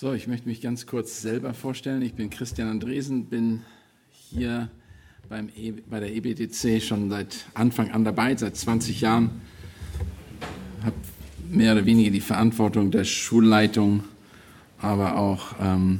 So, 0.00 0.12
ich 0.12 0.28
möchte 0.28 0.46
mich 0.46 0.60
ganz 0.60 0.86
kurz 0.86 1.22
selber 1.22 1.54
vorstellen. 1.54 2.02
Ich 2.02 2.14
bin 2.14 2.30
Christian 2.30 2.68
Andresen, 2.68 3.24
bin 3.24 3.62
hier 4.12 4.70
beim 5.28 5.48
e 5.56 5.72
bei 5.72 5.98
der 5.98 6.14
EBTC 6.14 6.80
schon 6.80 7.10
seit 7.10 7.46
Anfang 7.54 7.90
an 7.90 8.04
dabei, 8.04 8.36
seit 8.36 8.56
20 8.56 9.00
Jahren. 9.00 9.40
Habe 10.84 10.94
mehr 11.50 11.72
oder 11.72 11.84
weniger 11.84 12.12
die 12.12 12.20
Verantwortung 12.20 12.92
der 12.92 13.02
Schulleitung, 13.02 14.04
aber 14.80 15.16
auch, 15.16 15.56
ähm, 15.60 15.98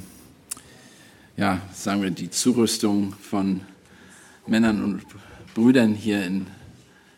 ja, 1.36 1.60
sagen 1.72 2.00
wir, 2.00 2.12
die 2.12 2.30
Zurüstung 2.30 3.14
von 3.14 3.62
Männern 4.46 4.84
und 4.84 5.02
Brüdern 5.54 5.94
hier 5.94 6.24
in, 6.24 6.46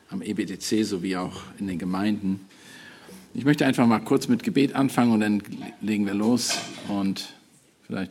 am 0.09 0.23
EBTC 0.23 0.83
sowie 0.87 1.17
auch 1.17 1.43
in 1.59 1.67
den 1.67 1.79
Gemeinden. 1.79 2.41
Ich 3.33 3.45
möchte 3.45 3.65
einfach 3.65 3.87
mal 3.87 4.01
kurz 4.01 4.27
mit 4.27 4.43
Gebet 4.43 4.75
anfangen 4.75 5.13
und 5.13 5.21
dann 5.21 5.41
legen 5.81 6.05
wir 6.05 6.15
los 6.15 6.59
und 6.89 7.33
vielleicht. 7.87 8.11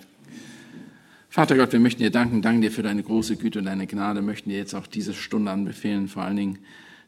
Vater 1.29 1.57
Gott, 1.57 1.73
wir 1.73 1.81
möchten 1.81 2.01
dir 2.01 2.09
danken, 2.09 2.41
danken 2.41 2.61
dir 2.61 2.71
für 2.71 2.83
deine 2.83 3.03
große 3.03 3.35
Güte 3.35 3.59
und 3.59 3.65
deine 3.65 3.85
Gnade, 3.85 4.21
möchten 4.21 4.49
dir 4.49 4.57
jetzt 4.57 4.73
auch 4.73 4.87
diese 4.87 5.13
Stunde 5.13 5.51
anbefehlen, 5.51 6.07
vor 6.07 6.23
allen 6.23 6.37
Dingen 6.37 6.59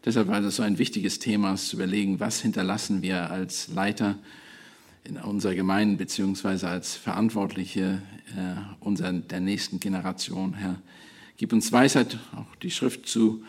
deshalb, 0.04 0.28
weil 0.28 0.44
das 0.44 0.58
so 0.58 0.64
ein 0.64 0.78
wichtiges 0.78 1.20
Thema 1.20 1.54
ist, 1.54 1.70
zu 1.70 1.78
überlegen, 1.78 2.20
was 2.20 2.42
hinterlassen 2.42 3.02
wir 3.02 3.32
als 3.32 3.70
Leiter 3.70 4.18
in 5.06 5.16
unserer 5.16 5.56
Gemeinde 5.56 5.96
beziehungsweise 5.96 6.68
als 6.68 6.98
Verantwortliche 6.98 8.02
äh, 8.36 8.60
unserer, 8.82 9.14
der 9.14 9.40
nächsten 9.40 9.80
Generation, 9.80 10.54
Herr. 10.56 10.76
Gib 11.38 11.54
uns 11.54 11.72
Weisheit, 11.72 12.18
auch 12.36 12.56
die 12.58 12.72
Schrift 12.72 13.08
zu, 13.08 13.42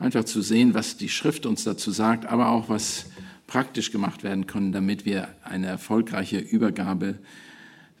einfach 0.00 0.24
zu 0.24 0.42
sehen, 0.42 0.74
was 0.74 0.96
die 0.96 1.08
Schrift 1.08 1.46
uns 1.46 1.62
dazu 1.62 1.92
sagt, 1.92 2.26
aber 2.26 2.48
auch 2.48 2.68
was 2.68 3.06
praktisch 3.52 3.92
gemacht 3.92 4.24
werden 4.24 4.46
können, 4.46 4.72
damit 4.72 5.04
wir 5.04 5.28
eine 5.44 5.66
erfolgreiche 5.66 6.38
Übergabe 6.38 7.18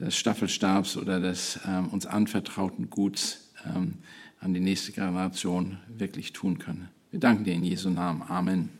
des 0.00 0.16
Staffelstabs 0.16 0.96
oder 0.96 1.20
des 1.20 1.60
ähm, 1.68 1.88
uns 1.88 2.06
anvertrauten 2.06 2.88
Guts 2.88 3.50
ähm, 3.66 3.98
an 4.40 4.54
die 4.54 4.60
nächste 4.60 4.92
Generation 4.92 5.76
wirklich 5.88 6.32
tun 6.32 6.58
können. 6.58 6.88
Wir 7.10 7.20
danken 7.20 7.44
dir 7.44 7.52
in 7.52 7.64
Jesu 7.64 7.90
Namen. 7.90 8.22
Amen. 8.22 8.70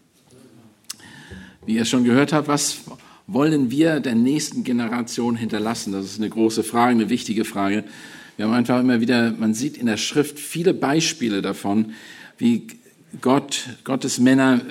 Wie 1.66 1.74
ihr 1.74 1.84
schon 1.84 2.04
gehört 2.04 2.32
habt, 2.32 2.48
was 2.48 2.84
wollen 3.26 3.70
wir 3.70 4.00
der 4.00 4.14
nächsten 4.14 4.64
Generation 4.64 5.36
hinterlassen? 5.36 5.92
Das 5.92 6.06
ist 6.06 6.20
eine 6.20 6.30
große 6.30 6.64
Frage, 6.64 6.92
eine 6.92 7.10
wichtige 7.10 7.44
Frage. 7.44 7.84
Wir 8.38 8.46
haben 8.46 8.54
einfach 8.54 8.80
immer 8.80 9.02
wieder, 9.02 9.32
man 9.32 9.52
sieht 9.52 9.76
in 9.76 9.84
der 9.84 9.98
Schrift 9.98 10.38
viele 10.38 10.72
Beispiele 10.72 11.42
davon, 11.42 11.92
wie 12.38 12.66
Gott, 13.20 13.68
Gottes 13.84 14.18
Männer 14.18 14.62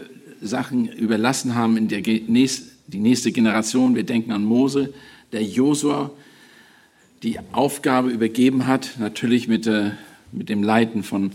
Sachen 0.42 0.88
überlassen 0.88 1.56
haben 1.56 1.78
in 1.78 1.88
der 1.88 2.02
die 2.02 3.00
nächste 3.00 3.31
Generation. 3.31 3.95
Wir 3.95 4.03
denken 4.03 4.31
an 4.31 4.44
Mose, 4.44 4.94
der 5.31 5.44
Josua 5.44 6.11
die 7.23 7.38
Aufgabe 7.52 8.09
übergeben 8.09 8.66
hat, 8.66 8.95
natürlich 9.00 9.48
mit, 9.48 9.67
äh, 9.67 9.92
mit 10.31 10.50
dem 10.50 10.64
Leiten 10.64 11.03
von 11.03 11.33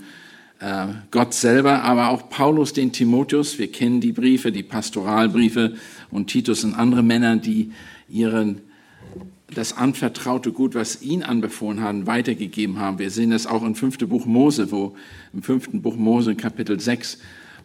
äh, 0.58 0.86
Gott 1.10 1.32
selber, 1.32 1.82
aber 1.82 2.08
auch 2.08 2.28
Paulus, 2.28 2.72
den 2.72 2.92
Timotheus. 2.92 3.58
Wir 3.58 3.70
kennen 3.70 4.00
die 4.00 4.12
Briefe, 4.12 4.50
die 4.50 4.62
Pastoralbriefe 4.62 5.76
und 6.10 6.26
Titus 6.26 6.64
und 6.64 6.74
andere 6.74 7.02
Männer, 7.02 7.36
die 7.36 7.72
ihren 8.08 8.62
das 9.54 9.76
anvertraute 9.76 10.50
Gut, 10.50 10.74
was 10.74 11.02
ihn 11.02 11.22
anbefohlen 11.22 11.80
haben, 11.80 12.06
weitergegeben 12.08 12.80
haben. 12.80 12.98
Wir 12.98 13.10
sehen 13.10 13.30
das 13.30 13.46
auch 13.46 13.62
im 13.62 13.76
fünften 13.76 14.08
Buch 14.08 14.26
Mose, 14.26 14.72
wo 14.72 14.96
im 15.32 15.42
fünften 15.42 15.82
Buch 15.82 15.96
Mose, 15.96 16.34
Kapitel 16.34 16.80
6, 16.80 17.18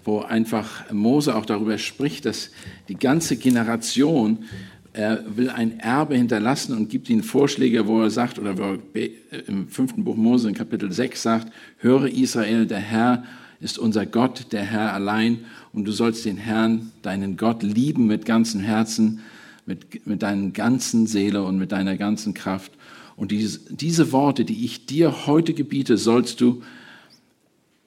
wo 0.03 0.19
einfach 0.19 0.91
Mose 0.91 1.35
auch 1.35 1.45
darüber 1.45 1.77
spricht, 1.77 2.25
dass 2.25 2.51
die 2.87 2.95
ganze 2.95 3.37
Generation 3.37 4.45
er 4.93 5.23
will 5.37 5.49
ein 5.49 5.79
Erbe 5.79 6.17
hinterlassen 6.17 6.75
und 6.75 6.89
gibt 6.89 7.09
ihnen 7.09 7.23
Vorschläge, 7.23 7.87
wo 7.87 8.01
er 8.01 8.09
sagt, 8.09 8.39
oder 8.39 8.57
wo 8.57 8.77
er 8.93 9.09
im 9.47 9.69
fünften 9.69 10.03
Buch 10.03 10.17
Mose 10.17 10.49
in 10.49 10.55
Kapitel 10.55 10.91
6 10.91 11.21
sagt, 11.21 11.53
höre 11.77 12.07
Israel, 12.07 12.65
der 12.65 12.79
Herr 12.79 13.23
ist 13.61 13.79
unser 13.79 14.05
Gott, 14.05 14.47
der 14.51 14.63
Herr 14.63 14.93
allein, 14.93 15.45
und 15.71 15.85
du 15.85 15.93
sollst 15.93 16.25
den 16.25 16.37
Herrn, 16.37 16.91
deinen 17.03 17.37
Gott, 17.37 17.63
lieben 17.63 18.07
mit 18.07 18.25
ganzem 18.25 18.59
Herzen, 18.59 19.21
mit, 19.65 20.05
mit 20.05 20.23
deiner 20.23 20.49
ganzen 20.49 21.07
Seele 21.07 21.43
und 21.43 21.57
mit 21.57 21.71
deiner 21.71 21.95
ganzen 21.95 22.33
Kraft. 22.33 22.73
Und 23.15 23.31
diese, 23.31 23.59
diese 23.73 24.11
Worte, 24.11 24.43
die 24.43 24.65
ich 24.65 24.87
dir 24.87 25.27
heute 25.27 25.53
gebiete, 25.53 25.97
sollst 25.97 26.41
du 26.41 26.63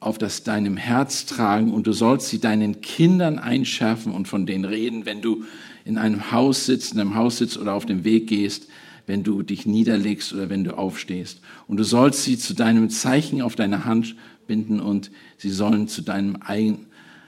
auf 0.05 0.19
das 0.19 0.43
deinem 0.43 0.77
Herz 0.77 1.25
tragen 1.25 1.73
und 1.73 1.87
du 1.87 1.95
sollst 1.95 2.29
sie 2.29 2.39
deinen 2.39 2.83
Kindern 2.83 3.39
einschärfen 3.39 4.13
und 4.13 4.29
von 4.29 4.45
denen 4.45 4.67
reden, 4.67 5.07
wenn 5.07 5.23
du 5.23 5.45
in 5.87 5.97
einem 5.97 6.31
Haus 6.31 6.67
sitzt, 6.67 6.93
in 6.93 7.01
einem 7.01 7.15
Haus 7.15 7.39
sitzt 7.39 7.57
oder 7.57 7.73
auf 7.73 7.87
dem 7.87 8.05
Weg 8.05 8.27
gehst, 8.27 8.69
wenn 9.07 9.23
du 9.23 9.43
dich 9.43 9.65
niederlegst 9.65 10.35
oder 10.35 10.51
wenn 10.51 10.63
du 10.63 10.77
aufstehst. 10.77 11.41
Und 11.67 11.79
du 11.79 11.85
sollst 11.85 12.23
sie 12.23 12.37
zu 12.37 12.53
deinem 12.53 12.91
Zeichen 12.91 13.41
auf 13.41 13.57
deine 13.57 13.87
Hand 13.87 14.15
binden 14.47 14.79
und 14.79 15.11
sie 15.39 15.51
sollen 15.51 15.89
zu 15.89 16.03
deinem 16.03 16.39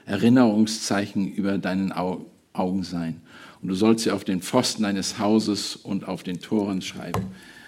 Erinnerungszeichen 0.04 1.32
über 1.32 1.56
deinen 1.56 1.92
Augen 1.92 2.82
sein. 2.82 3.22
Und 3.62 3.68
du 3.68 3.74
sollst 3.74 4.04
sie 4.04 4.10
auf 4.10 4.24
den 4.24 4.42
Pfosten 4.42 4.82
deines 4.82 5.18
Hauses 5.18 5.76
und 5.76 6.06
auf 6.06 6.22
den 6.22 6.40
Toren 6.40 6.82
schreiben. 6.82 7.24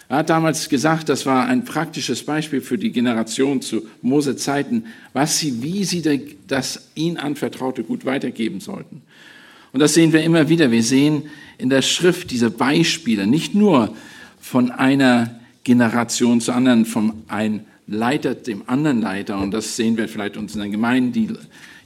Er 0.08 0.18
hat 0.18 0.30
damals 0.30 0.70
gesagt, 0.70 1.10
das 1.10 1.26
war 1.26 1.46
ein 1.46 1.64
praktisches 1.66 2.22
Beispiel 2.22 2.62
für 2.62 2.78
die 2.78 2.92
Generation 2.92 3.60
zu 3.60 3.86
Mose 4.00 4.36
Zeiten, 4.36 4.84
was 5.12 5.38
sie, 5.38 5.62
wie 5.62 5.84
sie 5.84 6.02
das 6.46 6.88
ihnen 6.94 7.18
anvertraute 7.18 7.84
Gut 7.84 8.06
weitergeben 8.06 8.60
sollten. 8.60 9.02
Und 9.72 9.80
das 9.80 9.92
sehen 9.92 10.14
wir 10.14 10.22
immer 10.22 10.48
wieder. 10.48 10.70
Wir 10.70 10.82
sehen 10.82 11.24
in 11.58 11.68
der 11.68 11.82
Schrift 11.82 12.30
diese 12.30 12.50
Beispiele, 12.50 13.26
nicht 13.26 13.54
nur 13.54 13.94
von 14.40 14.70
einer 14.70 15.38
Generation 15.64 16.40
zur 16.40 16.54
anderen, 16.54 16.86
von 16.86 17.12
einem 17.28 17.60
Leiter 17.86 18.34
dem 18.34 18.62
anderen 18.66 19.02
Leiter. 19.02 19.38
Und 19.38 19.50
das 19.50 19.76
sehen 19.76 19.98
wir 19.98 20.08
vielleicht 20.08 20.38
uns 20.38 20.54
in 20.54 20.62
den 20.62 20.72
Gemeinden. 20.72 21.12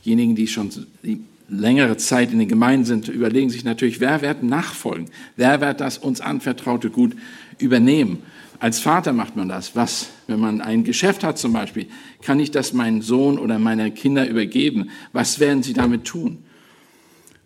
Diejenigen, 0.05 0.37
die 0.37 0.47
schon 0.47 0.71
die 1.03 1.21
längere 1.49 1.97
Zeit 1.97 2.33
in 2.33 2.39
den 2.39 2.49
Gemeinden 2.49 2.85
sind, 2.85 3.09
überlegen 3.09 3.51
sich 3.51 3.65
natürlich, 3.65 4.01
wer 4.01 4.23
wird 4.23 4.43
nachfolgen? 4.43 5.11
Wer 5.37 5.61
wird 5.61 5.81
das 5.81 5.99
uns 5.99 6.21
anvertraute 6.21 6.91
Gut 6.91 7.15
übernehmen. 7.59 8.23
Als 8.59 8.79
Vater 8.79 9.13
macht 9.13 9.37
man 9.37 9.49
das. 9.49 9.75
Was, 9.75 10.11
wenn 10.29 10.39
man 10.39 10.61
ein 10.61 10.85
Geschäft 10.85 11.25
hat 11.25 11.39
zum 11.39 11.53
Beispiel, 11.53 11.87
kann 12.23 12.39
ich 12.39 12.51
das 12.51 12.73
meinem 12.73 13.03
Sohn 13.03 13.39
oder 13.39 13.59
meiner 13.59 13.91
Kinder 13.91 14.29
übergeben? 14.29 14.91
Was 15.13 15.41
werden 15.41 15.63
sie 15.63 15.73
damit 15.73 16.05
tun? 16.05 16.39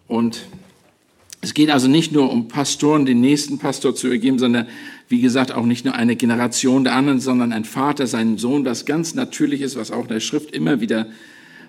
Und 0.09 0.43
es 1.41 1.55
geht 1.55 1.71
also 1.71 1.89
nicht 1.89 2.13
nur 2.13 2.31
um 2.31 2.49
Pastoren, 2.49 3.07
den 3.07 3.21
nächsten 3.21 3.59
Pastor 3.59 3.95
zu 3.95 4.09
übergeben, 4.09 4.39
sondern 4.39 4.67
wie 5.09 5.21
gesagt 5.21 5.53
auch 5.53 5.65
nicht 5.65 5.85
nur 5.85 5.95
eine 5.95 6.17
Generation 6.17 6.85
der 6.85 6.95
anderen, 6.95 7.21
sondern 7.21 7.53
ein 7.53 7.65
Vater 7.65 8.07
seinen 8.07 8.37
Sohn, 8.37 8.65
was 8.65 8.85
ganz 8.85 9.15
natürlich 9.15 9.61
ist, 9.61 9.77
was 9.77 9.91
auch 9.91 10.03
in 10.03 10.09
der 10.09 10.21
Schrift 10.21 10.51
immer 10.51 10.81
wieder 10.81 11.07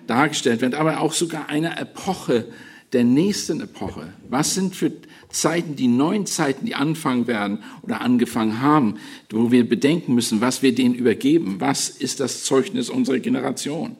dargestellt 0.06 0.62
wird, 0.62 0.74
aber 0.74 1.00
auch 1.00 1.12
sogar 1.12 1.48
eine 1.48 1.78
Epoche 1.78 2.46
der 2.92 3.04
nächsten 3.04 3.60
Epoche. 3.60 4.12
Was 4.28 4.54
sind 4.54 4.74
für 4.74 4.90
Zeiten, 5.30 5.76
die 5.76 5.88
neuen 5.88 6.26
Zeiten, 6.26 6.64
die 6.64 6.74
anfangen 6.74 7.26
werden 7.26 7.58
oder 7.82 8.00
angefangen 8.00 8.60
haben, 8.60 8.94
wo 9.30 9.50
wir 9.50 9.68
bedenken 9.68 10.14
müssen, 10.14 10.40
was 10.40 10.62
wir 10.62 10.74
denen 10.74 10.94
übergeben. 10.94 11.56
Was 11.58 11.88
ist 11.90 12.20
das 12.20 12.44
Zeugnis 12.44 12.88
unserer 12.88 13.18
Generation? 13.18 13.96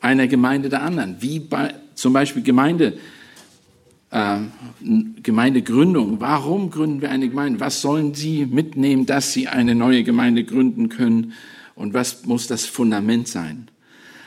Einer 0.00 0.26
Gemeinde 0.26 0.68
der 0.68 0.82
anderen. 0.82 1.16
Wie 1.20 1.38
bei, 1.38 1.74
zum 1.94 2.12
Beispiel 2.12 2.42
Gemeinde, 2.42 2.98
äh, 4.10 4.38
Gemeindegründung. 5.22 6.20
Warum 6.20 6.70
gründen 6.70 7.00
wir 7.00 7.10
eine 7.10 7.28
Gemeinde? 7.28 7.60
Was 7.60 7.80
sollen 7.80 8.14
Sie 8.14 8.46
mitnehmen, 8.46 9.06
dass 9.06 9.32
Sie 9.32 9.46
eine 9.46 9.74
neue 9.74 10.02
Gemeinde 10.02 10.44
gründen 10.44 10.88
können? 10.88 11.34
Und 11.76 11.94
was 11.94 12.26
muss 12.26 12.46
das 12.48 12.66
Fundament 12.66 13.28
sein? 13.28 13.68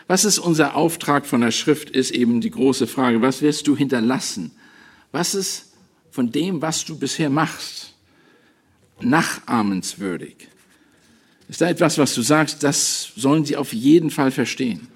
Was 0.07 0.23
ist 0.23 0.39
unser 0.39 0.75
Auftrag 0.75 1.25
von 1.25 1.41
der 1.41 1.51
Schrift, 1.51 1.89
ist 1.89 2.11
eben 2.11 2.39
die 2.39 2.51
große 2.51 2.87
Frage. 2.87 3.21
Was 3.21 3.41
wirst 3.41 3.67
du 3.67 3.75
hinterlassen? 3.75 4.51
Was 5.11 5.35
ist 5.35 5.73
von 6.11 6.31
dem, 6.31 6.61
was 6.61 6.85
du 6.85 6.97
bisher 6.97 7.29
machst, 7.29 7.93
nachahmenswürdig? 8.99 10.47
Ist 11.49 11.61
da 11.61 11.69
etwas, 11.69 11.97
was 11.97 12.13
du 12.13 12.21
sagst, 12.21 12.63
das 12.63 13.13
sollen 13.15 13.45
sie 13.45 13.55
auf 13.55 13.73
jeden 13.73 14.09
Fall 14.09 14.31
verstehen? 14.31 14.87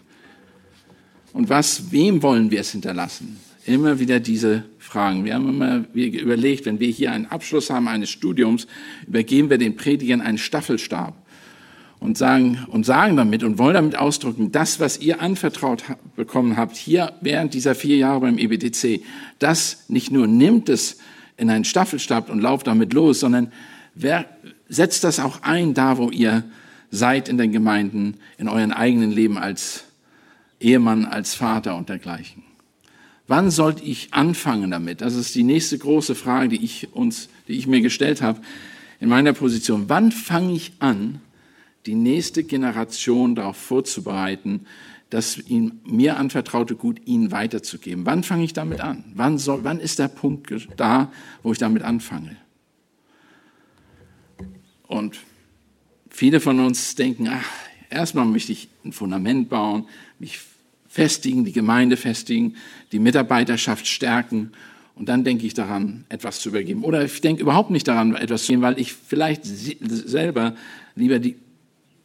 Und 1.34 1.50
was, 1.50 1.92
wem 1.92 2.22
wollen 2.22 2.52
wir 2.52 2.60
es 2.60 2.72
hinterlassen? 2.72 3.40
Immer 3.66 4.00
wieder 4.00 4.20
diese 4.20 4.64
Fragen. 4.80 5.24
Wir 5.24 5.36
haben 5.36 5.48
immer 5.48 5.86
überlegt, 5.94 6.66
wenn 6.66 6.80
wir 6.80 6.90
hier 6.90 7.12
einen 7.12 7.28
Abschluss 7.28 7.70
haben 7.70 7.88
eines 7.88 8.10
Studiums, 8.10 8.68
übergeben 9.08 9.50
wir 9.50 9.58
den 9.58 9.76
Predigern 9.76 10.20
einen 10.20 10.38
Staffelstab 10.38 11.21
und 12.02 12.18
sagen, 12.18 12.66
und 12.68 12.84
sagen 12.84 13.16
damit 13.16 13.44
und 13.44 13.60
wollen 13.60 13.76
damit 13.76 13.96
ausdrücken, 13.96 14.52
das, 14.52 14.80
was 14.80 14.98
ihr 14.98 15.22
anvertraut 15.22 15.84
bekommen 16.16 16.58
habt, 16.58 16.76
hier 16.76 17.14
während 17.22 17.54
dieser 17.54 17.76
vier 17.76 17.96
Jahre 17.96 18.22
beim 18.22 18.40
EBTC, 18.40 19.04
das 19.38 19.86
nicht 19.88 20.12
nur 20.12 20.26
nimmt 20.28 20.68
es 20.68 20.98
in 21.38 21.50
einen 21.50 21.64
Staffelstab 21.64 22.30
und 22.30 22.42
lauft 22.42 22.66
damit 22.66 22.92
los, 22.94 23.20
sondern 23.20 23.52
wer, 23.94 24.26
setzt 24.68 25.04
das 25.04 25.20
auch 25.20 25.44
ein, 25.44 25.76
da 25.76 26.00
wo 26.00 26.10
ihr 26.10 26.44
seid 26.90 27.30
in 27.30 27.38
den 27.38 27.52
Gemeinden, 27.52 28.18
in 28.40 28.50
euren 28.50 28.74
eigenen 28.74 29.12
Leben 29.12 29.38
als 29.38 29.86
Ehemann, 30.60 31.06
als 31.06 31.36
Vater 31.36 31.76
und 31.76 31.88
dergleichen. 31.90 32.42
Wann 33.28 33.52
sollte 33.52 33.84
ich 33.84 34.12
anfangen 34.12 34.72
damit? 34.72 35.02
Das 35.02 35.14
ist 35.14 35.36
die 35.36 35.44
nächste 35.44 35.78
große 35.78 36.16
Frage, 36.16 36.50
die 36.50 36.66
ich 36.66 36.94
uns, 36.94 37.30
die 37.48 37.54
ich 37.54 37.68
mir 37.68 37.82
gestellt 37.82 38.24
habe 38.24 38.42
in 39.00 39.08
meiner 39.08 39.34
Position. 39.34 39.86
Wann 39.88 40.12
fange 40.12 40.54
ich 40.54 40.74
an, 40.80 41.22
die 41.86 41.96
nächste 41.96 42.44
Generation 42.44 43.36
darauf 43.36 43.58
vorzubereiten, 43.58 44.66
das 45.10 45.38
ihm, 45.38 45.82
mir 45.86 46.18
anvertraute 46.18 46.76
Gut 46.76 47.02
ihnen 47.06 47.32
weiterzugeben? 47.32 48.06
Wann 48.06 48.24
fange 48.24 48.44
ich 48.44 48.54
damit 48.54 48.80
an? 48.80 49.04
Wann, 49.14 49.38
soll, 49.38 49.64
wann 49.64 49.80
ist 49.80 50.00
der 50.00 50.08
Punkt 50.08 50.52
da, 50.78 51.12
wo 51.44 51.52
ich 51.52 51.58
damit 51.58 51.84
anfange? 51.84 52.38
Und 54.88 55.20
viele 56.10 56.40
von 56.40 56.60
uns 56.60 56.96
denken, 56.96 57.28
ach, 57.30 57.50
erstmal 57.90 58.26
möchte 58.26 58.52
ich 58.52 58.70
ein 58.84 58.94
Fundament 58.94 59.50
bauen, 59.50 59.88
mich 60.20 60.40
festigen, 60.88 61.46
die 61.46 61.54
Gemeinde 61.54 61.98
festigen, 61.98 62.56
die 62.92 63.00
Mitarbeiterschaft 63.00 63.88
stärken 63.88 64.52
und 64.96 65.08
dann 65.10 65.24
denke 65.24 65.46
ich 65.46 65.54
daran, 65.54 66.06
etwas 66.10 66.42
zu 66.42 66.50
übergeben. 66.50 66.84
Oder 66.84 67.06
ich 67.06 67.22
denke 67.22 67.42
überhaupt 67.42 67.72
nicht 67.72 67.88
daran, 67.88 68.14
etwas 68.16 68.44
zu 68.44 68.52
geben, 68.52 68.62
weil 68.62 68.80
ich 68.80 68.94
vielleicht 68.94 69.46
selber 69.46 70.56
lieber 70.96 71.20
die, 71.20 71.38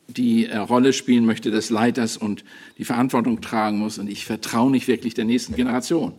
die 0.08 0.46
äh, 0.46 0.56
Rolle 0.56 0.92
spielen 0.92 1.26
möchte 1.26 1.50
des 1.50 1.70
Leiters 1.70 2.16
und 2.16 2.44
die 2.78 2.84
Verantwortung 2.84 3.40
tragen 3.40 3.78
muss 3.78 3.98
und 3.98 4.08
ich 4.08 4.24
vertraue 4.24 4.70
nicht 4.70 4.88
wirklich 4.88 5.14
der 5.14 5.24
nächsten 5.24 5.54
Generation 5.54 6.12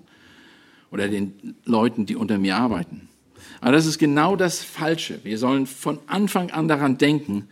oder 0.92 1.08
den 1.08 1.56
Leuten, 1.66 2.06
die 2.06 2.16
unter 2.16 2.38
mir 2.38 2.58
arbeiten. 2.58 3.08
Aber 3.62 3.72
das 3.72 3.86
ist 3.86 3.98
genau 3.98 4.36
das 4.36 4.64
Falsche. 4.64 5.20
Wir 5.24 5.38
sollen 5.38 5.66
von 5.66 6.00
Anfang 6.08 6.52
an 6.52 6.68
daran 6.68 6.98
denken, 6.98 7.48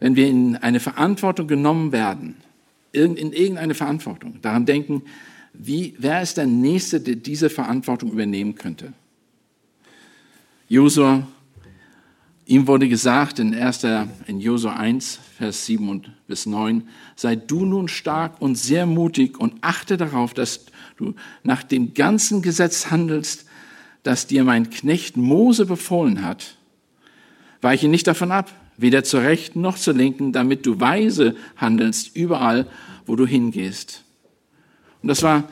wenn 0.00 0.16
wir 0.16 0.28
in 0.28 0.56
eine 0.56 0.80
Verantwortung 0.80 1.46
genommen 1.46 1.92
werden, 1.92 2.36
in 2.92 3.16
irgendeine 3.16 3.74
Verantwortung, 3.74 4.40
daran 4.42 4.66
denken, 4.66 5.02
wie, 5.52 5.94
wer 5.98 6.20
ist 6.20 6.36
der 6.36 6.46
Nächste, 6.46 7.00
der 7.00 7.16
diese 7.16 7.48
Verantwortung 7.48 8.10
übernehmen 8.10 8.56
könnte? 8.56 8.92
Josua, 10.68 11.26
ihm 12.46 12.66
wurde 12.66 12.88
gesagt 12.88 13.38
in 13.38 13.54
1. 13.54 13.86
in 14.26 14.40
Josua 14.40 14.76
1, 14.76 15.18
Vers 15.38 15.66
7 15.66 16.04
bis 16.26 16.46
9, 16.46 16.88
sei 17.16 17.36
du 17.36 17.64
nun 17.64 17.88
stark 17.88 18.40
und 18.40 18.56
sehr 18.56 18.86
mutig 18.86 19.38
und 19.38 19.54
achte 19.62 19.96
darauf, 19.96 20.34
dass 20.34 20.66
du 20.96 21.14
nach 21.42 21.62
dem 21.62 21.94
ganzen 21.94 22.42
Gesetz 22.42 22.90
handelst, 22.90 23.46
das 24.02 24.26
dir 24.26 24.44
mein 24.44 24.70
Knecht 24.70 25.16
Mose 25.16 25.66
befohlen 25.66 26.22
hat. 26.22 26.56
Weiche 27.62 27.88
nicht 27.88 28.06
davon 28.06 28.30
ab, 28.30 28.52
weder 28.76 29.04
zur 29.04 29.22
rechten 29.22 29.60
noch 29.60 29.78
zur 29.78 29.94
linken, 29.94 30.32
damit 30.32 30.66
du 30.66 30.80
weise 30.80 31.36
handelst 31.56 32.14
überall, 32.14 32.66
wo 33.06 33.16
du 33.16 33.26
hingehst. 33.26 34.02
Und 35.02 35.08
das 35.08 35.22
war, 35.22 35.48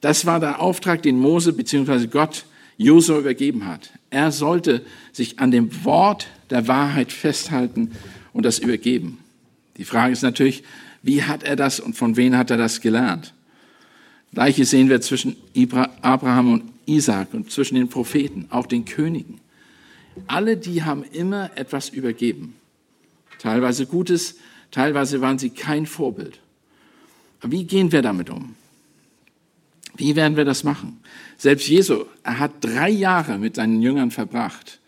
das 0.00 0.26
war 0.26 0.40
der 0.40 0.60
Auftrag, 0.60 1.02
den 1.02 1.18
Mose 1.18 1.52
bzw. 1.52 2.06
Gott 2.06 2.44
Josua 2.80 3.18
übergeben 3.18 3.66
hat. 3.66 3.90
Er 4.08 4.32
sollte 4.32 4.82
sich 5.12 5.38
an 5.38 5.50
dem 5.50 5.84
Wort 5.84 6.28
der 6.48 6.66
Wahrheit 6.66 7.12
festhalten 7.12 7.92
und 8.32 8.44
das 8.44 8.58
übergeben. 8.58 9.18
Die 9.76 9.84
Frage 9.84 10.14
ist 10.14 10.22
natürlich, 10.22 10.64
wie 11.02 11.24
hat 11.24 11.42
er 11.42 11.56
das 11.56 11.78
und 11.78 11.94
von 11.94 12.16
wem 12.16 12.34
hat 12.34 12.50
er 12.50 12.56
das 12.56 12.80
gelernt? 12.80 13.34
Gleiches 14.32 14.70
sehen 14.70 14.88
wir 14.88 15.02
zwischen 15.02 15.36
Abraham 16.00 16.54
und 16.54 16.62
Isaac 16.86 17.34
und 17.34 17.50
zwischen 17.50 17.74
den 17.74 17.88
Propheten, 17.88 18.46
auch 18.48 18.66
den 18.66 18.86
Königen. 18.86 19.40
Alle 20.26 20.56
die 20.56 20.82
haben 20.82 21.04
immer 21.04 21.50
etwas 21.56 21.90
übergeben. 21.90 22.54
Teilweise 23.38 23.84
Gutes, 23.84 24.36
teilweise 24.70 25.20
waren 25.20 25.38
sie 25.38 25.50
kein 25.50 25.84
Vorbild. 25.84 26.40
Wie 27.42 27.64
gehen 27.64 27.92
wir 27.92 28.00
damit 28.00 28.30
um? 28.30 28.54
Wie 29.96 30.16
werden 30.16 30.38
wir 30.38 30.46
das 30.46 30.64
machen? 30.64 31.00
Selbst 31.40 31.68
Jesu, 31.68 32.04
er 32.22 32.38
hat 32.38 32.52
drei 32.60 32.90
Jahre 32.90 33.38
mit 33.38 33.56
seinen 33.56 33.80
Jüngern 33.80 34.10
verbracht 34.10 34.78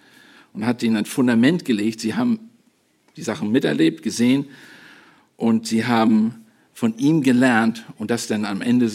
und 0.52 0.66
hat 0.66 0.82
ihnen 0.82 0.96
ein 0.96 1.06
Fundament 1.06 1.64
gelegt. 1.64 2.00
Sie 2.00 2.14
haben 2.14 2.50
die 3.16 3.22
Sachen 3.22 3.52
miterlebt, 3.52 4.02
gesehen 4.02 4.44
und 5.38 5.66
sie 5.66 5.86
haben 5.86 6.44
von 6.74 6.98
ihm 6.98 7.22
gelernt 7.22 7.86
und 7.96 8.10
das 8.10 8.26
dann 8.26 8.44
am 8.44 8.60
Ende 8.60 8.92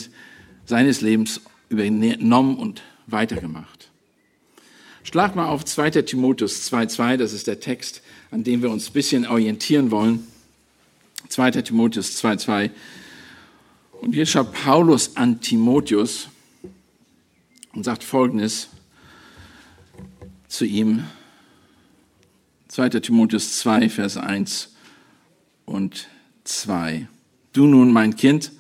seines 0.68 1.02
Lebens 1.02 1.42
übernommen 1.70 2.58
und 2.60 2.84
weitergemacht. 3.08 3.90
Schlag 5.02 5.36
mal 5.36 5.48
auf 5.48 5.66
2. 5.66 6.04
Timotheus 6.04 6.72
2.2, 6.72 7.18
das 7.18 7.34
ist 7.34 7.48
der 7.48 7.60
Text, 7.60 8.04
an 8.30 8.44
dem 8.44 8.62
wir 8.62 8.70
uns 8.70 8.92
ein 8.92 8.94
bisschen 8.94 9.26
orientieren 9.26 9.90
wollen. 9.90 10.28
2. 11.30 11.50
Timotheus 11.64 12.24
2.2. 12.24 12.70
Und 14.00 14.14
hier 14.14 14.28
schreibt 14.28 14.54
Paulus 14.54 15.18
an 15.18 15.42
Timotheus 15.42 16.30
und 17.78 17.84
sagt 17.84 18.04
Folgendes 18.04 18.70
zu 20.48 20.66
ihm. 20.66 21.04
2. 22.70 22.90
Timotheus 22.90 23.60
2, 23.60 23.88
Vers 23.90 24.18
1 24.18 24.74
und 25.66 26.08
2. 26.44 27.08
Du 27.54 27.68
nun, 27.68 27.94
mein 27.94 28.16
Kind, 28.16 28.52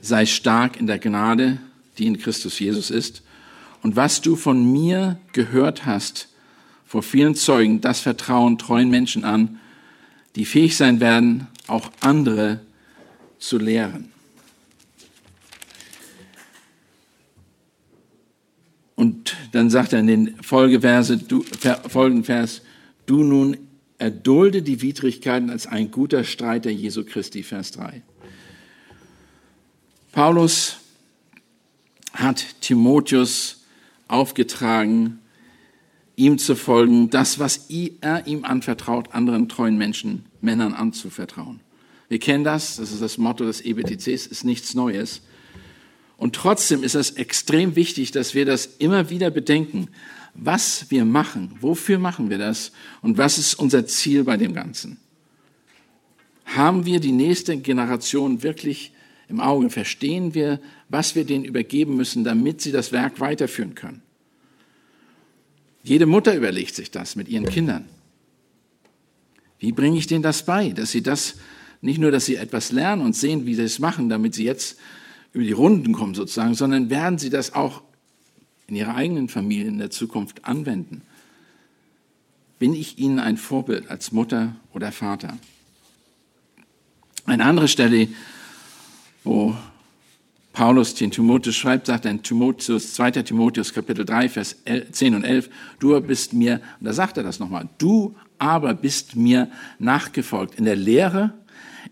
sei 0.00 0.24
stark 0.24 0.80
in 0.80 0.86
der 0.86 0.98
Gnade, 0.98 1.58
die 1.98 2.06
in 2.06 2.18
Christus 2.18 2.58
Jesus 2.58 2.90
ist 2.90 3.22
und 3.82 3.94
was 3.94 4.22
du 4.22 4.36
von 4.36 4.72
mir 4.72 5.20
gehört 5.34 5.84
hast 5.84 6.30
vor 6.86 7.02
vielen 7.02 7.34
Zeugen, 7.34 7.82
das 7.82 8.00
vertrauen 8.00 8.56
treuen 8.56 8.88
Menschen 8.88 9.26
an, 9.26 9.60
die 10.34 10.46
fähig 10.46 10.78
sein 10.78 11.00
werden, 11.00 11.46
auch 11.66 11.92
andere 12.00 12.60
zu 13.38 13.58
lehren. 13.58 14.12
Und 18.98 19.36
dann 19.52 19.70
sagt 19.70 19.92
er 19.92 20.00
in 20.00 20.08
den 20.08 20.42
Folgeverse, 20.42 21.18
du, 21.18 21.44
Folgenvers, 21.86 22.62
du 23.06 23.22
nun 23.22 23.56
erdulde 23.96 24.60
die 24.60 24.82
Widrigkeiten 24.82 25.50
als 25.50 25.68
ein 25.68 25.92
guter 25.92 26.24
Streiter 26.24 26.68
Jesu 26.68 27.04
Christi, 27.04 27.44
Vers 27.44 27.70
3. 27.70 28.02
Paulus 30.10 30.78
hat 32.12 32.44
Timotheus 32.60 33.62
aufgetragen, 34.08 35.20
ihm 36.16 36.36
zu 36.38 36.56
folgen, 36.56 37.08
das, 37.08 37.38
was 37.38 37.68
er 37.68 38.26
ihm 38.26 38.44
anvertraut, 38.44 39.14
anderen 39.14 39.48
treuen 39.48 39.78
Menschen, 39.78 40.24
Männern 40.40 40.74
anzuvertrauen. 40.74 41.60
Wir 42.08 42.18
kennen 42.18 42.42
das, 42.42 42.78
das 42.78 42.90
ist 42.90 43.00
das 43.00 43.16
Motto 43.16 43.44
des 43.44 43.60
EBTCs, 43.60 44.26
ist 44.26 44.42
nichts 44.42 44.74
Neues. 44.74 45.22
Und 46.18 46.34
trotzdem 46.34 46.82
ist 46.82 46.96
es 46.96 47.12
extrem 47.12 47.76
wichtig, 47.76 48.10
dass 48.10 48.34
wir 48.34 48.44
das 48.44 48.66
immer 48.66 49.08
wieder 49.08 49.30
bedenken, 49.30 49.88
was 50.34 50.90
wir 50.90 51.04
machen, 51.04 51.52
wofür 51.60 51.98
machen 51.98 52.28
wir 52.28 52.38
das 52.38 52.72
und 53.02 53.18
was 53.18 53.38
ist 53.38 53.54
unser 53.54 53.86
Ziel 53.86 54.24
bei 54.24 54.36
dem 54.36 54.52
Ganzen. 54.52 54.98
Haben 56.44 56.84
wir 56.84 56.98
die 56.98 57.12
nächste 57.12 57.56
Generation 57.58 58.42
wirklich 58.42 58.92
im 59.28 59.38
Auge? 59.38 59.70
Verstehen 59.70 60.34
wir, 60.34 60.60
was 60.88 61.14
wir 61.14 61.24
denen 61.24 61.44
übergeben 61.44 61.96
müssen, 61.96 62.24
damit 62.24 62.60
sie 62.62 62.72
das 62.72 62.90
Werk 62.90 63.20
weiterführen 63.20 63.76
können? 63.76 64.02
Jede 65.84 66.06
Mutter 66.06 66.34
überlegt 66.34 66.74
sich 66.74 66.90
das 66.90 67.14
mit 67.14 67.28
ihren 67.28 67.46
Kindern. 67.46 67.88
Wie 69.60 69.72
bringe 69.72 69.98
ich 69.98 70.08
denen 70.08 70.22
das 70.22 70.44
bei, 70.44 70.70
dass 70.70 70.90
sie 70.90 71.02
das, 71.02 71.36
nicht 71.80 71.98
nur, 71.98 72.10
dass 72.10 72.26
sie 72.26 72.36
etwas 72.36 72.72
lernen 72.72 73.02
und 73.02 73.14
sehen, 73.14 73.46
wie 73.46 73.54
sie 73.54 73.62
es 73.62 73.78
machen, 73.78 74.08
damit 74.08 74.34
sie 74.34 74.44
jetzt 74.44 74.78
über 75.32 75.44
die 75.44 75.52
Runden 75.52 75.92
kommen 75.92 76.14
sozusagen, 76.14 76.54
sondern 76.54 76.90
werden 76.90 77.18
sie 77.18 77.30
das 77.30 77.54
auch 77.54 77.82
in 78.66 78.76
ihrer 78.76 78.94
eigenen 78.94 79.28
Familie 79.28 79.68
in 79.68 79.78
der 79.78 79.90
Zukunft 79.90 80.44
anwenden? 80.44 81.02
Bin 82.58 82.74
ich 82.74 82.98
ihnen 82.98 83.18
ein 83.18 83.36
Vorbild 83.36 83.90
als 83.90 84.12
Mutter 84.12 84.56
oder 84.74 84.92
Vater? 84.92 85.38
Eine 87.24 87.44
andere 87.44 87.68
Stelle, 87.68 88.08
wo 89.22 89.54
Paulus 90.52 90.94
den 90.94 91.10
Timotheus 91.10 91.54
schreibt, 91.54 91.86
sagt 91.86 92.04
er 92.04 92.10
in 92.10 92.22
Timotheus, 92.22 92.94
2. 92.94 93.10
Timotheus 93.22 93.72
Kapitel 93.72 94.04
3, 94.04 94.28
Vers 94.28 94.56
10 94.90 95.14
und 95.14 95.24
11, 95.24 95.50
du 95.78 96.00
bist 96.00 96.32
mir, 96.32 96.60
und 96.80 96.86
da 96.86 96.92
sagt 96.92 97.16
er 97.16 97.22
das 97.22 97.38
nochmal, 97.38 97.68
du 97.78 98.16
aber 98.38 98.74
bist 98.74 99.14
mir 99.14 99.50
nachgefolgt 99.78 100.56
in 100.56 100.64
der 100.64 100.74
Lehre, 100.74 101.32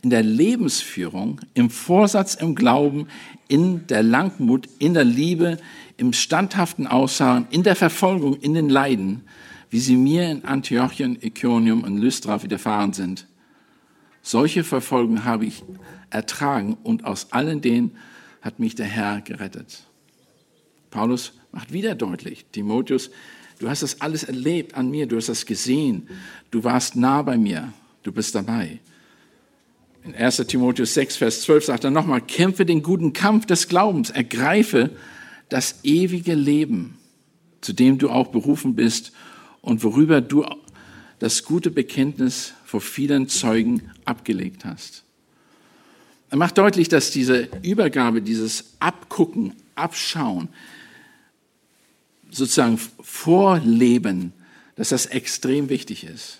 in 0.02 0.10
der 0.10 0.22
Lebensführung, 0.22 1.40
im 1.54 1.70
Vorsatz, 1.70 2.34
im 2.34 2.54
Glauben, 2.54 3.08
in 3.48 3.86
der 3.86 4.02
Langmut, 4.02 4.68
in 4.78 4.94
der 4.94 5.04
Liebe, 5.04 5.58
im 5.96 6.12
standhaften 6.12 6.86
Ausharren, 6.86 7.46
in 7.50 7.62
der 7.62 7.76
Verfolgung, 7.76 8.36
in 8.36 8.54
den 8.54 8.68
Leiden, 8.68 9.22
wie 9.70 9.78
sie 9.78 9.96
mir 9.96 10.30
in 10.30 10.44
Antiochien, 10.44 11.18
Iconium 11.20 11.82
und 11.82 11.98
Lystra 11.98 12.42
widerfahren 12.42 12.92
sind. 12.92 13.26
Solche 14.22 14.64
Verfolgung 14.64 15.24
habe 15.24 15.46
ich 15.46 15.62
ertragen 16.10 16.76
und 16.82 17.04
aus 17.04 17.32
allen 17.32 17.60
denen 17.60 17.92
hat 18.42 18.58
mich 18.58 18.74
der 18.74 18.86
Herr 18.86 19.20
gerettet. 19.20 19.84
Paulus 20.90 21.32
macht 21.52 21.72
wieder 21.72 21.94
deutlich, 21.94 22.46
Timotheus, 22.52 23.10
du 23.58 23.68
hast 23.68 23.82
das 23.82 24.00
alles 24.00 24.24
erlebt 24.24 24.74
an 24.74 24.90
mir, 24.90 25.06
du 25.06 25.16
hast 25.16 25.28
das 25.28 25.46
gesehen, 25.46 26.08
du 26.50 26.64
warst 26.64 26.96
nah 26.96 27.22
bei 27.22 27.36
mir, 27.36 27.72
du 28.02 28.12
bist 28.12 28.34
dabei. 28.34 28.80
In 30.06 30.14
1 30.14 30.36
Timotheus 30.46 30.94
6, 30.94 31.16
Vers 31.16 31.42
12 31.42 31.64
sagt 31.64 31.82
er 31.82 31.90
nochmal, 31.90 32.20
kämpfe 32.20 32.64
den 32.64 32.84
guten 32.84 33.12
Kampf 33.12 33.44
des 33.44 33.66
Glaubens, 33.66 34.10
ergreife 34.10 34.90
das 35.48 35.80
ewige 35.82 36.34
Leben, 36.34 36.96
zu 37.60 37.72
dem 37.72 37.98
du 37.98 38.08
auch 38.08 38.28
berufen 38.28 38.76
bist 38.76 39.10
und 39.62 39.82
worüber 39.82 40.20
du 40.20 40.46
das 41.18 41.42
gute 41.42 41.72
Bekenntnis 41.72 42.52
vor 42.64 42.80
vielen 42.80 43.28
Zeugen 43.28 43.90
abgelegt 44.04 44.64
hast. 44.64 45.02
Er 46.30 46.36
macht 46.36 46.56
deutlich, 46.56 46.88
dass 46.88 47.10
diese 47.10 47.48
Übergabe, 47.62 48.22
dieses 48.22 48.76
Abgucken, 48.78 49.54
Abschauen, 49.75 50.48
sozusagen 52.30 52.78
Vorleben, 53.00 54.32
dass 54.76 54.90
das 54.90 55.06
extrem 55.06 55.68
wichtig 55.68 56.04
ist. 56.04 56.38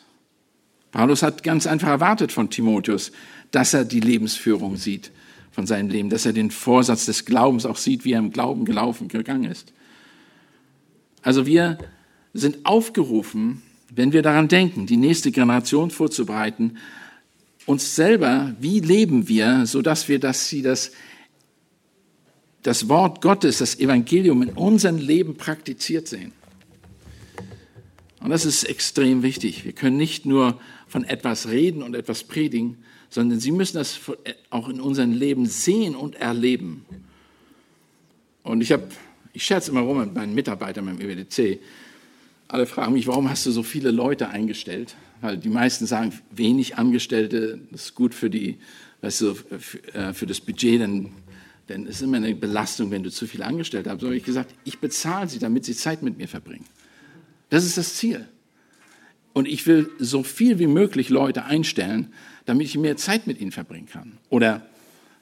Paulus 0.93 1.23
hat 1.23 1.43
ganz 1.43 1.67
einfach 1.67 1.89
erwartet 1.89 2.33
von 2.33 2.49
Timotheus, 2.49 3.13
dass 3.57 3.73
er 3.73 3.87
die 3.87 4.01
Lebensführung 4.01 4.77
sieht 4.77 5.11
von 5.51 5.67
seinem 5.67 5.89
Leben, 5.89 6.11
dass 6.11 6.27
er 6.27 6.35
den 6.35 6.51
Vorsatz 6.51 7.07
des 7.07 7.25
Glaubens 7.25 7.65
auch 7.65 7.79
sieht, 7.79 8.05
wie 8.05 8.13
er 8.13 8.19
im 8.19 8.31
Glauben 8.31 8.67
gelaufen 8.67 9.09
gegangen 9.09 9.51
ist. 9.51 9.73
Also 11.23 11.47
wir 11.47 11.79
sind 12.35 12.67
aufgerufen, 12.67 13.63
wenn 13.89 14.13
wir 14.13 14.21
daran 14.21 14.49
denken, 14.49 14.85
die 14.85 14.99
nächste 14.99 15.31
Generation 15.31 15.91
vorzubereiten, 15.91 16.77
uns 17.65 17.97
selber, 17.97 18.55
wie 18.61 18.81
leben 18.81 19.27
wir, 19.27 19.65
so 19.65 19.81
dass 19.81 20.07
wir, 20.07 20.19
dass 20.19 20.51
sie 20.51 20.61
das, 20.61 20.93
das 22.63 22.91
Wort 22.91 23.23
Gottes, 23.23 23.57
das 23.57 23.81
Evangelium 23.81 24.43
in 24.43 24.51
unserem 24.51 24.99
Leben 24.99 25.39
praktiziert 25.39 26.09
sehen. 26.09 26.33
Und 28.21 28.29
das 28.29 28.45
ist 28.45 28.65
extrem 28.65 29.23
wichtig. 29.23 29.65
Wir 29.65 29.73
können 29.73 29.97
nicht 29.97 30.27
nur 30.27 30.61
von 30.87 31.05
etwas 31.05 31.49
reden 31.49 31.83
und 31.83 31.95
etwas 31.97 32.23
predigen, 32.23 32.77
sondern 33.17 33.41
sie 33.41 33.51
müssen 33.51 33.79
das 33.79 33.99
auch 34.51 34.69
in 34.69 34.79
unserem 34.79 35.11
Leben 35.11 35.47
sehen 35.47 35.97
und 35.97 36.17
erleben. 36.17 36.85
Und 38.43 38.61
ich 38.61 38.73
habe, 38.73 38.89
ich 39.33 39.43
scherze 39.43 39.71
immer 39.71 39.81
rum 39.81 40.01
mit 40.01 40.15
meinen 40.15 40.35
Mitarbeitern 40.35 40.85
beim 40.85 41.01
EWDC. 41.01 41.59
Alle 42.47 42.67
fragen 42.67 42.93
mich, 42.93 43.07
warum 43.07 43.31
hast 43.31 43.47
du 43.47 43.53
so 43.53 43.63
viele 43.63 43.91
Leute 43.91 44.29
eingestellt? 44.29 44.97
Weil 45.23 45.39
die 45.39 45.49
meisten 45.49 45.87
sagen, 45.87 46.13
wenig 46.31 46.77
Angestellte, 46.77 47.59
das 47.71 47.85
ist 47.87 47.95
gut 47.95 48.13
für 48.13 48.29
die, 48.29 48.59
weißt 49.01 49.23
du, 49.23 49.35
äh, 49.95 50.13
für 50.13 50.27
das 50.27 50.43
Budget, 50.43 50.83
denn, 50.83 51.09
denn 51.71 51.87
es 51.87 51.97
ist 51.97 52.03
immer 52.03 52.19
eine 52.19 52.35
Belastung, 52.35 52.91
wenn 52.91 53.03
du 53.03 53.11
zu 53.11 53.27
viele 53.27 53.47
Angestellte 53.47 53.89
hast. 53.89 54.01
So 54.01 54.09
habe 54.09 54.17
ich 54.19 54.25
gesagt, 54.25 54.55
ich 54.65 54.79
bezahle 54.79 55.27
sie, 55.27 55.39
damit 55.39 55.65
sie 55.65 55.75
Zeit 55.75 56.03
mit 56.03 56.19
mir 56.19 56.29
verbringen. 56.29 56.67
Das 57.49 57.65
ist 57.65 57.79
das 57.79 57.95
Ziel. 57.95 58.29
Und 59.37 59.47
ich 59.47 59.67
will 59.67 59.91
so 59.99 60.23
viel 60.23 60.59
wie 60.59 60.67
möglich 60.67 61.11
Leute 61.11 61.45
einstellen, 61.45 62.11
damit 62.47 62.69
ich 62.69 62.79
mehr 62.79 62.97
Zeit 62.97 63.27
mit 63.27 63.39
ihnen 63.39 63.53
verbringen 63.53 63.85
kann. 63.85 64.17
Oder 64.31 64.67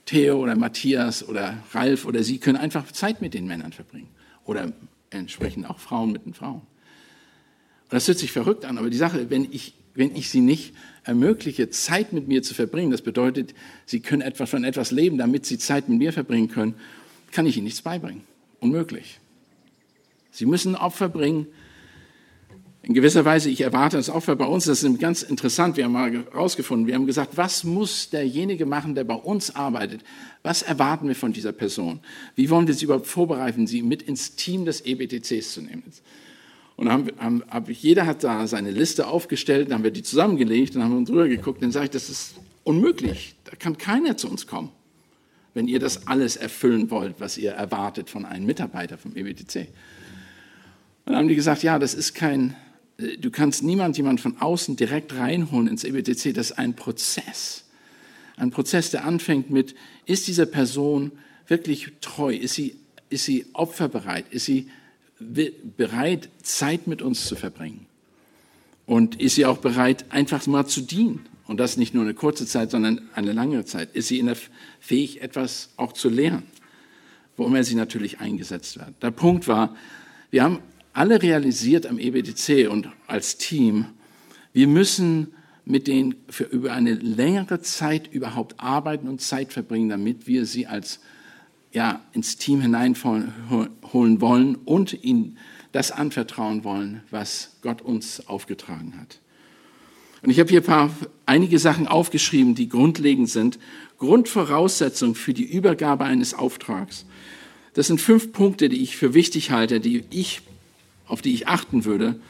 Theo 0.06 0.40
oder 0.40 0.54
Matthias 0.54 1.28
oder 1.28 1.58
Ralf 1.72 2.04
oder 2.04 2.22
sie 2.22 2.38
können 2.38 2.56
einfach 2.56 2.92
Zeit 2.92 3.20
mit 3.20 3.34
den 3.34 3.48
Männern 3.48 3.72
verbringen. 3.72 4.06
Oder 4.44 4.72
entsprechend 5.10 5.68
auch 5.68 5.80
Frauen 5.80 6.12
mit 6.12 6.26
den 6.26 6.32
Frauen. 6.32 6.60
Und 6.60 7.90
das 7.90 8.06
hört 8.06 8.20
sich 8.20 8.30
verrückt 8.30 8.64
an, 8.64 8.78
aber 8.78 8.88
die 8.88 8.96
Sache, 8.96 9.30
wenn 9.30 9.48
ich, 9.50 9.74
wenn 9.96 10.14
ich 10.14 10.30
sie 10.30 10.42
nicht 10.42 10.74
ermögliche, 11.02 11.70
Zeit 11.70 12.12
mit 12.12 12.28
mir 12.28 12.44
zu 12.44 12.54
verbringen, 12.54 12.92
das 12.92 13.02
bedeutet, 13.02 13.52
sie 13.84 13.98
können 13.98 14.22
etwas 14.22 14.48
von 14.48 14.62
etwas 14.62 14.92
leben, 14.92 15.18
damit 15.18 15.44
sie 15.44 15.58
Zeit 15.58 15.88
mit 15.88 15.98
mir 15.98 16.12
verbringen 16.12 16.46
können, 16.46 16.76
kann 17.32 17.46
ich 17.46 17.56
ihnen 17.56 17.64
nichts 17.64 17.82
beibringen. 17.82 18.22
Unmöglich. 18.60 19.18
Sie 20.30 20.46
müssen 20.46 20.76
Opfer 20.76 21.08
bringen, 21.08 21.48
in 22.86 22.92
gewisser 22.92 23.24
Weise, 23.24 23.48
ich 23.48 23.62
erwarte 23.62 23.96
das 23.96 24.10
auch 24.10 24.22
bei 24.24 24.44
uns, 24.44 24.66
das 24.66 24.82
ist 24.82 25.00
ganz 25.00 25.22
interessant, 25.22 25.78
wir 25.78 25.84
haben 25.84 25.92
mal 25.92 26.12
herausgefunden, 26.12 26.86
wir 26.86 26.94
haben 26.94 27.06
gesagt, 27.06 27.36
was 27.36 27.64
muss 27.64 28.10
derjenige 28.10 28.66
machen, 28.66 28.94
der 28.94 29.04
bei 29.04 29.14
uns 29.14 29.56
arbeitet? 29.56 30.02
Was 30.42 30.60
erwarten 30.60 31.08
wir 31.08 31.14
von 31.14 31.32
dieser 31.32 31.52
Person? 31.52 32.00
Wie 32.36 32.50
wollen 32.50 32.66
wir 32.66 32.74
sie 32.74 32.84
überhaupt 32.84 33.06
vorbereiten, 33.06 33.66
sie 33.66 33.82
mit 33.82 34.02
ins 34.02 34.36
Team 34.36 34.66
des 34.66 34.84
EBTCs 34.84 35.54
zu 35.54 35.62
nehmen? 35.62 35.82
Und 36.76 36.90
haben, 36.90 37.10
haben, 37.18 37.64
jeder 37.70 38.04
hat 38.04 38.22
da 38.22 38.46
seine 38.46 38.70
Liste 38.70 39.06
aufgestellt, 39.06 39.68
dann 39.68 39.78
haben 39.78 39.84
wir 39.84 39.90
die 39.90 40.02
zusammengelegt, 40.02 40.74
dann 40.74 40.82
haben 40.82 40.90
wir 40.90 40.98
uns 40.98 41.08
drüber 41.08 41.26
geguckt, 41.26 41.62
dann 41.62 41.72
sage 41.72 41.86
ich, 41.86 41.90
das 41.90 42.10
ist 42.10 42.34
unmöglich, 42.64 43.34
da 43.44 43.56
kann 43.56 43.78
keiner 43.78 44.18
zu 44.18 44.28
uns 44.28 44.46
kommen, 44.46 44.70
wenn 45.54 45.68
ihr 45.68 45.78
das 45.78 46.06
alles 46.06 46.36
erfüllen 46.36 46.90
wollt, 46.90 47.14
was 47.18 47.38
ihr 47.38 47.52
erwartet 47.52 48.10
von 48.10 48.26
einem 48.26 48.44
Mitarbeiter 48.44 48.98
vom 48.98 49.16
EBTC. 49.16 49.68
Und 51.06 51.12
dann 51.12 51.16
haben 51.16 51.28
die 51.28 51.34
gesagt, 51.34 51.62
ja, 51.62 51.78
das 51.78 51.94
ist 51.94 52.14
kein 52.14 52.54
du 52.96 53.30
kannst 53.30 53.62
niemand 53.62 53.96
jemand 53.96 54.20
von 54.20 54.40
außen 54.40 54.76
direkt 54.76 55.14
reinholen 55.16 55.68
ins 55.68 55.84
EBTC. 55.84 56.34
Das 56.34 56.50
ist 56.50 56.58
ein 56.58 56.74
Prozess. 56.74 57.64
Ein 58.36 58.50
Prozess, 58.50 58.90
der 58.90 59.04
anfängt 59.04 59.50
mit, 59.50 59.74
ist 60.06 60.26
diese 60.26 60.46
Person 60.46 61.12
wirklich 61.46 61.92
treu? 62.00 62.34
Ist 62.34 62.54
sie, 62.54 62.76
ist 63.08 63.24
sie 63.24 63.46
opferbereit? 63.52 64.32
Ist 64.32 64.46
sie 64.46 64.68
bereit, 65.18 66.28
Zeit 66.42 66.86
mit 66.86 67.02
uns 67.02 67.26
zu 67.26 67.36
verbringen? 67.36 67.86
Und 68.86 69.20
ist 69.20 69.36
sie 69.36 69.46
auch 69.46 69.58
bereit, 69.58 70.06
einfach 70.10 70.46
mal 70.46 70.66
zu 70.66 70.80
dienen? 70.80 71.26
Und 71.46 71.60
das 71.60 71.76
nicht 71.76 71.94
nur 71.94 72.04
eine 72.04 72.14
kurze 72.14 72.46
Zeit, 72.46 72.70
sondern 72.70 73.08
eine 73.14 73.32
lange 73.32 73.64
Zeit. 73.64 73.94
Ist 73.94 74.08
sie 74.08 74.18
in 74.18 74.26
der, 74.26 74.36
fähig, 74.80 75.20
etwas 75.20 75.70
auch 75.76 75.92
zu 75.92 76.08
lernen? 76.08 76.44
Wo 77.36 77.46
immer 77.46 77.64
sie 77.64 77.74
natürlich 77.74 78.20
eingesetzt 78.20 78.78
wird. 78.78 78.94
Der 79.02 79.10
Punkt 79.10 79.46
war, 79.48 79.76
wir 80.30 80.42
haben 80.42 80.60
alle 80.94 81.20
realisiert 81.20 81.86
am 81.86 81.98
EBDC 81.98 82.68
und 82.70 82.88
als 83.06 83.36
Team, 83.36 83.86
wir 84.52 84.68
müssen 84.68 85.34
mit 85.66 85.88
denen 85.88 86.14
für 86.28 86.44
über 86.44 86.72
eine 86.72 86.94
längere 86.94 87.60
Zeit 87.60 88.12
überhaupt 88.12 88.60
arbeiten 88.60 89.08
und 89.08 89.20
Zeit 89.20 89.52
verbringen, 89.52 89.88
damit 89.88 90.26
wir 90.26 90.46
sie 90.46 90.66
als 90.66 91.00
ja, 91.72 92.00
ins 92.12 92.36
Team 92.36 92.60
hineinholen 92.60 94.20
wollen 94.20 94.54
und 94.54 95.04
ihnen 95.04 95.38
das 95.72 95.90
anvertrauen 95.90 96.62
wollen, 96.62 97.02
was 97.10 97.56
Gott 97.62 97.82
uns 97.82 98.28
aufgetragen 98.28 98.94
hat. 99.00 99.18
Und 100.22 100.30
ich 100.30 100.38
habe 100.38 100.48
hier 100.48 100.60
ein 100.60 100.66
paar, 100.66 100.90
einige 101.26 101.58
Sachen 101.58 101.88
aufgeschrieben, 101.88 102.54
die 102.54 102.68
grundlegend 102.68 103.28
sind. 103.28 103.58
Grundvoraussetzung 103.98 105.16
für 105.16 105.34
die 105.34 105.44
Übergabe 105.44 106.04
eines 106.04 106.32
Auftrags. 106.32 107.04
Das 107.74 107.88
sind 107.88 108.00
fünf 108.00 108.32
Punkte, 108.32 108.68
die 108.68 108.82
ich 108.82 108.96
für 108.96 109.12
wichtig 109.12 109.50
halte, 109.50 109.80
die 109.80 110.04
ich 110.10 110.42
auf 111.06 111.22
die 111.22 111.34
ich 111.34 111.48
achten 111.48 111.84
würde, 111.84 112.20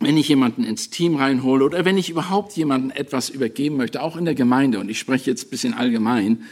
wenn 0.00 0.16
ich 0.16 0.28
jemanden 0.28 0.64
ins 0.64 0.90
Team 0.90 1.16
reinhole 1.16 1.64
oder 1.64 1.84
wenn 1.84 1.96
ich 1.96 2.10
überhaupt 2.10 2.56
jemanden 2.56 2.90
etwas 2.90 3.30
übergeben 3.30 3.76
möchte, 3.76 4.02
auch 4.02 4.16
in 4.16 4.24
der 4.24 4.34
Gemeinde. 4.34 4.80
Und 4.80 4.88
ich 4.88 4.98
spreche 4.98 5.30
jetzt 5.30 5.46
ein 5.46 5.50
bisschen 5.50 5.74
allgemein, 5.74 6.44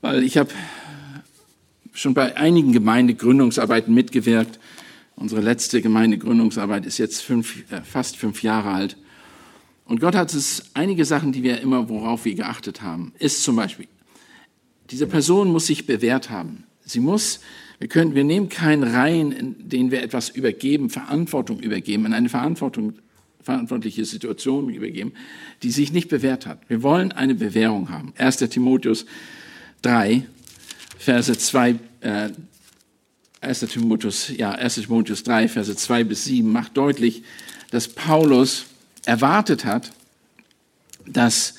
weil 0.00 0.22
ich 0.22 0.36
habe 0.38 0.50
schon 1.92 2.14
bei 2.14 2.36
einigen 2.36 2.72
Gemeindegründungsarbeiten 2.72 3.94
mitgewirkt. 3.94 4.58
Unsere 5.16 5.40
letzte 5.40 5.80
Gemeindegründungsarbeit 5.80 6.86
ist 6.86 6.98
jetzt 6.98 7.22
fünf, 7.22 7.70
äh, 7.70 7.82
fast 7.82 8.16
fünf 8.16 8.42
Jahre 8.42 8.70
alt. 8.70 8.96
Und 9.84 10.00
Gott 10.00 10.14
hat 10.14 10.32
es 10.32 10.70
einige 10.74 11.04
Sachen, 11.04 11.32
die 11.32 11.42
wir 11.42 11.60
immer, 11.60 11.88
worauf 11.88 12.24
wir 12.24 12.34
geachtet 12.34 12.82
haben, 12.82 13.12
ist 13.18 13.42
zum 13.42 13.56
Beispiel, 13.56 13.86
diese 14.90 15.06
Person 15.06 15.52
muss 15.52 15.66
sich 15.66 15.86
bewährt 15.86 16.30
haben. 16.30 16.64
Sie 16.84 17.00
muss 17.00 17.40
wir, 17.84 17.90
können, 17.90 18.14
wir 18.14 18.24
nehmen 18.24 18.48
keinen 18.48 18.82
rein, 18.82 19.30
in 19.30 19.68
den 19.68 19.90
wir 19.90 20.02
etwas 20.02 20.30
übergeben, 20.30 20.88
Verantwortung 20.88 21.60
übergeben, 21.60 22.06
in 22.06 22.14
eine 22.14 22.30
Verantwortung, 22.30 22.94
verantwortliche 23.42 24.06
Situation 24.06 24.70
übergeben, 24.70 25.12
die 25.62 25.70
sich 25.70 25.92
nicht 25.92 26.08
bewährt 26.08 26.46
hat. 26.46 26.60
Wir 26.66 26.82
wollen 26.82 27.12
eine 27.12 27.34
Bewährung 27.34 27.90
haben. 27.90 28.14
1. 28.16 28.38
Timotheus 28.38 29.04
3, 29.82 30.24
Verse 30.96 31.36
2, 31.36 31.78
äh, 32.00 32.30
1. 33.42 33.60
Timotheus, 33.68 34.32
ja, 34.34 34.52
1. 34.52 34.76
Timotheus 34.76 35.22
3, 35.22 35.48
Verse 35.48 35.76
2 35.76 36.04
bis 36.04 36.24
7 36.24 36.50
macht 36.50 36.78
deutlich, 36.78 37.22
dass 37.70 37.88
Paulus 37.88 38.64
erwartet 39.04 39.66
hat, 39.66 39.92
dass 41.06 41.56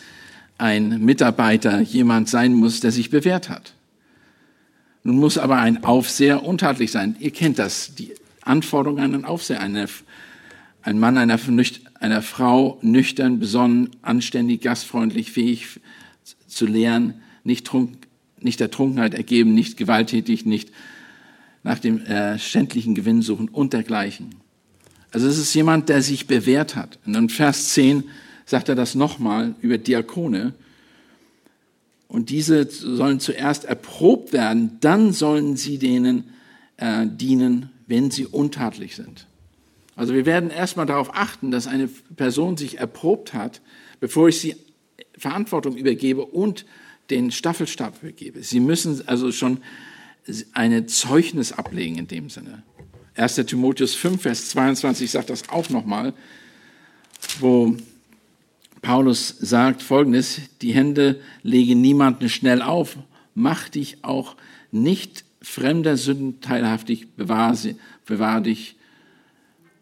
ein 0.57 1.05
Mitarbeiter 1.05 1.81
jemand 1.81 2.29
sein 2.29 2.55
muss, 2.55 2.79
der 2.79 2.91
sich 2.91 3.11
bewährt 3.11 3.47
hat. 3.47 3.74
Nun 5.05 5.17
muss 5.17 5.37
aber 5.37 5.57
ein 5.57 5.83
Aufseher 5.83 6.43
untatlich 6.43 6.91
sein. 6.91 7.15
Ihr 7.19 7.29
kennt 7.29 7.59
das, 7.59 7.93
die 7.93 8.15
Anforderungen 8.41 9.03
an 9.03 9.13
einen 9.13 9.25
Aufseher. 9.25 9.61
Eine, 9.61 9.85
ein 10.81 10.97
Mann 10.97 11.19
einer, 11.19 11.39
einer 11.99 12.21
Frau, 12.23 12.79
nüchtern, 12.81 13.39
besonnen, 13.39 13.91
anständig, 14.01 14.61
gastfreundlich, 14.61 15.31
fähig 15.31 15.79
zu 16.47 16.65
lehren, 16.65 17.21
nicht, 17.43 17.67
trunk, 17.67 18.07
nicht 18.39 18.59
der 18.59 18.71
Trunkenheit 18.71 19.13
ergeben, 19.13 19.53
nicht 19.53 19.77
gewalttätig, 19.77 20.47
nicht 20.47 20.71
nach 21.61 21.77
dem 21.77 22.03
äh, 22.05 22.39
schändlichen 22.39 22.95
Gewinn 22.95 23.21
suchen 23.21 23.47
und 23.47 23.73
dergleichen. 23.73 24.33
Also 25.11 25.27
es 25.27 25.37
ist 25.37 25.53
jemand, 25.53 25.87
der 25.87 26.01
sich 26.01 26.25
bewährt 26.25 26.75
hat. 26.75 26.97
Und 27.05 27.13
in 27.13 27.29
Vers 27.29 27.73
10 27.73 28.05
sagt 28.47 28.69
er 28.69 28.75
das 28.75 28.95
nochmal 28.95 29.53
über 29.61 29.77
Diakone. 29.77 30.55
Und 32.15 32.29
diese 32.29 32.65
sollen 32.71 33.19
zuerst 33.19 33.65
erprobt 33.65 34.31
werden, 34.31 34.77
dann 34.79 35.11
sollen 35.11 35.57
sie 35.57 35.77
denen 35.77 36.29
äh, 36.77 37.05
dienen, 37.05 37.71
wenn 37.87 38.09
sie 38.09 38.25
untatlich 38.25 38.95
sind. 38.95 39.27
Also 39.97 40.13
wir 40.13 40.25
werden 40.25 40.49
erstmal 40.49 40.85
darauf 40.85 41.13
achten, 41.13 41.51
dass 41.51 41.67
eine 41.67 41.89
Person 42.15 42.55
sich 42.55 42.77
erprobt 42.77 43.33
hat, 43.33 43.59
bevor 43.99 44.29
ich 44.29 44.39
sie 44.39 44.55
Verantwortung 45.17 45.75
übergebe 45.75 46.25
und 46.25 46.65
den 47.09 47.31
Staffelstab 47.31 48.01
übergebe. 48.01 48.43
Sie 48.43 48.61
müssen 48.61 49.05
also 49.09 49.33
schon 49.33 49.57
eine 50.53 50.85
Zeugnis 50.85 51.51
ablegen 51.51 51.97
in 51.97 52.07
dem 52.07 52.29
Sinne. 52.29 52.63
1. 53.15 53.35
Timotheus 53.45 53.93
5, 53.93 54.21
Vers 54.21 54.51
22 54.51 55.11
sagt 55.11 55.29
das 55.29 55.49
auch 55.49 55.69
nochmal, 55.69 56.13
wo 57.41 57.75
Paulus 58.85 59.29
sagt 59.39 59.81
folgendes, 59.81 60.41
die 60.61 60.71
Hände 60.71 61.19
lege 61.41 61.75
niemanden 61.75 62.29
schnell 62.29 62.61
auf, 62.61 62.97
mach 63.33 63.67
dich 63.67 64.03
auch 64.03 64.35
nicht 64.71 65.25
fremder 65.41 65.97
Sünden 65.97 66.39
teilhaftig, 66.39 67.15
bewahre, 67.15 67.55
sie, 67.55 67.77
bewahre 68.05 68.43
dich 68.43 68.75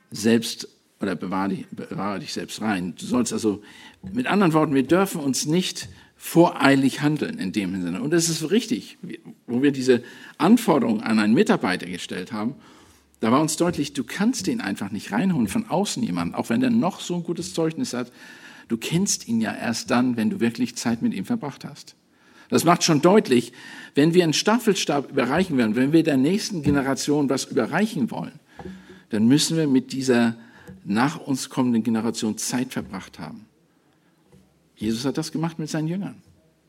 selbst 0.09 0.69
oder 1.01 1.15
bewahre 1.15 1.49
dich, 1.49 1.67
bewahre 1.67 2.19
dich 2.19 2.31
selbst 2.31 2.61
rein. 2.61 2.93
Du 2.97 3.05
sollst 3.05 3.33
also, 3.33 3.61
mit 4.13 4.25
anderen 4.25 4.53
Worten, 4.53 4.73
wir 4.73 4.87
dürfen 4.87 5.19
uns 5.19 5.45
nicht 5.45 5.89
voreilig 6.15 7.01
handeln 7.01 7.39
in 7.39 7.51
dem 7.51 7.81
Sinne. 7.81 8.01
Und 8.01 8.11
das 8.11 8.29
ist 8.29 8.51
richtig, 8.51 8.97
wo 9.47 9.61
wir 9.61 9.73
diese 9.73 10.01
Anforderungen 10.37 11.01
an 11.01 11.19
einen 11.19 11.33
Mitarbeiter 11.33 11.87
gestellt 11.87 12.31
haben. 12.31 12.55
Da 13.19 13.33
war 13.33 13.41
uns 13.41 13.57
deutlich, 13.57 13.91
du 13.91 14.05
kannst 14.05 14.47
den 14.47 14.61
einfach 14.61 14.91
nicht 14.91 15.11
reinholen 15.11 15.49
von 15.49 15.67
außen 15.67 16.01
jemanden, 16.01 16.35
auch 16.35 16.47
wenn 16.47 16.61
der 16.61 16.69
noch 16.69 17.01
so 17.01 17.15
ein 17.15 17.23
gutes 17.23 17.53
Zeugnis 17.53 17.93
hat. 17.93 18.09
Du 18.67 18.77
kennst 18.77 19.27
ihn 19.27 19.41
ja 19.41 19.53
erst 19.53 19.91
dann, 19.91 20.17
wenn 20.17 20.29
du 20.29 20.39
wirklich 20.39 20.75
Zeit 20.75 21.01
mit 21.01 21.13
ihm 21.13 21.25
verbracht 21.25 21.65
hast. 21.65 21.95
Das 22.49 22.63
macht 22.65 22.83
schon 22.83 23.01
deutlich, 23.01 23.51
wenn 23.95 24.13
wir 24.13 24.23
einen 24.23 24.33
Staffelstab 24.33 25.09
überreichen 25.09 25.57
werden, 25.57 25.75
wenn 25.75 25.91
wir 25.91 26.03
der 26.03 26.17
nächsten 26.17 26.61
Generation 26.61 27.29
was 27.29 27.45
überreichen 27.45 28.11
wollen, 28.11 28.39
dann 29.09 29.27
müssen 29.27 29.57
wir 29.57 29.67
mit 29.67 29.91
dieser 29.91 30.35
nach 30.85 31.19
uns 31.19 31.49
kommenden 31.49 31.83
Generation 31.83 32.37
Zeit 32.37 32.73
verbracht 32.73 33.19
haben. 33.19 33.45
Jesus 34.75 35.05
hat 35.05 35.17
das 35.17 35.31
gemacht 35.31 35.59
mit 35.59 35.69
seinen 35.69 35.87
Jüngern. 35.87 36.21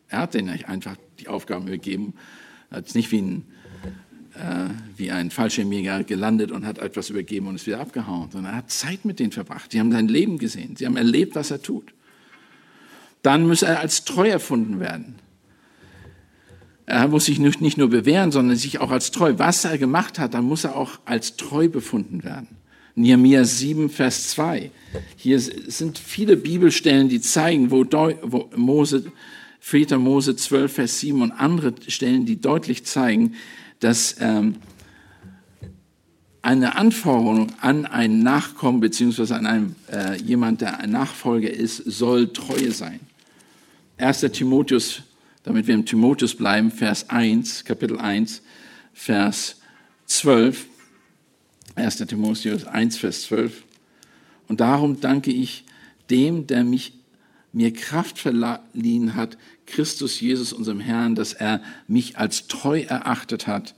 Er 0.09 0.21
hat 0.21 0.35
denen 0.35 0.49
einfach 0.65 0.97
die 1.19 1.29
Aufgaben 1.29 1.67
übergeben. 1.67 2.15
Er 2.71 2.79
hat 2.79 2.87
es 2.87 2.95
nicht 2.95 3.11
wie 3.11 3.21
ein, 3.21 3.45
wie 4.97 5.11
ein 5.11 5.31
Fallschirmjäger 5.31 6.05
gelandet 6.05 6.51
und 6.51 6.67
hat 6.67 6.79
etwas 6.79 7.11
übergeben 7.11 7.47
und 7.47 7.55
ist 7.55 7.67
wieder 7.67 7.81
abgehauen, 7.81 8.31
sondern 8.33 8.53
er 8.53 8.59
hat 8.59 8.71
Zeit 8.71 9.05
mit 9.05 9.21
denen 9.21 9.33
verbracht. 9.33 9.73
Sie 9.73 9.81
haben 9.81 9.93
sein 9.93 10.09
Leben 10.09 10.39
gesehen. 10.39 10.77
Sie 10.77 10.87
haben 10.87 10.97
erlebt, 10.97 11.35
was 11.37 11.51
er 11.51 11.63
tut. 11.63 11.95
Dann 13.23 13.47
muss 13.47 13.63
er 13.63 13.81
als 13.81 14.05
treu 14.05 14.29
erfunden 14.29 14.81
werden. 14.81 15.17
Er 16.87 17.09
muss 17.09 17.25
sich 17.25 17.39
nicht 17.39 17.79
nur 17.79 17.89
bewähren, 17.89 18.31
sondern 18.31 18.57
sich 18.57 18.81
auch 18.81 18.91
als 18.91 19.11
treu. 19.11 19.35
Was 19.39 19.65
er 19.65 19.79
gemacht 19.79 20.19
hat, 20.19 20.35
dann 20.35 20.45
muss 20.45 20.65
er 20.65 20.77
auch 20.77 20.99
als 21.07 21.37
treu 21.37 21.69
befunden 21.69 22.25
werden. 22.25 22.49
Nehemiah 22.97 23.45
7, 23.45 23.89
Vers 23.89 24.29
2. 24.31 24.71
Hier 25.17 25.41
sind 25.41 25.99
viele 25.99 26.37
Bibelstellen, 26.37 27.09
die 27.09 27.21
zeigen, 27.21 27.71
wo, 27.71 27.85
wo 28.23 28.51
Mose, 28.55 29.11
4. 29.61 29.99
Mose 29.99 30.37
12, 30.37 30.73
Vers 30.73 31.01
7 31.01 31.23
und 31.23 31.33
andere 31.33 31.73
Stellen, 31.89 32.27
die 32.27 32.41
deutlich 32.41 32.85
zeigen, 32.85 33.35
dass 33.85 34.17
ähm, 34.21 34.57
eine 36.43 36.77
Anforderung 36.77 37.53
an 37.61 37.87
einen 37.87 38.23
Nachkommen 38.23 38.81
beziehungsweise 38.81 39.37
an 39.37 39.47
einen, 39.47 39.77
äh, 39.91 40.17
jemand, 40.17 40.61
der 40.61 40.81
ein 40.81 40.91
Nachfolger 40.91 41.51
ist, 41.51 41.77
soll 41.77 42.33
Treue 42.33 42.73
sein. 42.73 43.01
1. 43.99 44.21
Timotheus 44.33 45.03
damit 45.45 45.67
wir 45.67 45.75
im 45.75 45.85
Timotheus 45.85 46.35
bleiben, 46.35 46.71
Vers 46.71 47.11
1, 47.11 47.65
Kapitel 47.65 47.99
1, 47.99 48.43
Vers 48.93 49.61
12. 50.07 50.67
1. 51.77 51.97
Timotheus 51.99 52.65
1, 52.65 52.97
Vers 52.97 53.23
12. 53.23 53.63
Und 54.49 54.61
darum 54.61 55.01
danke 55.01 55.31
ich 55.31 55.65
dem, 56.11 56.47
der 56.47 56.65
mich, 56.65 56.95
mir 57.55 57.73
Kraft 57.73 58.19
verliehen 58.19 59.15
hat, 59.15 59.39
Christus 59.67 60.21
Jesus, 60.21 60.53
unserem 60.53 60.81
Herrn, 60.81 61.15
dass 61.15 61.33
er 61.33 61.63
mich 61.87 62.19
als 62.19 62.49
treu 62.49 62.81
erachtet 62.81 63.47
hat, 63.47 63.75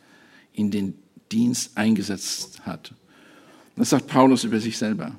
in 0.53 0.71
den 0.71 0.95
Dienst 1.31 1.77
eingesetzt 1.77 2.63
hat. 2.65 2.95
Das 3.77 3.91
sagt 3.91 4.07
Paulus 4.07 4.45
über 4.45 4.59
sich 4.59 4.79
selber. 4.79 5.15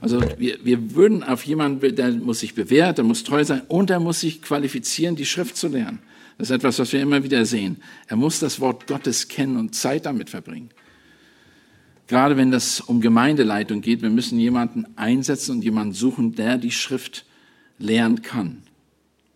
Also 0.00 0.20
wir, 0.36 0.62
wir 0.64 0.94
würden 0.94 1.22
auf 1.22 1.46
jemanden, 1.46 1.96
der 1.96 2.12
muss 2.12 2.40
sich 2.40 2.54
bewähren, 2.54 2.94
der 2.94 3.04
muss 3.04 3.24
treu 3.24 3.42
sein 3.42 3.62
und 3.68 3.88
er 3.88 4.00
muss 4.00 4.20
sich 4.20 4.42
qualifizieren, 4.42 5.16
die 5.16 5.24
Schrift 5.24 5.56
zu 5.56 5.68
lernen. 5.68 6.00
Das 6.36 6.50
ist 6.50 6.56
etwas, 6.56 6.78
was 6.78 6.92
wir 6.92 7.00
immer 7.00 7.24
wieder 7.24 7.46
sehen. 7.46 7.78
Er 8.08 8.16
muss 8.16 8.40
das 8.40 8.60
Wort 8.60 8.86
Gottes 8.86 9.28
kennen 9.28 9.56
und 9.56 9.74
Zeit 9.74 10.04
damit 10.04 10.28
verbringen. 10.28 10.70
Gerade 12.06 12.36
wenn 12.36 12.50
das 12.50 12.80
um 12.80 13.00
Gemeindeleitung 13.00 13.80
geht, 13.80 14.02
wir 14.02 14.10
müssen 14.10 14.38
jemanden 14.38 14.86
einsetzen 14.96 15.52
und 15.52 15.64
jemanden 15.64 15.94
suchen, 15.94 16.34
der 16.34 16.58
die 16.58 16.70
Schrift 16.70 17.24
lernen 17.78 18.22
kann. 18.22 18.62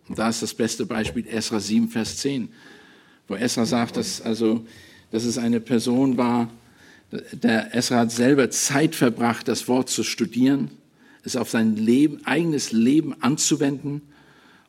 Und 0.07 0.19
da 0.19 0.29
ist 0.29 0.41
das 0.41 0.53
beste 0.53 0.85
Beispiel 0.85 1.25
Esra 1.27 1.59
7, 1.59 1.89
Vers 1.89 2.17
10, 2.17 2.49
wo 3.27 3.35
Esra 3.35 3.65
sagt, 3.65 3.97
dass, 3.97 4.21
also, 4.21 4.65
dass 5.11 5.23
es 5.23 5.37
eine 5.37 5.59
Person 5.59 6.17
war, 6.17 6.49
der 7.31 7.73
Esra 7.75 7.97
hat 7.97 8.11
selber 8.11 8.49
Zeit 8.51 8.95
verbracht, 8.95 9.47
das 9.47 9.67
Wort 9.67 9.89
zu 9.89 10.03
studieren, 10.03 10.69
es 11.23 11.35
auf 11.35 11.49
sein 11.49 11.75
Leben, 11.75 12.25
eigenes 12.25 12.71
Leben 12.71 13.15
anzuwenden 13.21 14.01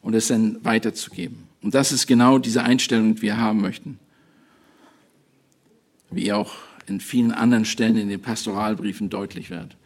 und 0.02 0.14
es 0.14 0.28
dann 0.28 0.62
weiterzugeben. 0.64 1.44
Und 1.62 1.74
das 1.74 1.92
ist 1.92 2.06
genau 2.06 2.38
diese 2.38 2.62
Einstellung, 2.62 3.16
die 3.16 3.22
wir 3.22 3.36
haben 3.36 3.60
möchten. 3.60 3.98
Wie 6.10 6.32
auch 6.32 6.54
in 6.90 7.00
vielen 7.00 7.32
anderen 7.32 7.64
Stellen 7.64 7.96
in 7.96 8.08
den 8.08 8.20
Pastoralbriefen 8.20 9.08
deutlich 9.08 9.50
wird. 9.50 9.76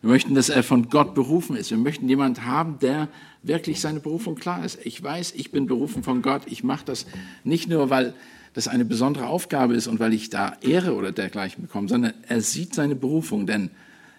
Wir 0.00 0.10
möchten, 0.10 0.34
dass 0.34 0.48
er 0.48 0.62
von 0.62 0.88
Gott 0.88 1.14
berufen 1.14 1.56
ist. 1.56 1.70
Wir 1.70 1.78
möchten 1.78 2.08
jemanden 2.08 2.44
haben, 2.44 2.78
der 2.80 3.08
wirklich 3.42 3.80
seine 3.80 4.00
Berufung 4.00 4.34
klar 4.34 4.64
ist. 4.64 4.78
Ich 4.84 5.02
weiß, 5.02 5.32
ich 5.36 5.52
bin 5.52 5.66
berufen 5.66 6.02
von 6.02 6.22
Gott. 6.22 6.42
Ich 6.46 6.64
mache 6.64 6.84
das 6.84 7.06
nicht 7.44 7.68
nur, 7.68 7.90
weil 7.90 8.14
das 8.54 8.68
eine 8.68 8.84
besondere 8.84 9.26
Aufgabe 9.26 9.74
ist 9.74 9.86
und 9.86 10.00
weil 10.00 10.12
ich 10.12 10.28
da 10.28 10.56
Ehre 10.60 10.94
oder 10.94 11.12
dergleichen 11.12 11.62
bekomme, 11.62 11.88
sondern 11.88 12.14
er 12.26 12.40
sieht 12.40 12.74
seine 12.74 12.96
Berufung. 12.96 13.46
Denn 13.46 13.70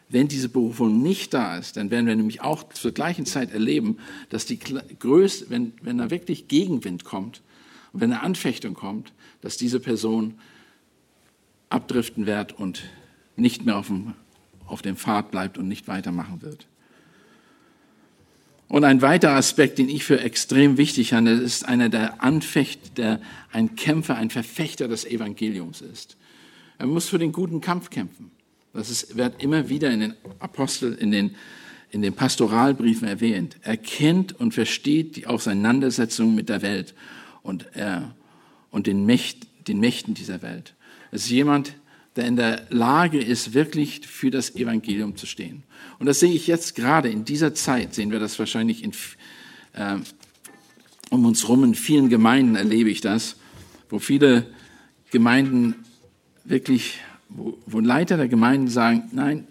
wenn 0.10 0.28
diese 0.28 0.50
Berufung 0.50 1.02
nicht 1.02 1.34
da 1.34 1.58
ist, 1.58 1.76
dann 1.76 1.92
werden 1.92 2.08
wir 2.08 2.16
nämlich 2.16 2.42
auch 2.42 2.64
zur 2.70 2.92
gleichen 2.92 3.26
Zeit 3.26 3.52
erleben, 3.52 3.98
dass 4.30 4.46
die 4.46 4.60
größte, 4.60 5.50
wenn, 5.50 5.74
wenn 5.82 5.98
da 5.98 6.10
wirklich 6.10 6.48
Gegenwind 6.48 7.04
kommt 7.04 7.42
und 7.92 8.02
wenn 8.02 8.12
eine 8.12 8.24
Anfechtung 8.24 8.74
kommt, 8.74 9.12
dass 9.42 9.58
diese 9.58 9.80
Person 9.80 10.36
abdriften 11.74 12.26
wird 12.26 12.54
und 12.54 12.84
nicht 13.36 13.66
mehr 13.66 13.78
auf 13.78 13.88
dem, 13.88 14.14
auf 14.66 14.82
dem 14.82 14.96
Pfad 14.96 15.32
bleibt 15.32 15.58
und 15.58 15.68
nicht 15.68 15.88
weitermachen 15.88 16.42
wird. 16.42 16.68
Und 18.68 18.86
ein 18.86 19.02
weiterer 19.02 19.36
Aspekt, 19.36 19.78
den 19.78 19.90
ich 19.90 20.04
für 20.04 20.20
extrem 20.20 20.78
wichtig 20.78 21.14
halte, 21.14 21.32
ist 21.32 21.68
einer, 21.68 21.90
der 21.90 22.24
Anfecht, 22.24 22.98
der 22.98 23.22
ein 23.52 23.76
Kämpfer, 23.76 24.16
ein 24.16 24.30
Verfechter 24.30 24.88
des 24.88 25.06
Evangeliums 25.06 25.82
ist. 25.82 26.18
Er 26.80 26.88
muss 26.88 27.08
für 27.08 27.20
den 27.20 27.32
guten 27.32 27.62
Kampf 27.62 27.90
kämpfen. 27.90 28.32
Das 28.74 28.90
ist, 28.90 29.16
wird 29.16 29.44
immer 29.44 29.70
wieder 29.70 29.92
in 29.92 30.00
den 30.00 30.14
Apostel, 30.40 30.94
in 30.94 31.12
den, 31.12 31.36
in 31.92 32.02
den 32.02 32.14
Pastoralbriefen 32.14 33.08
erwähnt. 33.08 33.58
Er 33.62 33.78
kennt 33.78 34.34
und 34.40 34.54
versteht 34.54 35.16
die 35.16 35.28
Auseinandersetzung 35.28 36.34
mit 36.34 36.50
der 36.50 36.64
Welt 36.64 36.96
und, 37.44 37.68
er, 37.74 38.16
und 38.72 38.88
den, 38.88 39.06
Mächt, 39.06 39.46
den 39.68 39.80
Mächten 39.80 40.16
dieser 40.16 40.42
Welt. 40.42 40.74
Es 41.14 41.26
ist 41.26 41.30
jemand, 41.30 41.76
der 42.16 42.26
in 42.26 42.36
der 42.36 42.66
Lage 42.70 43.20
ist, 43.20 43.54
wirklich 43.54 44.08
für 44.08 44.32
das 44.32 44.56
Evangelium 44.56 45.16
zu 45.16 45.28
stehen. 45.28 45.62
Und 46.00 46.08
das 46.08 46.20
sehe 46.20 46.34
ich 46.34 46.48
jetzt 46.48 46.74
gerade 46.74 47.10
in 47.10 47.24
dieser 47.24 47.54
Zeit, 47.54 47.94
sehen 47.94 48.12
wir 48.12 48.20
das 48.20 48.40
wahrscheinlich 48.40 48.84
in, 48.84 48.92
äh, 49.74 49.98
um 51.12 51.26
uns 51.26 51.48
rum, 51.48 51.64
in 51.64 51.76
vielen 51.76 52.10
Gemeinden 52.10 52.56
erlebe 52.56 52.90
ich 52.90 53.02
das, 53.02 53.36
wo 53.90 54.00
viele 54.00 54.48
Gemeinden 55.12 55.76
wirklich, 56.46 57.00
wo, 57.30 57.60
wo 57.68 57.80
Leiter 57.80 58.18
der 58.18 58.28
Gemeinden 58.28 58.68
sagen, 58.68 59.04
nein, 59.12 59.48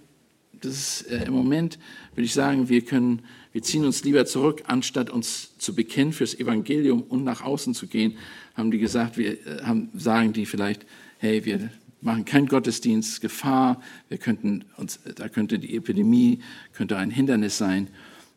das 0.61 0.73
ist 0.73 1.11
äh, 1.11 1.27
im 1.27 1.35
Moment, 1.35 1.79
würde 2.17 2.25
ich 2.25 2.33
sagen, 2.33 2.69
wir 2.69 2.85
können, 2.85 3.23
wir 3.53 3.63
ziehen 3.63 3.85
uns 3.85 4.03
lieber 4.03 4.27
zurück, 4.27 4.65
anstatt 4.67 5.11
uns 5.11 5.57
zu 5.59 5.77
bekennen 5.77 6.13
fürs 6.13 6.35
Evangelium 6.35 7.03
und 7.03 7.23
nach 7.23 7.43
außen 7.43 7.73
zu 7.75 7.87
gehen, 7.87 8.17
haben 8.55 8.73
die 8.73 8.79
gesagt, 8.79 9.17
wir 9.17 9.35
äh, 9.47 9.63
haben, 9.63 9.91
sagen 9.95 10.33
die 10.33 10.45
vielleicht, 10.45 10.87
hey, 11.23 11.45
wir 11.45 11.71
machen 12.01 12.25
keinen 12.25 12.49
Gottesdienst, 12.49 13.21
Gefahr, 13.21 13.81
wir 14.09 14.19
könnten 14.19 14.65
uns, 14.77 14.99
da 15.15 15.29
könnte 15.29 15.61
die 15.61 15.77
Epidemie, 15.77 16.41
könnte 16.73 16.97
ein 16.97 17.13
Hindernis 17.13 17.59
sein, 17.59 17.89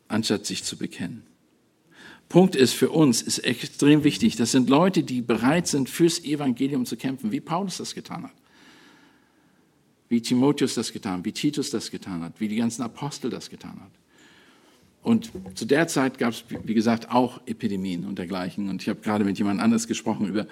anstatt 0.06 0.46
sich 0.46 0.62
zu 0.62 0.76
bekennen. 0.76 1.24
Punkt 2.28 2.54
ist 2.54 2.74
für 2.74 2.90
uns, 2.90 3.22
ist 3.22 3.40
extrem 3.40 4.04
wichtig, 4.04 4.36
das 4.36 4.52
sind 4.52 4.70
Leute, 4.70 5.02
die 5.02 5.20
bereit 5.20 5.66
sind, 5.66 5.90
fürs 5.90 6.22
Evangelium 6.22 6.86
zu 6.86 6.96
kämpfen, 6.96 7.32
wie 7.32 7.40
Paulus 7.40 7.78
das 7.78 7.92
getan 7.92 8.22
hat. 8.22 8.34
Wie 10.08 10.22
Timotheus 10.22 10.74
das 10.74 10.92
getan 10.92 11.18
hat, 11.18 11.24
wie 11.24 11.32
Titus 11.32 11.70
das 11.70 11.90
getan 11.90 12.22
hat, 12.22 12.34
wie 12.38 12.46
die 12.46 12.56
ganzen 12.56 12.82
Apostel 12.82 13.30
das 13.30 13.50
getan 13.50 13.80
hat. 13.80 13.90
Und 15.02 15.32
zu 15.56 15.64
der 15.64 15.88
Zeit 15.88 16.18
gab 16.18 16.34
es, 16.34 16.44
wie 16.62 16.74
gesagt, 16.74 17.10
auch 17.10 17.40
Epidemien 17.46 18.04
und 18.04 18.16
dergleichen. 18.16 18.68
Und 18.68 18.82
ich 18.82 18.88
habe 18.88 19.00
gerade 19.00 19.24
mit 19.24 19.38
jemand 19.38 19.60
anders 19.60 19.88
gesprochen 19.88 20.28
über, 20.28 20.46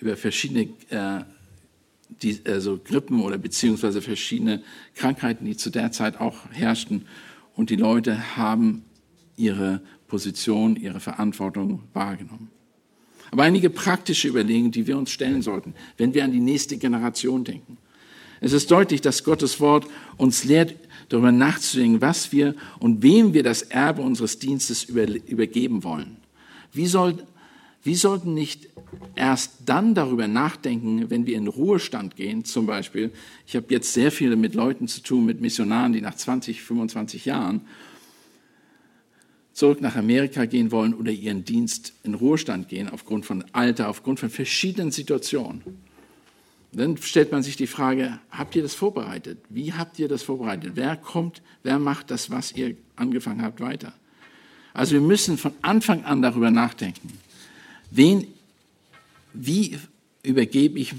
über 0.00 0.18
verschiedene 0.18 0.68
äh, 0.90 1.24
die, 2.22 2.40
also 2.46 2.78
Grippen 2.82 3.20
oder 3.20 3.38
beziehungsweise 3.38 4.02
verschiedene 4.02 4.62
Krankheiten, 4.94 5.44
die 5.44 5.56
zu 5.56 5.70
der 5.70 5.92
Zeit 5.92 6.20
auch 6.20 6.50
herrschten. 6.50 7.06
Und 7.54 7.70
die 7.70 7.76
Leute 7.76 8.36
haben 8.36 8.84
ihre 9.36 9.80
Position, 10.08 10.76
ihre 10.76 11.00
Verantwortung 11.00 11.82
wahrgenommen. 11.92 12.50
Aber 13.30 13.44
einige 13.44 13.70
praktische 13.70 14.28
Überlegungen, 14.28 14.72
die 14.72 14.86
wir 14.86 14.98
uns 14.98 15.10
stellen 15.10 15.40
sollten, 15.40 15.74
wenn 15.96 16.12
wir 16.12 16.24
an 16.24 16.32
die 16.32 16.40
nächste 16.40 16.76
Generation 16.76 17.44
denken. 17.44 17.78
Es 18.40 18.52
ist 18.52 18.70
deutlich, 18.70 19.00
dass 19.00 19.24
Gottes 19.24 19.60
Wort 19.60 19.86
uns 20.18 20.44
lehrt, 20.44 20.74
darüber 21.08 21.32
nachzudenken, 21.32 22.00
was 22.00 22.32
wir 22.32 22.54
und 22.78 23.02
wem 23.02 23.34
wir 23.34 23.42
das 23.42 23.62
Erbe 23.62 24.02
unseres 24.02 24.38
Dienstes 24.38 24.84
übergeben 24.84 25.84
wollen. 25.84 26.16
Wie, 26.72 26.86
soll, 26.86 27.24
wie 27.82 27.94
sollten 27.94 28.34
nicht 28.34 28.68
erst 29.14 29.52
dann 29.66 29.94
darüber 29.94 30.28
nachdenken, 30.28 31.10
wenn 31.10 31.26
wir 31.26 31.36
in 31.36 31.48
Ruhestand 31.48 32.16
gehen, 32.16 32.44
zum 32.44 32.66
Beispiel. 32.66 33.10
Ich 33.46 33.56
habe 33.56 33.66
jetzt 33.70 33.92
sehr 33.92 34.12
viele 34.12 34.36
mit 34.36 34.54
Leuten 34.54 34.88
zu 34.88 35.02
tun, 35.02 35.24
mit 35.24 35.40
Missionaren, 35.40 35.92
die 35.92 36.00
nach 36.00 36.14
20, 36.14 36.62
25 36.62 37.24
Jahren 37.24 37.62
zurück 39.52 39.80
nach 39.80 39.96
Amerika 39.96 40.46
gehen 40.46 40.70
wollen 40.72 40.94
oder 40.94 41.10
ihren 41.10 41.44
Dienst 41.44 41.92
in 42.02 42.14
Ruhestand 42.14 42.68
gehen, 42.68 42.88
aufgrund 42.88 43.26
von 43.26 43.44
Alter, 43.52 43.88
aufgrund 43.88 44.20
von 44.20 44.30
verschiedenen 44.30 44.90
Situationen. 44.90 45.62
Dann 46.72 46.96
stellt 46.96 47.32
man 47.32 47.42
sich 47.42 47.56
die 47.56 47.66
Frage, 47.66 48.18
habt 48.30 48.56
ihr 48.56 48.62
das 48.62 48.74
vorbereitet? 48.74 49.38
Wie 49.50 49.74
habt 49.74 49.98
ihr 49.98 50.08
das 50.08 50.22
vorbereitet? 50.22 50.72
Wer 50.74 50.96
kommt, 50.96 51.42
wer 51.62 51.78
macht 51.78 52.10
das, 52.10 52.30
was 52.30 52.52
ihr 52.52 52.76
angefangen 52.96 53.42
habt, 53.42 53.60
weiter? 53.60 53.92
Also 54.72 54.94
wir 54.94 55.02
müssen 55.02 55.36
von 55.36 55.52
Anfang 55.60 56.04
an 56.04 56.22
darüber 56.22 56.50
nachdenken, 56.50 57.12
wen, 57.90 58.26
wie 59.32 59.78
übergebe 60.22 60.78
ich 60.78 60.94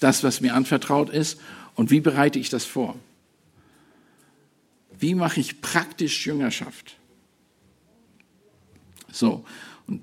das, 0.00 0.24
was 0.24 0.40
mir 0.40 0.54
anvertraut 0.54 1.10
ist 1.10 1.40
und 1.74 1.90
wie 1.90 2.00
bereite 2.00 2.38
ich 2.38 2.50
das 2.50 2.64
vor? 2.64 2.96
Wie 4.98 5.14
mache 5.14 5.40
ich 5.40 5.60
praktisch 5.60 6.26
Jüngerschaft? 6.26 6.96
So, 9.12 9.44
und, 9.86 10.02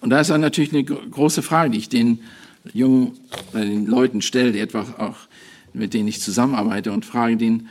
und 0.00 0.10
da 0.10 0.20
ist 0.20 0.30
dann 0.30 0.40
natürlich 0.40 0.72
eine 0.72 0.84
große 0.84 1.42
Frage, 1.42 1.70
die 1.70 1.78
ich 1.78 1.88
den 1.88 2.20
jungen 2.72 3.18
den 3.52 3.86
Leuten 3.86 4.22
stelle, 4.22 4.52
die 4.52 4.60
etwa 4.60 4.80
auch 4.98 5.16
mit 5.72 5.94
denen 5.94 6.08
ich 6.08 6.20
zusammenarbeite 6.20 6.92
und 6.92 7.04
frage 7.04 7.36
den, 7.36 7.68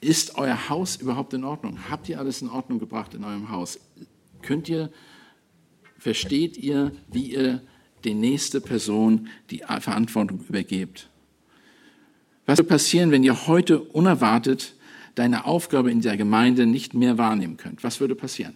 ist 0.00 0.36
euer 0.36 0.68
Haus 0.68 0.96
überhaupt 0.96 1.32
in 1.34 1.44
Ordnung? 1.44 1.78
Habt 1.90 2.08
ihr 2.08 2.18
alles 2.18 2.42
in 2.42 2.48
Ordnung 2.48 2.78
gebracht 2.78 3.14
in 3.14 3.24
eurem 3.24 3.50
Haus? 3.50 3.78
Könnt 4.42 4.68
ihr, 4.68 4.90
versteht 5.98 6.56
ihr, 6.56 6.92
wie 7.08 7.32
ihr 7.32 7.62
der 8.04 8.14
nächste 8.14 8.60
Person 8.60 9.28
die 9.50 9.62
Verantwortung 9.80 10.40
übergebt? 10.48 11.08
Was 12.46 12.58
wird 12.58 12.68
passieren, 12.68 13.10
wenn 13.10 13.22
ihr 13.22 13.46
heute 13.46 13.80
unerwartet 13.80 14.74
deine 15.14 15.44
Aufgabe 15.44 15.90
in 15.90 16.00
der 16.00 16.16
Gemeinde 16.16 16.66
nicht 16.66 16.94
mehr 16.94 17.18
wahrnehmen 17.18 17.56
könnt? 17.56 17.84
Was 17.84 18.00
würde 18.00 18.14
passieren? 18.14 18.54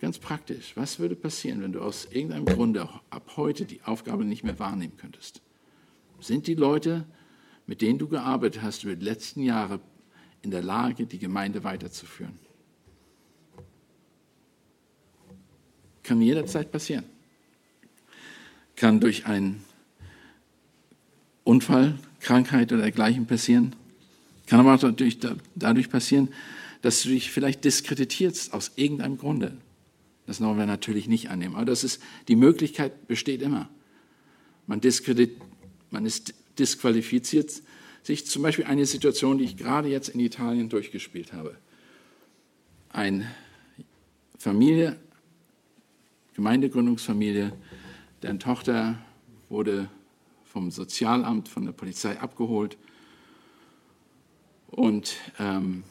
Ganz 0.00 0.18
praktisch, 0.18 0.72
was 0.76 0.98
würde 0.98 1.14
passieren, 1.14 1.62
wenn 1.62 1.72
du 1.72 1.80
aus 1.80 2.06
irgendeinem 2.10 2.46
Grunde 2.46 2.88
ab 3.10 3.32
heute 3.36 3.64
die 3.64 3.82
Aufgabe 3.84 4.24
nicht 4.24 4.42
mehr 4.42 4.58
wahrnehmen 4.58 4.96
könntest? 4.96 5.40
Sind 6.20 6.46
die 6.46 6.54
Leute, 6.54 7.04
mit 7.66 7.80
denen 7.82 7.98
du 7.98 8.08
gearbeitet 8.08 8.62
hast 8.62 8.84
über 8.84 8.96
die 8.96 9.04
letzten 9.04 9.42
Jahre, 9.42 9.80
in 10.42 10.50
der 10.50 10.62
Lage, 10.62 11.06
die 11.06 11.18
Gemeinde 11.18 11.62
weiterzuführen? 11.62 12.36
Kann 16.02 16.20
jederzeit 16.20 16.72
passieren. 16.72 17.04
Kann 18.76 19.00
durch 19.00 19.26
einen 19.26 19.64
Unfall, 21.44 21.98
Krankheit 22.20 22.72
oder 22.72 22.82
dergleichen 22.82 23.26
passieren. 23.26 23.74
Kann 24.46 24.60
aber 24.60 24.74
auch 24.74 24.92
dadurch, 25.54 25.90
passieren, 25.90 26.28
dass 26.82 27.02
du 27.02 27.10
dich 27.10 27.30
vielleicht 27.30 27.64
diskreditierst 27.64 28.52
aus 28.52 28.72
irgendeinem 28.76 29.18
Grunde. 29.18 29.56
Das 30.26 30.40
wollen 30.40 30.58
wir 30.58 30.66
natürlich 30.66 31.08
nicht 31.08 31.30
annehmen. 31.30 31.56
Aber 31.56 31.64
das 31.64 31.84
ist, 31.84 32.02
die 32.28 32.36
Möglichkeit 32.36 33.06
besteht 33.08 33.42
immer. 33.42 33.68
Man, 34.66 34.80
diskredit, 34.80 35.36
man 35.90 36.06
ist 36.06 36.34
disqualifiziert 36.58 37.62
sich 38.02 38.26
zum 38.26 38.42
Beispiel 38.42 38.64
eine 38.64 38.84
Situation, 38.84 39.38
die 39.38 39.44
ich 39.44 39.56
gerade 39.56 39.88
jetzt 39.88 40.08
in 40.08 40.20
Italien 40.20 40.68
durchgespielt 40.68 41.32
habe. 41.32 41.56
Eine 42.90 43.30
Familie, 44.38 44.98
Gemeindegründungsfamilie, 46.34 47.52
deren 48.22 48.38
Tochter 48.38 48.98
wurde 49.48 49.88
vom 50.44 50.70
Sozialamt, 50.70 51.48
von 51.48 51.64
der 51.64 51.72
Polizei 51.72 52.18
abgeholt 52.18 52.76
und 54.68 55.16
ähm, 55.38 55.84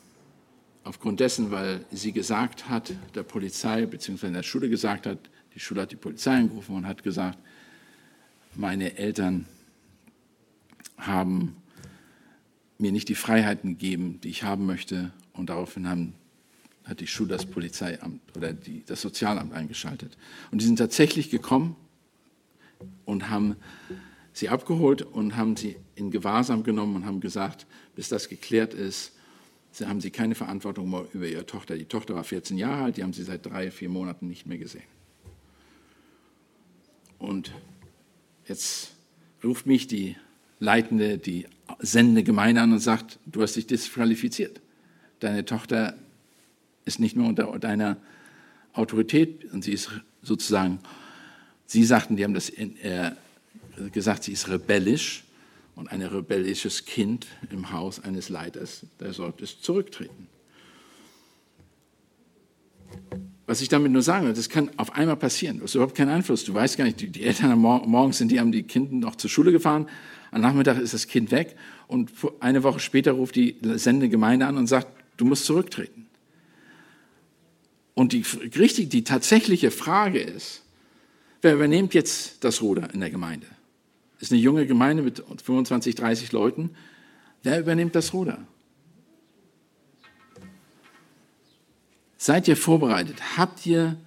aufgrund 0.84 1.20
dessen, 1.20 1.52
weil 1.52 1.86
sie 1.92 2.12
gesagt 2.12 2.70
hat, 2.70 2.94
der 3.16 3.24
Polizei 3.24 3.86
bzw. 3.86 4.32
der 4.32 4.44
Schule 4.44 4.70
gesagt 4.70 5.06
hat, 5.06 5.30
die 5.54 5.60
Schule 5.60 5.82
hat 5.82 5.92
die 5.92 5.98
Polizei 5.98 6.36
angerufen 6.36 6.76
und 6.76 6.88
hat 6.88 7.04
gesagt, 7.04 7.38
meine 8.56 8.98
Eltern 8.98 9.46
haben 10.98 11.56
mir 12.78 12.92
nicht 12.92 13.10
die 13.10 13.16
Freiheiten 13.16 13.72
gegeben, 13.72 14.20
die 14.22 14.30
ich 14.30 14.44
haben 14.44 14.66
möchte. 14.66 15.12
Und 15.34 15.50
daraufhin 15.50 15.88
haben, 15.88 16.14
hat 16.84 17.00
die 17.00 17.08
Schule 17.08 17.30
das 17.30 17.46
Polizeiamt 17.46 18.22
oder 18.36 18.54
die, 18.54 18.84
das 18.86 19.02
Sozialamt 19.02 19.54
eingeschaltet. 19.54 20.18
Und 20.52 20.62
die 20.62 20.66
sind 20.66 20.78
tatsächlich 20.78 21.30
gekommen 21.30 21.76
und 23.06 23.30
haben 23.30 23.56
sie 24.34 24.50
abgeholt 24.50 25.02
und 25.02 25.36
haben 25.36 25.58
sie 25.58 25.78
in 25.96 26.12
Gewahrsam 26.12 26.64
genommen 26.64 26.98
und 26.98 27.06
haben 27.06 27.20
gesagt, 27.20 27.66
bis 27.96 28.10
das 28.10 28.30
geklärt 28.30 28.74
ist, 28.74 29.14
haben 29.84 30.02
sie 30.02 30.12
keine 30.12 30.36
Verantwortung 30.36 30.90
mehr 30.90 31.06
über 31.14 31.28
ihre 31.28 31.46
Tochter. 31.46 31.78
Die 31.78 31.86
Tochter 31.86 32.16
war 32.16 32.24
14 32.24 32.58
Jahre 32.58 32.84
alt, 32.84 32.98
die 32.98 33.04
haben 33.04 33.14
sie 33.14 33.24
seit 33.24 33.46
drei, 33.46 33.72
vier 33.72 33.90
Monaten 33.90 34.28
nicht 34.28 34.46
mehr 34.46 34.58
gesehen. 34.58 34.84
Und 37.20 37.54
jetzt 38.48 38.94
ruft 39.44 39.66
mich 39.66 39.88
die 39.88 40.16
leitende, 40.60 41.18
die 41.18 41.48
sendende 41.80 42.24
Gemeinde 42.24 42.62
an 42.62 42.74
und 42.74 42.80
sagt, 42.80 43.20
du 43.26 43.42
hast 43.42 43.56
dich 43.56 43.68
disqualifiziert. 43.68 44.62
Deine 45.20 45.46
Tochter 45.46 45.96
ist 46.86 47.00
nicht 47.00 47.16
mehr 47.16 47.28
unter 47.28 47.58
deiner 47.60 47.98
Autorität 48.74 49.52
und 49.54 49.64
sie 49.64 49.74
ist 49.74 49.90
sozusagen, 50.22 50.80
sie 51.72 51.86
sagten, 51.86 52.18
die 52.18 52.26
haben 52.26 52.34
das 52.34 52.50
äh, 52.50 53.12
gesagt, 53.94 54.26
sie 54.26 54.34
ist 54.34 54.50
rebellisch 54.50 55.24
und 55.76 55.90
ein 55.90 56.02
rebellisches 56.02 56.86
Kind 56.86 57.28
im 57.50 57.72
Haus 57.72 58.04
eines 58.04 58.28
Leiters, 58.28 58.86
der 59.00 59.14
sollte 59.14 59.46
es 59.46 59.62
zurücktreten. 59.62 60.28
Was 63.46 63.62
ich 63.62 63.70
damit 63.70 63.92
nur 63.92 64.02
sagen 64.02 64.28
will, 64.28 64.34
das 64.34 64.50
kann 64.50 64.70
auf 64.78 64.94
einmal 64.94 65.16
passieren. 65.16 65.60
Du 65.60 65.64
hast 65.64 65.76
überhaupt 65.76 65.96
keinen 65.96 66.10
Einfluss. 66.10 66.44
Du 66.44 66.54
weißt 66.54 66.78
gar 66.78 66.84
nicht, 66.84 67.16
die, 67.16 67.24
Eltern 67.24 67.58
morgens 67.58 68.18
sind 68.18 68.32
die, 68.32 68.40
haben 68.40 68.52
die 68.52 68.64
Kinder 68.64 69.08
noch 69.08 69.16
zur 69.16 69.30
Schule 69.30 69.54
gefahren. 69.54 69.88
Am 70.32 70.42
Nachmittag 70.42 70.78
ist 70.78 70.94
das 70.94 71.08
Kind 71.08 71.32
weg 71.32 71.56
und 71.88 72.12
eine 72.42 72.64
Woche 72.64 72.80
später 72.80 73.14
ruft 73.14 73.36
die 73.36 73.56
Sendegemeinde 73.62 74.46
an 74.46 74.58
und 74.58 74.68
sagt, 74.68 74.88
du 75.16 75.26
musst 75.26 75.46
zurücktreten. 75.46 76.08
Und 77.94 78.12
die, 78.12 78.26
richtig, 78.58 78.90
die 78.90 79.04
tatsächliche 79.04 79.72
Frage 79.72 80.20
ist, 80.20 80.61
wer 81.42 81.56
übernimmt 81.56 81.94
jetzt 81.94 82.44
das 82.44 82.62
Ruder 82.62 82.94
in 82.94 83.00
der 83.00 83.10
Gemeinde? 83.10 83.48
ist 84.22 84.32
eine 84.32 84.40
junge 84.40 84.68
Gemeinde 84.68 85.04
mit 85.04 85.24
25, 85.44 85.96
30 85.96 86.32
Leuten. 86.32 86.70
Wer 87.44 87.60
übernimmt 87.60 87.96
das 87.96 88.14
Ruder? 88.14 88.38
Seid 92.18 92.48
ihr 92.48 92.56
vorbereitet? 92.56 93.18
Habt 93.38 93.66
ihr 93.66 93.98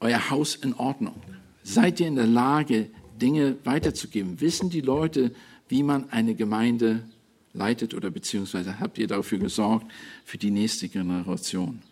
euer 0.00 0.30
Haus 0.30 0.54
in 0.54 0.74
Ordnung? 0.74 1.20
Seid 1.62 1.98
ihr 1.98 2.06
in 2.06 2.16
der 2.16 2.26
Lage, 2.26 2.90
Dinge 3.20 3.56
weiterzugeben? 3.64 4.40
Wissen 4.40 4.68
die 4.68 4.82
Leute, 4.82 5.34
wie 5.68 5.82
man 5.82 6.10
eine 6.10 6.34
Gemeinde 6.34 7.02
leitet 7.54 7.94
oder 7.94 8.10
beziehungsweise 8.10 8.78
habt 8.78 8.98
ihr 8.98 9.06
dafür 9.06 9.38
gesorgt 9.38 9.90
für 10.24 10.36
die 10.36 10.50
nächste 10.50 10.88
Generation? 10.88 11.82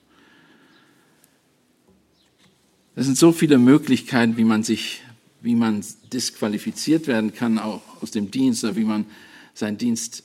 Es 2.96 3.06
sind 3.06 3.16
so 3.16 3.30
viele 3.30 3.59
Möglichkeiten, 3.59 4.37
wie 4.37 4.44
man 4.44 4.64
sich 4.64 5.02
wie 5.46 5.54
man 5.54 5.85
disqualifiziert 6.12 7.06
werden 7.06 7.32
kann, 7.32 7.59
auch 7.59 7.80
aus 8.02 8.11
dem 8.11 8.32
Dienst, 8.32 8.64
oder 8.64 8.74
wie 8.74 8.85
man 8.85 9.06
seinen 9.54 9.78
Dienst 9.78 10.24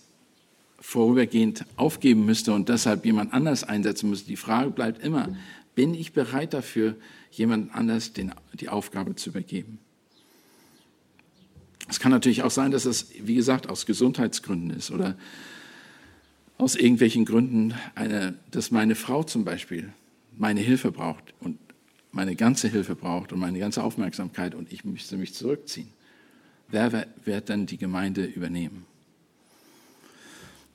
vorübergehend 0.79 1.65
aufgeben 1.75 2.25
müsste 2.25 2.53
und 2.53 2.69
deshalb 2.69 3.05
jemand 3.05 3.31
anders 3.31 3.63
einsetzen 3.63 4.09
müsste. 4.09 4.27
Die 4.27 4.35
Frage 4.35 4.71
bleibt 4.71 5.03
immer, 5.03 5.29
bin 5.75 5.93
ich 5.93 6.11
bereit 6.11 6.55
dafür, 6.55 6.95
jemand 7.29 7.73
anders 7.75 8.13
den, 8.13 8.33
die 8.53 8.67
Aufgabe 8.67 9.15
zu 9.15 9.29
übergeben? 9.29 9.77
Es 11.87 11.99
kann 11.99 12.11
natürlich 12.11 12.41
auch 12.41 12.51
sein, 12.51 12.71
dass 12.71 12.85
es, 12.85 13.11
wie 13.21 13.35
gesagt, 13.35 13.69
aus 13.69 13.85
Gesundheitsgründen 13.85 14.71
ist 14.71 14.89
oder 14.89 15.15
aus 16.57 16.75
irgendwelchen 16.75 17.25
Gründen, 17.25 17.75
eine, 17.93 18.33
dass 18.49 18.71
meine 18.71 18.95
Frau 18.95 19.23
zum 19.23 19.45
Beispiel 19.45 19.93
meine 20.35 20.61
Hilfe 20.61 20.91
braucht 20.91 21.35
und 21.41 21.59
meine 22.11 22.35
ganze 22.35 22.67
Hilfe 22.67 22.95
braucht 22.95 23.31
und 23.31 23.39
meine 23.39 23.59
ganze 23.59 23.83
Aufmerksamkeit 23.83 24.55
und 24.55 24.71
ich 24.71 24.83
müsste 24.83 25.17
mich 25.17 25.33
zurückziehen. 25.33 25.89
Wer 26.67 27.07
wird 27.25 27.49
dann 27.49 27.65
die 27.65 27.77
Gemeinde 27.77 28.25
übernehmen? 28.25 28.85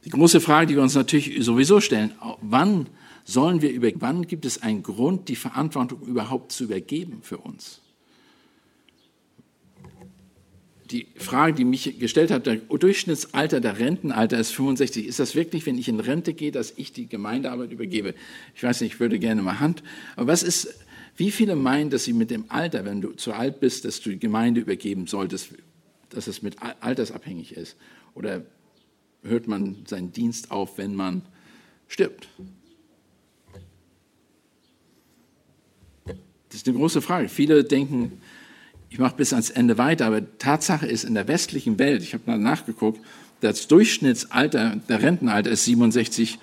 Die 0.04 0.10
große 0.10 0.40
Frage, 0.40 0.68
die 0.68 0.74
wir 0.76 0.82
uns 0.82 0.94
natürlich 0.94 1.44
sowieso 1.44 1.80
stellen, 1.80 2.12
wann 2.40 2.86
sollen 3.24 3.60
wir 3.60 3.72
über, 3.72 3.90
wann 3.96 4.26
gibt 4.26 4.44
es 4.44 4.62
einen 4.62 4.82
Grund, 4.82 5.28
die 5.28 5.36
Verantwortung 5.36 6.00
überhaupt 6.02 6.52
zu 6.52 6.64
übergeben 6.64 7.20
für 7.22 7.38
uns? 7.38 7.80
Die 10.92 11.08
Frage, 11.16 11.54
die 11.54 11.64
mich 11.64 11.98
gestellt 11.98 12.30
hat, 12.30 12.46
der 12.46 12.56
Durchschnittsalter, 12.56 13.60
der 13.60 13.80
Rentenalter 13.80 14.38
ist 14.38 14.52
65. 14.52 15.08
Ist 15.08 15.18
das 15.18 15.34
wirklich, 15.34 15.66
wenn 15.66 15.76
ich 15.76 15.88
in 15.88 15.98
Rente 15.98 16.32
gehe, 16.32 16.52
dass 16.52 16.72
ich 16.76 16.92
die 16.92 17.08
Gemeindearbeit 17.08 17.72
übergebe? 17.72 18.14
Ich 18.54 18.62
weiß 18.62 18.82
nicht, 18.82 18.94
ich 18.94 19.00
würde 19.00 19.18
gerne 19.18 19.42
mal 19.42 19.58
Hand. 19.58 19.82
Aber 20.14 20.28
was 20.28 20.44
ist, 20.44 20.72
wie 21.16 21.30
viele 21.30 21.56
meinen, 21.56 21.90
dass 21.90 22.04
sie 22.04 22.12
mit 22.12 22.30
dem 22.30 22.44
Alter, 22.48 22.84
wenn 22.84 23.00
du 23.00 23.12
zu 23.12 23.32
alt 23.32 23.60
bist, 23.60 23.84
dass 23.84 24.00
du 24.00 24.10
die 24.10 24.18
Gemeinde 24.18 24.60
übergeben 24.60 25.06
solltest, 25.06 25.48
dass 26.10 26.26
es 26.26 26.42
mit 26.42 26.56
altersabhängig 26.80 27.56
ist? 27.56 27.76
Oder 28.14 28.42
hört 29.22 29.48
man 29.48 29.84
seinen 29.86 30.12
Dienst 30.12 30.50
auf, 30.50 30.78
wenn 30.78 30.94
man 30.94 31.22
stirbt? 31.88 32.28
Das 36.04 36.62
ist 36.62 36.68
eine 36.68 36.76
große 36.76 37.02
Frage. 37.02 37.28
Viele 37.28 37.64
denken, 37.64 38.20
ich 38.88 38.98
mache 38.98 39.16
bis 39.16 39.32
ans 39.32 39.50
Ende 39.50 39.78
weiter, 39.78 40.06
aber 40.06 40.38
Tatsache 40.38 40.86
ist, 40.86 41.04
in 41.04 41.14
der 41.14 41.28
westlichen 41.28 41.78
Welt, 41.78 42.02
ich 42.02 42.14
habe 42.14 42.38
nachgeguckt, 42.38 43.00
das 43.40 43.68
Durchschnittsalter, 43.68 44.76
der 44.88 45.02
Rentenalter 45.02 45.50
ist 45.50 45.64
67 45.64 46.38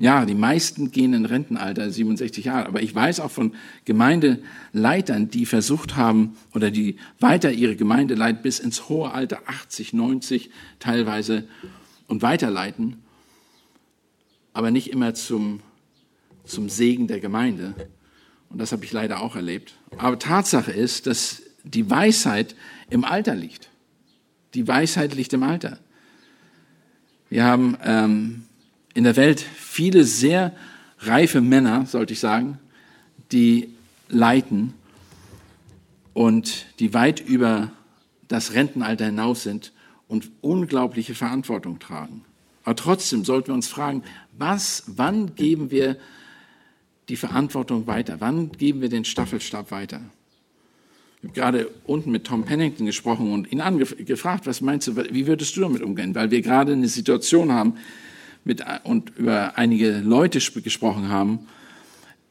Jahre. 0.00 0.26
Die 0.26 0.34
meisten 0.34 0.90
gehen 0.90 1.12
in 1.12 1.26
Rentenalter 1.26 1.90
67 1.90 2.46
Jahre. 2.46 2.66
Aber 2.66 2.82
ich 2.82 2.94
weiß 2.94 3.20
auch 3.20 3.30
von 3.30 3.54
Gemeindeleitern, 3.84 5.30
die 5.30 5.46
versucht 5.46 5.96
haben 5.96 6.36
oder 6.54 6.70
die 6.70 6.96
weiter 7.20 7.52
ihre 7.52 7.76
Gemeinde 7.76 8.14
leiten 8.14 8.42
bis 8.42 8.58
ins 8.58 8.88
hohe 8.88 9.12
Alter 9.12 9.40
80, 9.46 9.92
90 9.92 10.50
teilweise 10.78 11.44
und 12.08 12.22
weiterleiten, 12.22 12.96
aber 14.52 14.70
nicht 14.70 14.90
immer 14.90 15.14
zum, 15.14 15.60
zum 16.44 16.68
Segen 16.68 17.06
der 17.06 17.20
Gemeinde. 17.20 17.74
Und 18.48 18.58
das 18.58 18.72
habe 18.72 18.84
ich 18.84 18.92
leider 18.92 19.20
auch 19.20 19.36
erlebt. 19.36 19.74
Aber 19.96 20.18
Tatsache 20.18 20.72
ist, 20.72 21.06
dass 21.06 21.42
die 21.62 21.88
Weisheit 21.88 22.56
im 22.88 23.04
Alter 23.04 23.34
liegt. 23.34 23.68
Die 24.54 24.66
Weisheit 24.66 25.14
liegt 25.14 25.32
im 25.32 25.44
Alter. 25.44 25.78
Wir 27.28 27.44
haben 27.44 27.76
ähm, 27.84 28.42
in 28.94 29.04
der 29.04 29.16
Welt 29.16 29.40
viele 29.40 30.04
sehr 30.04 30.52
reife 30.98 31.40
Männer, 31.40 31.86
sollte 31.86 32.12
ich 32.12 32.20
sagen, 32.20 32.58
die 33.32 33.68
leiten 34.08 34.74
und 36.12 36.66
die 36.78 36.92
weit 36.92 37.20
über 37.20 37.70
das 38.28 38.54
Rentenalter 38.54 39.06
hinaus 39.06 39.42
sind 39.42 39.72
und 40.08 40.30
unglaubliche 40.40 41.14
Verantwortung 41.14 41.78
tragen. 41.78 42.24
Aber 42.64 42.76
trotzdem 42.76 43.24
sollten 43.24 43.48
wir 43.48 43.54
uns 43.54 43.68
fragen, 43.68 44.02
was, 44.36 44.84
wann 44.86 45.34
geben 45.34 45.70
wir 45.70 45.96
die 47.08 47.16
Verantwortung 47.16 47.86
weiter? 47.86 48.16
Wann 48.20 48.52
geben 48.52 48.80
wir 48.80 48.88
den 48.88 49.04
Staffelstab 49.04 49.70
weiter? 49.70 50.00
Ich 51.22 51.28
habe 51.28 51.34
gerade 51.34 51.70
unten 51.84 52.10
mit 52.10 52.24
Tom 52.24 52.44
Pennington 52.44 52.86
gesprochen 52.86 53.32
und 53.32 53.52
ihn 53.52 53.62
gefragt, 54.04 54.46
was 54.46 54.60
meinst 54.60 54.88
du, 54.88 54.96
wie 54.96 55.26
würdest 55.26 55.56
du 55.56 55.60
damit 55.60 55.82
umgehen? 55.82 56.14
Weil 56.14 56.30
wir 56.30 56.40
gerade 56.40 56.72
eine 56.72 56.88
Situation 56.88 57.52
haben 57.52 57.74
mit, 58.44 58.64
und 58.84 59.16
über 59.16 59.56
einige 59.58 59.98
Leute 59.98 60.40
gesprochen 60.62 61.08
haben, 61.08 61.40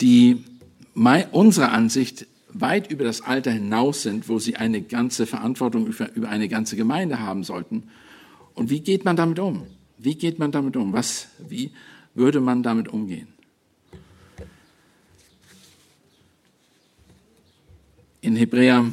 die 0.02 0.44
unserer 1.32 1.72
Ansicht 1.72 2.28
weit 2.52 2.92
über 2.92 3.04
das 3.04 3.22
Alter 3.22 3.52
hinaus 3.52 4.02
sind, 4.02 4.28
wo 4.28 4.40
sie 4.40 4.56
eine 4.56 4.82
ganze 4.82 5.26
Verantwortung 5.26 5.88
über, 5.88 6.12
über 6.14 6.30
eine 6.30 6.50
ganze 6.50 6.76
Gemeinde 6.76 7.20
haben 7.20 7.44
sollten. 7.44 7.84
Und 8.56 8.70
wie 8.70 8.80
geht 8.80 9.06
man 9.06 9.16
damit 9.16 9.40
um? 9.40 9.68
Wie 9.98 10.16
geht 10.16 10.40
man 10.40 10.52
damit 10.52 10.76
um? 10.76 10.94
Was, 10.94 11.28
wie 11.48 11.72
würde 12.16 12.40
man 12.40 12.64
damit 12.64 12.88
umgehen? 12.88 13.28
In 18.22 18.36
Hebräer 18.36 18.92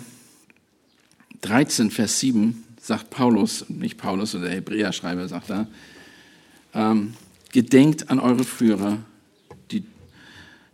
13, 1.41 1.91
Vers 1.91 2.21
7 2.21 2.65
sagt 2.81 3.11
Paulus, 3.11 3.69
nicht 3.69 3.99
Paulus 3.99 4.35
oder 4.35 4.45
der 4.45 4.55
Hebräer-Schreiber 4.55 5.27
sagt 5.27 5.51
er, 5.51 5.67
ähm, 6.77 7.15
gedenkt 7.53 8.11
an 8.11 8.21
eure 8.21 8.45
Führer, 8.45 8.99
die, 9.71 9.85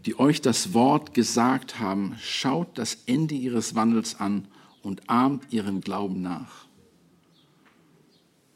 die 0.05 0.19
euch 0.19 0.43
das 0.43 0.75
Wort 0.75 1.15
gesagt 1.15 1.79
haben, 1.79 2.17
schaut 2.21 2.77
das 2.77 2.99
Ende 3.07 3.37
ihres 3.37 3.75
Wandels 3.77 4.19
an 4.19 4.49
und 4.83 5.09
ahmt 5.09 5.53
ihren 5.53 5.81
Glauben 5.81 6.21
nach. 6.21 6.67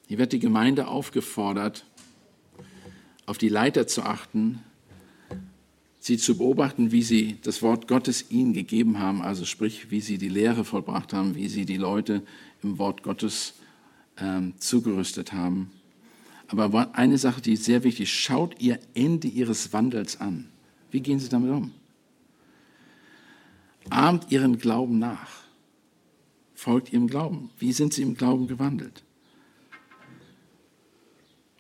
Hier 0.09 0.19
wird 0.19 0.33
die 0.33 0.41
Gemeinde 0.41 0.89
aufgefordert, 0.89 1.87
auf 3.27 3.39
die 3.39 3.49
Leiter 3.49 3.87
zu 3.87 4.03
achten, 4.03 4.61
sie 6.01 6.17
zu 6.17 6.37
beobachten, 6.37 6.91
wie 6.91 7.03
sie 7.03 7.39
das 7.43 7.63
Wort 7.63 7.87
Gottes 7.89 8.31
ihnen 8.31 8.55
gegeben 8.55 8.99
haben, 8.99 9.23
also 9.23 9.45
sprich, 9.45 9.91
wie 9.91 10.01
sie 10.01 10.19
die 10.19 10.29
Lehre 10.29 10.65
vollbracht 10.65 11.13
haben, 11.13 11.37
wie 11.37 11.49
sie 11.49 11.65
die 11.65 11.77
Leute 11.77 12.23
im 12.63 12.79
Wort 12.79 13.03
Gottes 13.05 13.55
ähm, 14.19 14.55
zugerüstet 14.59 15.33
haben. 15.33 15.71
Aber 16.49 16.95
eine 16.95 17.19
Sache, 17.19 17.41
die 17.41 17.55
ist 17.55 17.65
sehr 17.65 17.83
wichtig, 17.83 18.13
schaut 18.13 18.61
ihr 18.61 18.79
Ende 18.95 19.29
ihres 19.29 19.73
Wandels 19.73 20.21
an. 20.21 20.49
Wie 20.91 21.01
gehen 21.01 21.19
sie 21.19 21.29
damit 21.29 21.51
um? 21.51 21.73
Ahmt 23.91 24.31
ihren 24.31 24.59
Glauben 24.59 24.99
nach. 24.99 25.29
Folgt 26.55 26.93
ihrem 26.93 27.09
Glauben. 27.09 27.51
Wie 27.59 27.73
sind 27.73 27.93
sie 27.93 28.03
im 28.03 28.17
Glauben 28.17 28.47
gewandelt? 28.47 29.03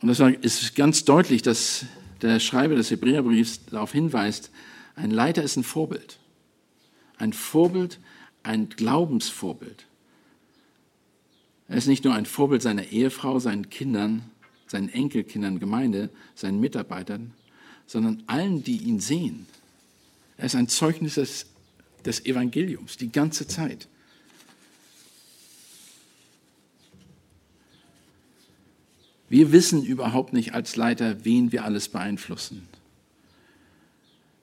Und 0.00 0.08
das 0.08 0.20
ist 0.20 0.76
ganz 0.76 1.04
deutlich, 1.04 1.42
dass 1.42 1.86
der 2.22 2.40
Schreiber 2.40 2.76
des 2.76 2.90
Hebräerbriefs 2.90 3.66
darauf 3.66 3.92
hinweist, 3.92 4.50
ein 4.94 5.10
Leiter 5.10 5.42
ist 5.42 5.56
ein 5.56 5.64
Vorbild. 5.64 6.18
Ein 7.18 7.32
Vorbild, 7.32 7.98
ein 8.42 8.68
Glaubensvorbild. 8.68 9.86
Er 11.68 11.76
ist 11.76 11.88
nicht 11.88 12.04
nur 12.04 12.14
ein 12.14 12.26
Vorbild 12.26 12.62
seiner 12.62 12.84
Ehefrau, 12.84 13.38
seinen 13.38 13.68
Kindern, 13.68 14.30
seinen 14.66 14.88
Enkelkindern, 14.88 15.58
Gemeinde, 15.58 16.10
seinen 16.34 16.60
Mitarbeitern, 16.60 17.32
sondern 17.86 18.22
allen, 18.26 18.62
die 18.64 18.78
ihn 18.78 19.00
sehen. 19.00 19.46
Er 20.36 20.46
ist 20.46 20.54
ein 20.54 20.68
Zeugnis 20.68 21.14
des, 21.14 21.46
des 22.04 22.24
Evangeliums 22.26 22.96
die 22.96 23.10
ganze 23.10 23.46
Zeit. 23.46 23.88
Wir 29.28 29.50
wissen 29.50 29.84
überhaupt 29.84 30.32
nicht 30.32 30.54
als 30.54 30.76
Leiter, 30.76 31.24
wen 31.24 31.50
wir 31.50 31.64
alles 31.64 31.88
beeinflussen. 31.88 32.68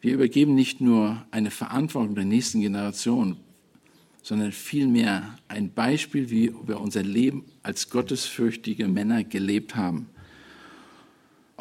Wir 0.01 0.13
übergeben 0.13 0.55
nicht 0.55 0.81
nur 0.81 1.25
eine 1.31 1.51
Verantwortung 1.51 2.15
der 2.15 2.25
nächsten 2.25 2.59
Generation, 2.59 3.37
sondern 4.21 4.51
vielmehr 4.51 5.37
ein 5.47 5.71
Beispiel, 5.71 6.29
wie 6.29 6.53
wir 6.65 6.81
unser 6.81 7.03
Leben 7.03 7.45
als 7.61 7.89
gottesfürchtige 7.89 8.89
Männer 8.89 9.23
gelebt 9.23 9.75
haben. 9.75 10.09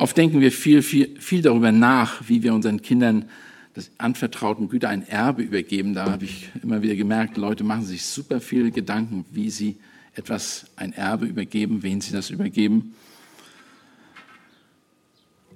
Oft 0.03 0.17
denken 0.17 0.41
wir 0.41 0.51
viel, 0.51 0.83
viel, 0.83 1.17
viel 1.21 1.43
darüber 1.43 1.71
nach, 1.71 2.29
wie 2.29 2.43
wir 2.43 2.55
unseren 2.55 2.83
Kindern 2.83 3.27
das 3.75 3.93
anvertrauten 3.99 4.69
Güter 4.69 4.89
ein 4.89 5.07
Erbe 5.07 5.43
übergeben. 5.43 5.95
Da 5.95 6.11
habe 6.11 6.25
ich 6.25 6.49
immer 6.61 6.83
wieder 6.83 6.97
gemerkt, 6.97 7.37
Leute 7.37 7.63
machen 7.63 7.85
sich 7.85 8.05
super 8.05 8.41
viele 8.41 8.73
Gedanken, 8.73 9.25
wie 9.31 9.49
sie 9.49 9.77
etwas, 10.15 10.67
ein 10.75 10.93
Erbe 10.93 11.27
übergeben, 11.27 11.85
wen 11.85 12.01
sie 12.01 12.13
das 12.13 12.31
übergeben. 12.31 12.97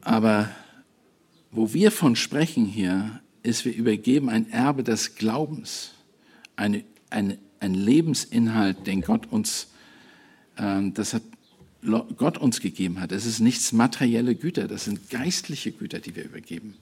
Aber 0.03 0.49
wo 1.51 1.73
wir 1.75 1.91
von 1.91 2.15
sprechen 2.15 2.67
hier, 2.67 3.21
ist, 3.43 3.65
wir 3.65 3.75
übergeben 3.75 4.29
ein 4.29 4.49
Erbe 4.53 4.85
des 4.85 5.17
Glaubens, 5.17 5.91
eine, 6.55 6.85
eine, 7.11 7.37
ein 7.59 7.75
Lebensinhalt, 7.75 8.87
den 8.87 9.01
Gott 9.01 9.27
uns, 9.29 9.73
äh, 10.57 10.89
das 10.93 11.15
hat 11.15 11.23
Gott 12.17 12.39
uns 12.39 12.61
gegeben 12.61 13.01
hat. 13.01 13.13
Es 13.13 13.27
ist 13.27 13.41
nichts 13.41 13.73
materielle 13.73 14.35
Güter, 14.35 14.69
das 14.69 14.85
sind 14.85 15.11
geistliche 15.11 15.73
Güter, 15.73 16.01
die 16.01 16.17
wir 16.17 16.25
übergeben. 16.25 16.75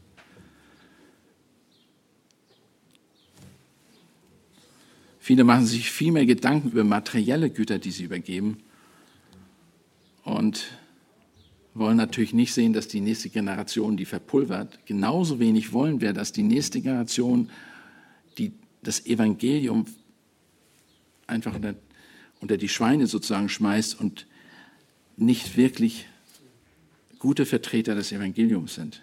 Viele 5.21 5.45
machen 5.45 5.65
sich 5.65 5.91
viel 5.91 6.13
mehr 6.13 6.27
Gedanken 6.27 6.71
über 6.71 6.85
materielle 6.85 7.49
Güter, 7.49 7.79
die 7.79 7.91
sie 7.91 8.05
übergeben. 8.05 8.59
Und 10.23 10.67
wollen 11.75 11.97
natürlich 11.97 12.33
nicht 12.33 12.55
sehen, 12.55 12.73
dass 12.73 12.89
die 12.89 13.01
nächste 13.01 13.31
Generation 13.31 13.97
die 13.97 14.05
verpulvert. 14.05 14.79
Genauso 14.87 15.41
wenig 15.41 15.73
wollen 15.73 16.01
wir, 16.01 16.13
dass 16.13 16.33
die 16.33 16.43
nächste 16.43 16.81
Generation 16.81 17.51
die, 18.39 18.53
das 18.83 19.07
Evangelium 19.07 19.87
einfach 21.27 21.55
unter, 21.55 21.75
unter 22.41 22.57
die 22.57 22.69
Schweine 22.69 23.07
sozusagen 23.07 23.49
schmeißt 23.49 23.99
und 23.99 24.27
nicht 25.17 25.57
wirklich 25.57 26.07
gute 27.19 27.47
Vertreter 27.47 27.95
des 27.95 28.13
Evangeliums 28.13 28.75
sind. 28.75 29.03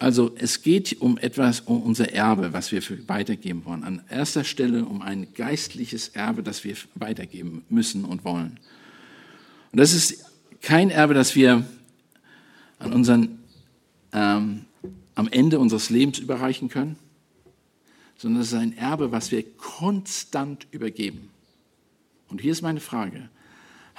Also 0.00 0.34
es 0.36 0.62
geht 0.62 1.00
um 1.02 1.18
etwas, 1.18 1.60
um 1.60 1.82
unser 1.82 2.12
Erbe, 2.12 2.54
was 2.54 2.72
wir 2.72 2.82
weitergeben 3.06 3.66
wollen. 3.66 3.84
An 3.84 4.02
erster 4.08 4.44
Stelle 4.44 4.86
um 4.86 5.02
ein 5.02 5.34
geistliches 5.34 6.08
Erbe, 6.08 6.42
das 6.42 6.64
wir 6.64 6.74
weitergeben 6.94 7.64
müssen 7.68 8.06
und 8.06 8.24
wollen. 8.24 8.58
Und 9.72 9.78
das 9.78 9.92
ist 9.92 10.24
kein 10.62 10.88
Erbe, 10.88 11.12
das 11.12 11.36
wir 11.36 11.66
an 12.78 12.92
unseren, 12.94 13.40
ähm, 14.12 14.64
am 15.14 15.28
Ende 15.28 15.58
unseres 15.58 15.90
Lebens 15.90 16.18
überreichen 16.18 16.70
können, 16.70 16.96
sondern 18.16 18.40
es 18.40 18.48
ist 18.48 18.58
ein 18.58 18.76
Erbe, 18.76 19.12
was 19.12 19.30
wir 19.30 19.44
konstant 19.58 20.66
übergeben. 20.70 21.28
Und 22.28 22.40
hier 22.40 22.52
ist 22.52 22.62
meine 22.62 22.80
Frage. 22.80 23.28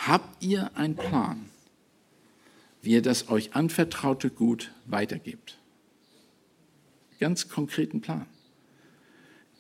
Habt 0.07 0.43
ihr 0.43 0.75
einen 0.75 0.95
Plan, 0.95 1.45
wie 2.81 2.93
ihr 2.93 3.03
das 3.03 3.29
euch 3.29 3.55
anvertraute 3.55 4.31
Gut 4.31 4.71
weitergebt? 4.87 5.59
Ganz 7.19 7.49
konkreten 7.49 8.01
Plan. 8.01 8.25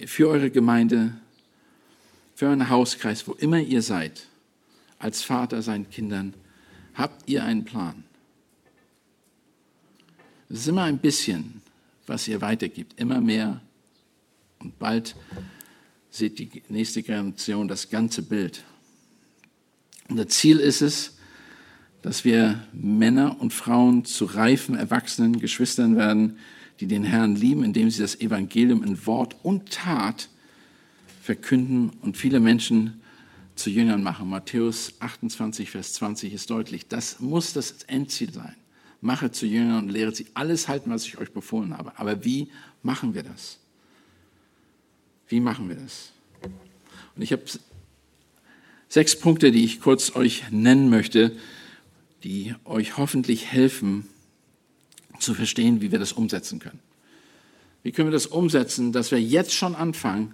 Für 0.03 0.29
eure 0.29 0.49
Gemeinde, 0.49 1.13
für 2.33 2.47
euren 2.47 2.69
Hauskreis, 2.69 3.27
wo 3.27 3.33
immer 3.33 3.59
ihr 3.59 3.83
seid, 3.83 4.25
als 4.97 5.21
Vater 5.21 5.61
seinen 5.61 5.87
Kindern, 5.91 6.33
habt 6.95 7.29
ihr 7.29 7.43
einen 7.43 7.63
Plan. 7.63 8.03
Es 10.49 10.61
ist 10.61 10.67
immer 10.67 10.83
ein 10.83 10.97
bisschen, 10.97 11.61
was 12.07 12.27
ihr 12.27 12.41
weitergibt, 12.41 12.99
immer 12.99 13.21
mehr. 13.21 13.61
Und 14.57 14.79
bald 14.79 15.15
sieht 16.09 16.39
die 16.39 16.63
nächste 16.67 17.03
Generation 17.03 17.67
das 17.67 17.91
ganze 17.91 18.23
Bild. 18.23 18.63
Unser 20.11 20.27
Ziel 20.27 20.59
ist 20.59 20.81
es, 20.81 21.13
dass 22.01 22.25
wir 22.25 22.67
Männer 22.73 23.39
und 23.39 23.53
Frauen 23.53 24.03
zu 24.03 24.25
reifen, 24.25 24.75
erwachsenen 24.75 25.39
Geschwistern 25.39 25.95
werden, 25.95 26.37
die 26.81 26.87
den 26.87 27.05
Herrn 27.05 27.37
lieben, 27.37 27.63
indem 27.63 27.89
sie 27.89 28.01
das 28.01 28.19
Evangelium 28.19 28.83
in 28.83 29.05
Wort 29.05 29.37
und 29.41 29.71
Tat 29.71 30.27
verkünden 31.23 31.91
und 32.01 32.17
viele 32.17 32.41
Menschen 32.41 32.99
zu 33.55 33.69
Jüngern 33.69 34.03
machen. 34.03 34.27
Matthäus 34.27 34.95
28, 34.99 35.71
Vers 35.71 35.93
20 35.93 36.33
ist 36.33 36.49
deutlich. 36.49 36.89
Das 36.89 37.21
muss 37.21 37.53
das 37.53 37.83
Endziel 37.87 38.33
sein. 38.33 38.55
Mache 38.99 39.31
zu 39.31 39.45
Jüngern 39.45 39.83
und 39.83 39.89
lehre 39.89 40.13
sie 40.13 40.25
alles 40.33 40.67
halten, 40.67 40.89
was 40.89 41.05
ich 41.05 41.19
euch 41.19 41.31
befohlen 41.31 41.77
habe. 41.77 41.97
Aber 41.97 42.25
wie 42.25 42.49
machen 42.83 43.13
wir 43.13 43.23
das? 43.23 43.59
Wie 45.29 45.39
machen 45.39 45.69
wir 45.69 45.77
das? 45.77 46.11
Und 47.15 47.21
ich 47.21 47.31
habe 47.31 47.43
sechs 48.91 49.15
Punkte, 49.15 49.53
die 49.53 49.63
ich 49.63 49.79
kurz 49.79 50.17
euch 50.17 50.43
nennen 50.51 50.89
möchte, 50.89 51.31
die 52.25 52.53
euch 52.65 52.97
hoffentlich 52.97 53.45
helfen 53.45 54.05
zu 55.17 55.33
verstehen, 55.33 55.79
wie 55.79 55.93
wir 55.93 55.99
das 55.99 56.11
umsetzen 56.11 56.59
können. 56.59 56.79
Wie 57.83 57.93
können 57.93 58.09
wir 58.09 58.13
das 58.13 58.27
umsetzen, 58.27 58.91
dass 58.91 59.11
wir 59.11 59.21
jetzt 59.21 59.53
schon 59.53 59.75
anfangen, 59.75 60.33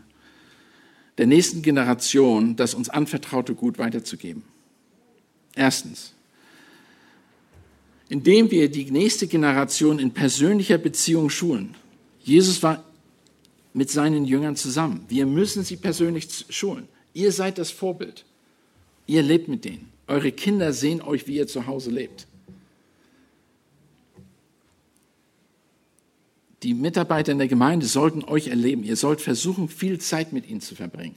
der 1.19 1.27
nächsten 1.27 1.61
Generation 1.61 2.55
das 2.55 2.73
uns 2.73 2.89
anvertraute 2.89 3.53
Gut 3.53 3.77
weiterzugeben? 3.77 4.41
Erstens, 5.55 6.13
indem 8.09 8.49
wir 8.49 8.71
die 8.71 8.89
nächste 8.89 9.27
Generation 9.27 9.99
in 9.99 10.15
persönlicher 10.15 10.79
Beziehung 10.79 11.29
schulen. 11.29 11.75
Jesus 12.23 12.63
war 12.63 12.83
mit 13.73 13.91
seinen 13.91 14.25
Jüngern 14.25 14.55
zusammen. 14.55 15.05
Wir 15.09 15.27
müssen 15.27 15.63
sie 15.63 15.77
persönlich 15.77 16.27
schulen. 16.49 16.87
Ihr 17.13 17.31
seid 17.31 17.59
das 17.59 17.69
Vorbild. 17.69 18.25
Ihr 19.07 19.23
lebt 19.23 19.47
mit 19.47 19.65
denen. 19.65 19.91
Eure 20.05 20.31
Kinder 20.31 20.73
sehen 20.73 21.01
euch, 21.01 21.27
wie 21.27 21.37
ihr 21.37 21.47
zu 21.47 21.65
Hause 21.65 21.91
lebt. 21.91 22.27
Die 26.63 26.73
Mitarbeiter 26.73 27.31
in 27.31 27.37
der 27.37 27.47
Gemeinde 27.47 27.85
sollten 27.85 28.23
euch 28.23 28.47
erleben. 28.47 28.83
Ihr 28.83 28.95
sollt 28.95 29.21
versuchen, 29.21 29.69
viel 29.69 29.99
Zeit 29.99 30.33
mit 30.33 30.49
ihnen 30.49 30.61
zu 30.61 30.75
verbringen. 30.75 31.15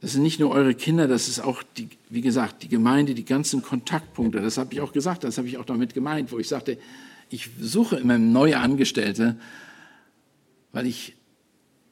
Das 0.00 0.12
sind 0.12 0.22
nicht 0.22 0.40
nur 0.40 0.50
eure 0.50 0.74
Kinder, 0.74 1.06
das 1.06 1.28
ist 1.28 1.38
auch, 1.38 1.62
die, 1.62 1.88
wie 2.10 2.22
gesagt, 2.22 2.64
die 2.64 2.68
Gemeinde, 2.68 3.14
die 3.14 3.24
ganzen 3.24 3.62
Kontaktpunkte. 3.62 4.40
Das 4.40 4.58
habe 4.58 4.74
ich 4.74 4.80
auch 4.80 4.92
gesagt, 4.92 5.22
das 5.22 5.38
habe 5.38 5.46
ich 5.46 5.58
auch 5.58 5.64
damit 5.64 5.94
gemeint, 5.94 6.32
wo 6.32 6.40
ich 6.40 6.48
sagte, 6.48 6.76
ich 7.30 7.48
suche 7.60 7.96
immer 7.96 8.18
neue 8.18 8.58
Angestellte, 8.58 9.36
weil 10.72 10.86
ich 10.86 11.14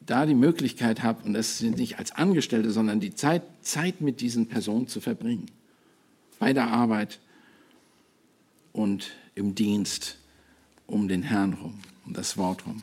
da 0.06 0.26
die 0.26 0.34
Möglichkeit 0.34 1.02
habe, 1.02 1.24
und 1.24 1.34
das 1.34 1.58
sind 1.58 1.78
nicht 1.78 1.98
als 1.98 2.12
Angestellte, 2.12 2.70
sondern 2.70 3.00
die 3.00 3.14
Zeit, 3.14 3.42
Zeit 3.62 4.00
mit 4.00 4.20
diesen 4.20 4.46
Personen 4.46 4.88
zu 4.88 5.00
verbringen. 5.00 5.46
Bei 6.38 6.52
der 6.52 6.68
Arbeit 6.68 7.20
und 8.72 9.12
im 9.34 9.54
Dienst 9.54 10.16
um 10.86 11.06
den 11.08 11.22
Herrn 11.22 11.54
rum, 11.54 11.80
um 12.06 12.12
das 12.12 12.36
Wort 12.36 12.66
rum. 12.66 12.82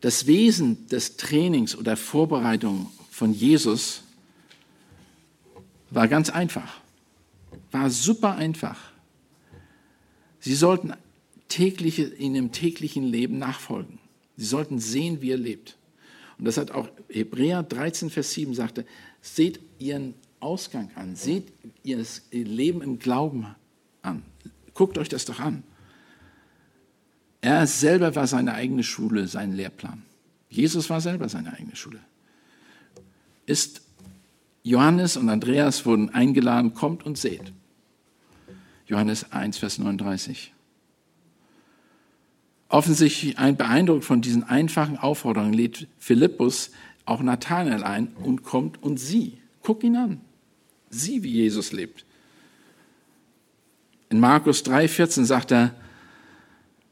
Das 0.00 0.26
Wesen 0.26 0.86
des 0.88 1.16
Trainings 1.16 1.76
oder 1.76 1.96
Vorbereitung 1.96 2.90
von 3.10 3.32
Jesus 3.32 4.02
war 5.90 6.08
ganz 6.08 6.30
einfach, 6.30 6.80
war 7.70 7.90
super 7.90 8.36
einfach. 8.36 8.78
Sie 10.40 10.54
sollten 10.54 10.92
tägliche, 11.48 12.04
in 12.04 12.34
dem 12.34 12.52
täglichen 12.52 13.04
Leben 13.04 13.38
nachfolgen. 13.38 13.98
Sie 14.36 14.44
sollten 14.44 14.78
sehen, 14.78 15.20
wie 15.22 15.30
er 15.30 15.38
lebt. 15.38 15.76
Und 16.38 16.44
das 16.44 16.58
hat 16.58 16.70
auch 16.70 16.88
Hebräer 17.08 17.62
13, 17.62 18.10
Vers 18.10 18.32
7 18.32 18.54
sagte, 18.54 18.84
seht 19.22 19.60
ihren 19.78 20.14
Ausgang 20.40 20.90
an, 20.94 21.16
seht 21.16 21.52
ihr 21.82 22.04
Leben 22.30 22.82
im 22.82 22.98
Glauben 22.98 23.46
an. 24.02 24.22
Guckt 24.74 24.98
euch 24.98 25.08
das 25.08 25.24
doch 25.24 25.40
an. 25.40 25.62
Er 27.40 27.66
selber 27.66 28.14
war 28.14 28.26
seine 28.26 28.54
eigene 28.54 28.82
Schule, 28.82 29.28
sein 29.28 29.52
Lehrplan. 29.52 30.02
Jesus 30.50 30.90
war 30.90 31.00
selber 31.00 31.28
seine 31.28 31.52
eigene 31.52 31.76
Schule. 31.76 32.00
Ist 33.46 33.82
Johannes 34.62 35.16
und 35.16 35.28
Andreas 35.28 35.86
wurden 35.86 36.10
eingeladen, 36.10 36.74
kommt 36.74 37.06
und 37.06 37.16
seht. 37.16 37.52
Johannes 38.86 39.32
1, 39.32 39.58
Vers 39.58 39.78
39. 39.78 40.52
Offensichtlich 42.68 43.38
ein 43.38 43.56
beeindruckt 43.56 44.04
von 44.04 44.20
diesen 44.20 44.42
einfachen 44.42 44.96
Aufforderungen 44.96 45.52
lädt 45.52 45.86
Philippus 45.98 46.70
auch 47.04 47.22
Nathanael 47.22 47.84
ein 47.84 48.08
und 48.22 48.42
kommt 48.42 48.82
und 48.82 48.98
sieh. 48.98 49.38
Guck 49.62 49.84
ihn 49.84 49.96
an. 49.96 50.20
Sieh, 50.90 51.22
wie 51.22 51.30
Jesus 51.30 51.72
lebt. 51.72 52.04
In 54.08 54.20
Markus 54.20 54.62
3, 54.64 54.88
14 54.88 55.24
sagt 55.24 55.52
er, 55.52 55.74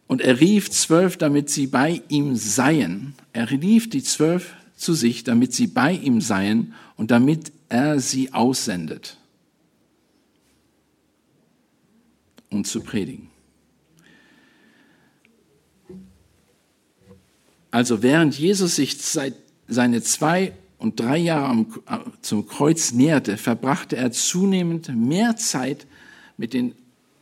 und 0.06 0.20
er 0.20 0.40
rief 0.40 0.70
zwölf, 0.70 1.16
damit 1.16 1.50
sie 1.50 1.66
bei 1.66 2.02
ihm 2.08 2.36
seien. 2.36 3.14
Er 3.32 3.50
rief 3.50 3.88
die 3.88 4.02
zwölf 4.02 4.54
zu 4.76 4.92
sich, 4.94 5.24
damit 5.24 5.54
sie 5.54 5.66
bei 5.66 5.92
ihm 5.92 6.20
seien 6.20 6.74
und 6.96 7.10
damit 7.10 7.52
er 7.68 7.98
sie 8.00 8.32
aussendet, 8.32 9.16
um 12.50 12.64
zu 12.64 12.82
predigen. 12.82 13.30
Also 17.74 18.02
während 18.02 18.38
Jesus 18.38 18.76
sich 18.76 18.98
seit 18.98 19.34
seine 19.66 20.02
zwei 20.02 20.52
und 20.78 21.00
drei 21.00 21.18
Jahre 21.18 21.66
zum 22.22 22.46
Kreuz 22.46 22.92
näherte, 22.92 23.36
verbrachte 23.36 23.96
er 23.96 24.12
zunehmend 24.12 24.94
mehr 24.94 25.36
Zeit 25.36 25.86
mit 26.36 26.52
den 26.52 26.74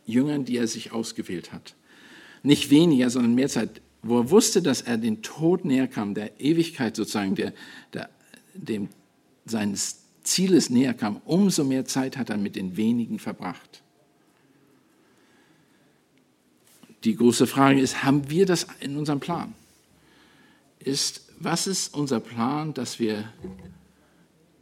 Jüngern, 0.05 0.45
die 0.45 0.57
er 0.57 0.67
sich 0.67 0.91
ausgewählt 0.91 1.53
hat 1.53 1.75
nicht 2.43 2.69
weniger, 2.69 3.09
sondern 3.09 3.33
mehr 3.33 3.49
Zeit, 3.49 3.81
wo 4.03 4.19
er 4.19 4.29
wusste, 4.29 4.61
dass 4.61 4.81
er 4.81 4.97
den 4.97 5.21
Tod 5.21 5.65
näher 5.65 5.87
kam, 5.87 6.13
der 6.13 6.39
Ewigkeit 6.39 6.95
sozusagen, 6.95 7.35
der, 7.35 7.53
der, 7.93 8.09
dem 8.53 8.89
seines 9.45 10.01
Zieles 10.23 10.69
näher 10.69 10.93
kam, 10.93 11.21
umso 11.25 11.63
mehr 11.63 11.85
Zeit 11.85 12.17
hat 12.17 12.29
er 12.29 12.37
mit 12.37 12.55
den 12.55 12.77
wenigen 12.77 13.17
verbracht. 13.17 13.81
Die 17.05 17.15
große 17.15 17.47
Frage 17.47 17.81
ist, 17.81 18.03
haben 18.03 18.29
wir 18.29 18.45
das 18.45 18.67
in 18.79 18.97
unserem 18.97 19.19
Plan? 19.19 19.55
Ist, 20.83 21.29
was 21.39 21.67
ist 21.67 21.93
unser 21.93 22.19
Plan, 22.19 22.73
dass 22.73 22.99
wir 22.99 23.31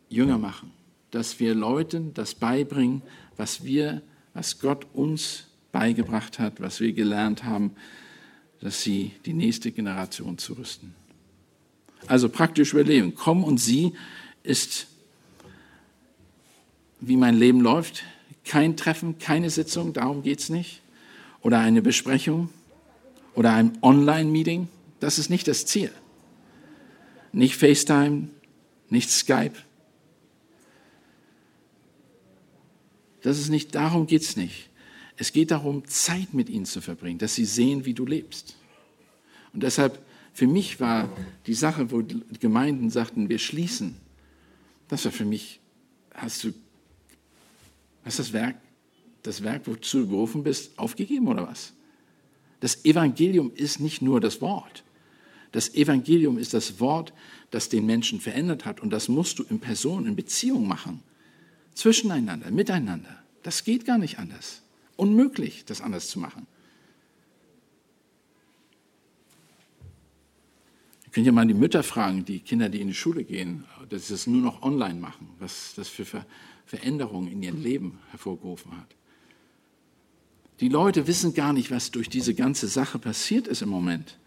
Jünger 0.09 0.37
machen, 0.37 0.71
dass 1.09 1.39
wir 1.39 1.55
Leuten 1.55 2.13
das 2.13 2.35
beibringen, 2.35 3.01
was 3.37 3.63
wir, 3.63 4.01
was 4.33 4.59
Gott 4.59 4.85
uns 4.93 5.47
beigebracht 5.71 6.37
hat, 6.39 6.61
was 6.61 6.79
wir 6.79 6.93
gelernt 6.93 7.43
haben, 7.43 7.75
dass 8.59 8.81
sie 8.83 9.11
die 9.25 9.33
nächste 9.33 9.71
Generation 9.71 10.37
zu 10.37 10.53
rüsten. 10.53 10.93
Also 12.07 12.29
praktisch 12.29 12.73
überleben. 12.73 13.15
Komm 13.15 13.43
und 13.43 13.57
sieh 13.57 13.93
ist, 14.43 14.87
wie 16.99 17.17
mein 17.17 17.35
Leben 17.37 17.61
läuft. 17.61 18.03
Kein 18.43 18.75
Treffen, 18.75 19.17
keine 19.17 19.49
Sitzung, 19.49 19.93
darum 19.93 20.23
geht 20.23 20.39
es 20.39 20.49
nicht. 20.49 20.81
Oder 21.41 21.59
eine 21.59 21.81
Besprechung 21.81 22.49
oder 23.33 23.53
ein 23.53 23.77
Online-Meeting. 23.81 24.67
Das 24.99 25.17
ist 25.17 25.29
nicht 25.29 25.47
das 25.47 25.65
Ziel. 25.65 25.91
Nicht 27.31 27.55
FaceTime, 27.55 28.29
nicht 28.89 29.09
Skype. 29.09 29.53
Das 33.21 33.39
ist 33.39 33.49
nicht, 33.49 33.75
darum 33.75 34.07
geht 34.07 34.23
es 34.23 34.35
nicht. 34.35 34.69
Es 35.15 35.31
geht 35.31 35.51
darum, 35.51 35.85
Zeit 35.85 36.33
mit 36.33 36.49
ihnen 36.49 36.65
zu 36.65 36.81
verbringen, 36.81 37.19
dass 37.19 37.35
sie 37.35 37.45
sehen, 37.45 37.85
wie 37.85 37.93
du 37.93 38.05
lebst. 38.05 38.55
Und 39.53 39.63
deshalb, 39.63 40.03
für 40.33 40.47
mich 40.47 40.79
war 40.79 41.09
die 41.45 41.53
Sache, 41.53 41.91
wo 41.91 42.01
die 42.01 42.23
Gemeinden 42.39 42.89
sagten, 42.89 43.29
wir 43.29 43.39
schließen, 43.39 43.95
das 44.87 45.05
war 45.05 45.11
für 45.11 45.25
mich 45.25 45.59
hast 46.13 46.43
du 46.43 46.53
hast 48.03 48.19
das 48.19 48.33
Werk, 48.33 48.55
das 49.23 49.43
Werk, 49.43 49.67
wozu 49.67 49.99
du 49.99 50.07
berufen 50.07 50.43
bist, 50.43 50.77
aufgegeben 50.77 51.27
oder 51.27 51.47
was? 51.47 51.73
Das 52.59 52.83
Evangelium 52.85 53.51
ist 53.53 53.79
nicht 53.79 54.01
nur 54.01 54.19
das 54.19 54.41
Wort. 54.41 54.83
Das 55.51 55.73
Evangelium 55.73 56.37
ist 56.37 56.53
das 56.53 56.79
Wort, 56.79 57.13
das 57.49 57.69
den 57.69 57.85
Menschen 57.85 58.21
verändert 58.21 58.65
hat. 58.65 58.79
Und 58.79 58.91
das 58.91 59.09
musst 59.09 59.39
du 59.39 59.43
in 59.43 59.59
Person, 59.59 60.05
in 60.05 60.15
Beziehung 60.15 60.67
machen. 60.67 61.01
Zwischeneinander, 61.73 62.51
miteinander. 62.51 63.21
Das 63.43 63.63
geht 63.63 63.85
gar 63.85 63.97
nicht 63.97 64.19
anders. 64.19 64.61
Unmöglich, 64.95 65.65
das 65.65 65.81
anders 65.81 66.07
zu 66.09 66.19
machen. 66.19 66.47
Ihr 71.05 71.11
könnt 71.11 71.25
ja 71.25 71.33
mal 71.33 71.45
die 71.45 71.53
Mütter 71.53 71.83
fragen, 71.83 72.23
die 72.23 72.39
Kinder, 72.39 72.69
die 72.69 72.79
in 72.79 72.87
die 72.87 72.93
Schule 72.93 73.25
gehen, 73.25 73.65
dass 73.89 74.07
sie 74.07 74.13
das 74.13 74.27
nur 74.27 74.41
noch 74.41 74.61
online 74.61 74.99
machen, 74.99 75.27
was 75.39 75.73
das 75.75 75.89
für 75.89 76.05
Veränderungen 76.65 77.29
in 77.29 77.43
ihrem 77.43 77.61
Leben 77.61 77.99
hervorgerufen 78.11 78.77
hat. 78.77 78.95
Die 80.61 80.69
Leute 80.69 81.07
wissen 81.07 81.33
gar 81.33 81.51
nicht, 81.51 81.71
was 81.71 81.91
durch 81.91 82.07
diese 82.07 82.33
ganze 82.33 82.67
Sache 82.67 82.99
passiert 82.99 83.47
ist 83.47 83.61
im 83.61 83.69
Moment. 83.69 84.19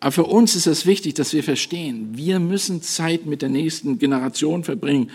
Aber 0.00 0.12
für 0.12 0.24
uns 0.24 0.54
ist 0.54 0.66
es 0.66 0.86
wichtig, 0.86 1.14
dass 1.14 1.32
wir 1.32 1.42
verstehen, 1.42 2.10
wir 2.12 2.38
müssen 2.38 2.82
Zeit 2.82 3.26
mit 3.26 3.42
der 3.42 3.48
nächsten 3.48 3.98
Generation 3.98 4.62
verbringen. 4.62 5.10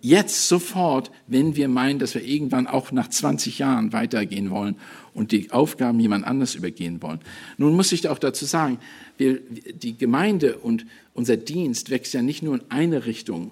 Jetzt 0.00 0.48
sofort, 0.48 1.10
wenn 1.26 1.54
wir 1.54 1.68
meinen, 1.68 1.98
dass 1.98 2.14
wir 2.14 2.24
irgendwann 2.24 2.66
auch 2.66 2.92
nach 2.92 3.08
20 3.08 3.58
Jahren 3.58 3.92
weitergehen 3.92 4.50
wollen 4.50 4.76
und 5.12 5.32
die 5.32 5.50
Aufgaben 5.50 6.00
jemand 6.00 6.26
anders 6.26 6.54
übergehen 6.54 7.02
wollen. 7.02 7.20
Nun 7.58 7.76
muss 7.76 7.92
ich 7.92 8.08
auch 8.08 8.18
dazu 8.18 8.46
sagen, 8.46 8.78
wir, 9.18 9.40
die 9.40 9.98
Gemeinde 9.98 10.56
und 10.56 10.86
unser 11.12 11.36
Dienst 11.36 11.90
wächst 11.90 12.14
ja 12.14 12.22
nicht 12.22 12.42
nur 12.42 12.54
in 12.54 12.62
eine 12.70 13.04
Richtung, 13.04 13.50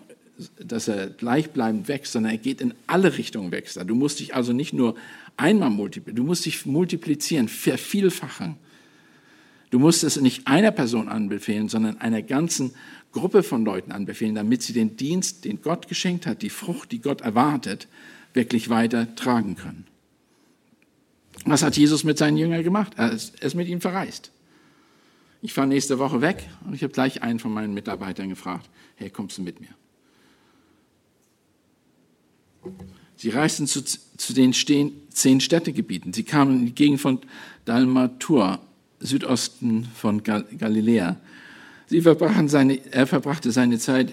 dass 0.59 0.89
er 0.89 1.09
gleichbleibend 1.09 1.89
wächst, 1.89 2.12
sondern 2.12 2.33
er 2.33 2.39
geht 2.39 2.62
in 2.62 2.72
alle 2.87 3.18
Richtungen 3.18 3.53
wächst. 3.53 3.78
Du 3.87 3.95
musst 3.95 4.20
dich 4.20 4.35
also 4.35 4.55
nicht 4.55 4.72
nur 4.72 4.95
einmal 5.37 5.68
multiplizieren, 5.68 6.16
du 6.16 6.24
musst 6.24 6.47
dich 6.47 6.64
multiplizieren, 6.64 7.49
vervielfachen. 7.49 8.57
Du 9.70 9.78
musst 9.78 10.02
es 10.02 10.20
nicht 10.20 10.46
einer 10.48 10.72
Person 10.72 11.08
anbefehlen, 11.08 11.68
sondern 11.68 12.00
einer 12.00 12.22
ganzen 12.22 12.74
Gruppe 13.12 13.42
von 13.42 13.64
Leuten 13.64 13.92
anbefehlen, 13.92 14.34
damit 14.34 14.62
sie 14.62 14.72
den 14.72 14.96
Dienst, 14.96 15.44
den 15.44 15.62
Gott 15.62 15.88
geschenkt 15.88 16.26
hat, 16.26 16.42
die 16.42 16.50
Frucht, 16.50 16.92
die 16.92 17.00
Gott 17.00 17.20
erwartet, 17.20 17.86
wirklich 18.34 18.68
weiter 18.68 19.14
tragen 19.14 19.56
können. 19.56 19.86
Was 21.44 21.62
hat 21.62 21.76
Jesus 21.76 22.04
mit 22.04 22.18
seinen 22.18 22.36
Jüngern 22.36 22.62
gemacht? 22.62 22.94
Er 22.96 23.12
ist 23.12 23.54
mit 23.54 23.68
ihnen 23.68 23.80
verreist. 23.80 24.30
Ich 25.42 25.52
fahre 25.52 25.68
nächste 25.68 25.98
Woche 25.98 26.20
weg 26.20 26.48
und 26.66 26.74
ich 26.74 26.82
habe 26.82 26.92
gleich 26.92 27.22
einen 27.22 27.38
von 27.38 27.52
meinen 27.52 27.72
Mitarbeitern 27.72 28.28
gefragt, 28.28 28.68
hey, 28.96 29.08
kommst 29.08 29.38
du 29.38 29.42
mit 29.42 29.60
mir? 29.60 29.68
Sie 33.16 33.30
reisten 33.30 33.66
zu, 33.66 33.82
zu 33.82 34.34
den 34.34 34.52
zehn 34.52 35.40
Städtegebieten. 35.40 36.12
Sie 36.12 36.24
kamen 36.24 36.60
in 36.60 36.66
die 36.66 36.74
Gegend 36.74 37.00
von 37.00 37.20
Dalmatur 37.64 38.60
Südosten 39.01 39.88
von 39.94 40.22
Galiläa. 40.22 41.16
Sie 41.86 42.05
seine, 42.46 42.92
er 42.92 43.07
verbrachte 43.07 43.51
seine 43.51 43.78
Zeit 43.78 44.12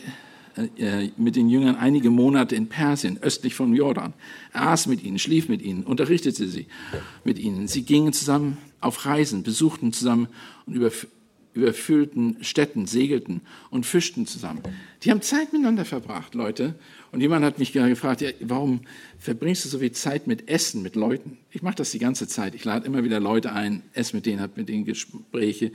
äh, 0.77 1.09
mit 1.17 1.35
den 1.35 1.49
Jüngern 1.49 1.75
einige 1.75 2.09
Monate 2.09 2.55
in 2.55 2.67
Persien, 2.67 3.19
östlich 3.21 3.53
von 3.53 3.75
Jordan. 3.75 4.13
Er 4.53 4.69
aß 4.69 4.87
mit 4.87 5.03
ihnen, 5.03 5.19
schlief 5.19 5.49
mit 5.49 5.61
ihnen, 5.61 5.83
unterrichtete 5.83 6.47
sie 6.47 6.65
mit 7.23 7.37
ihnen. 7.37 7.67
Sie 7.67 7.83
gingen 7.83 8.13
zusammen 8.13 8.57
auf 8.79 9.05
Reisen, 9.05 9.43
besuchten 9.43 9.93
zusammen 9.93 10.27
und 10.65 10.73
überfüllten 11.53 12.37
Städten, 12.41 12.87
segelten 12.87 13.41
und 13.69 13.85
fischten 13.85 14.25
zusammen. 14.25 14.61
Die 15.03 15.11
haben 15.11 15.21
Zeit 15.21 15.53
miteinander 15.53 15.85
verbracht, 15.85 16.33
Leute. 16.33 16.73
Und 17.11 17.21
jemand 17.21 17.45
hat 17.45 17.59
mich 17.59 17.71
gefragt, 17.71 18.21
ja, 18.21 18.29
warum 18.41 18.81
verbringst 19.17 19.65
du 19.65 19.69
so 19.69 19.79
viel 19.79 19.91
Zeit 19.91 20.27
mit 20.27 20.49
Essen, 20.49 20.81
mit 20.81 20.95
Leuten? 20.95 21.37
Ich 21.51 21.61
mache 21.61 21.75
das 21.75 21.91
die 21.91 21.99
ganze 21.99 22.27
Zeit. 22.27 22.53
Ich 22.53 22.65
lade 22.65 22.85
immer 22.85 23.03
wieder 23.03 23.19
Leute 23.19 23.53
ein, 23.53 23.83
esse 23.93 24.15
mit 24.15 24.25
denen, 24.25 24.41
habe 24.41 24.53
mit 24.55 24.69
denen 24.69 24.85
Gespräche. 24.85 25.71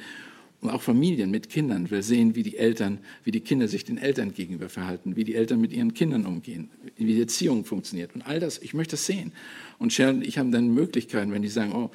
Und 0.60 0.70
auch 0.70 0.82
Familien 0.82 1.30
mit 1.32 1.48
Kindern 1.48 1.90
will 1.90 2.04
sehen, 2.04 2.36
wie 2.36 2.44
die 2.44 2.56
Eltern, 2.56 2.98
wie 3.24 3.32
die 3.32 3.40
Kinder 3.40 3.66
sich 3.66 3.84
den 3.84 3.98
Eltern 3.98 4.32
gegenüber 4.32 4.68
verhalten, 4.68 5.16
wie 5.16 5.24
die 5.24 5.34
Eltern 5.34 5.60
mit 5.60 5.72
ihren 5.72 5.92
Kindern 5.92 6.24
umgehen, 6.24 6.70
wie 6.96 7.06
die 7.06 7.20
Erziehung 7.20 7.64
funktioniert. 7.64 8.14
Und 8.14 8.22
all 8.22 8.38
das, 8.38 8.58
ich 8.58 8.72
möchte 8.72 8.92
das 8.92 9.06
sehen. 9.06 9.32
Und 9.78 9.92
Sharon 9.92 10.16
und 10.16 10.26
ich 10.26 10.38
haben 10.38 10.52
dann 10.52 10.72
Möglichkeiten, 10.72 11.32
wenn 11.32 11.42
die 11.42 11.48
sagen, 11.48 11.72
oh, 11.72 11.90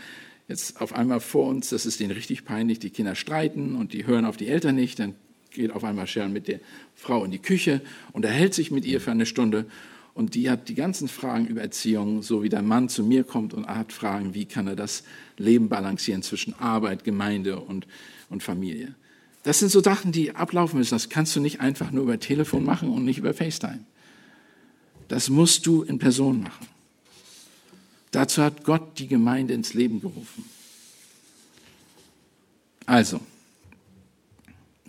jetzt 0.50 0.82
auf 0.82 0.94
einmal 0.94 1.22
vor 1.22 1.48
uns, 1.48 1.70
das 1.70 1.86
ist 1.86 2.02
denen 2.02 2.12
richtig 2.12 2.44
peinlich, 2.44 2.80
die 2.80 2.90
Kinder 2.90 3.16
streiten 3.16 3.76
und 3.76 3.94
die 3.94 4.06
hören 4.06 4.26
auf 4.26 4.36
die 4.36 4.48
Eltern 4.48 4.76
nicht, 4.76 5.00
dann 5.00 5.16
geht 5.52 5.72
auf 5.72 5.84
einmal 5.84 6.08
Sharon 6.08 6.34
mit 6.34 6.48
der 6.48 6.60
Frau 6.96 7.24
in 7.24 7.32
die 7.32 7.40
Küche 7.40 7.82
und 8.14 8.26
erhält 8.26 8.54
sich 8.54 8.72
mit 8.72 8.86
ihr 8.86 9.02
für 9.02 9.12
eine 9.12 9.26
Stunde. 9.26 9.66
Und 10.14 10.34
die 10.34 10.50
hat 10.50 10.68
die 10.68 10.76
ganzen 10.76 11.08
Fragen 11.08 11.46
über 11.46 11.62
Erziehung, 11.62 12.24
so 12.24 12.42
wie 12.42 12.50
der 12.50 12.64
Mann 12.64 12.90
zu 12.90 13.04
mir 13.04 13.24
kommt 13.24 13.54
und 13.54 13.68
hat 13.68 13.94
Fragen, 13.94 14.34
wie 14.34 14.46
kann 14.46 14.68
er 14.68 14.76
das 14.76 15.04
Leben 15.38 15.70
balancieren 15.70 16.24
zwischen 16.24 16.56
Arbeit, 16.56 17.04
Gemeinde 17.04 17.60
und, 17.60 17.86
und 18.30 18.42
Familie. 18.42 18.96
Das 19.44 19.60
sind 19.60 19.72
so 19.72 19.82
Sachen, 19.82 20.12
die 20.12 20.36
ablaufen 20.36 20.80
müssen. 20.80 20.96
Das 20.96 21.10
kannst 21.10 21.36
du 21.36 21.40
nicht 21.40 21.62
einfach 21.62 21.92
nur 21.92 22.04
über 22.04 22.20
Telefon 22.20 22.66
machen 22.66 22.90
und 22.90 23.06
nicht 23.06 23.20
über 23.20 23.34
FaceTime. 23.34 23.86
Das 25.08 25.30
musst 25.30 25.66
du 25.68 25.84
in 25.84 26.00
Person 26.00 26.42
machen. 26.42 26.68
Dazu 28.12 28.42
hat 28.42 28.64
Gott 28.64 29.00
die 29.00 29.08
Gemeinde 29.08 29.54
ins 29.54 29.74
Leben 29.74 30.02
gerufen. 30.02 30.44
Also, 32.86 33.20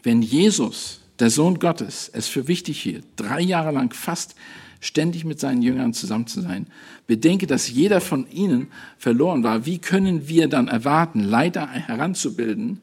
wenn 0.09 0.23
Jesus, 0.23 1.01
der 1.19 1.29
Sohn 1.29 1.59
Gottes, 1.59 2.11
es 2.15 2.29
für 2.29 2.49
wichtig 2.49 2.81
hielt, 2.81 3.05
drei 3.17 3.43
Jahre 3.43 3.73
lang 3.73 3.93
fast 3.93 4.37
ständig 4.81 5.27
mit 5.27 5.39
seinen 5.39 5.61
Jüngern 5.61 5.93
zusammen 5.93 6.27
zu 6.27 6.41
sein, 6.41 6.67
bedenke, 7.07 7.47
dass 7.47 7.69
jeder 7.69 8.01
von 8.01 8.27
ihnen 8.31 8.69
verloren 8.97 9.45
war, 9.45 9.67
wie 9.67 9.79
können 9.79 10.27
wir 10.27 10.49
dann 10.49 10.67
erwarten, 10.67 11.21
Leiter 11.21 11.69
heranzubilden 11.69 12.81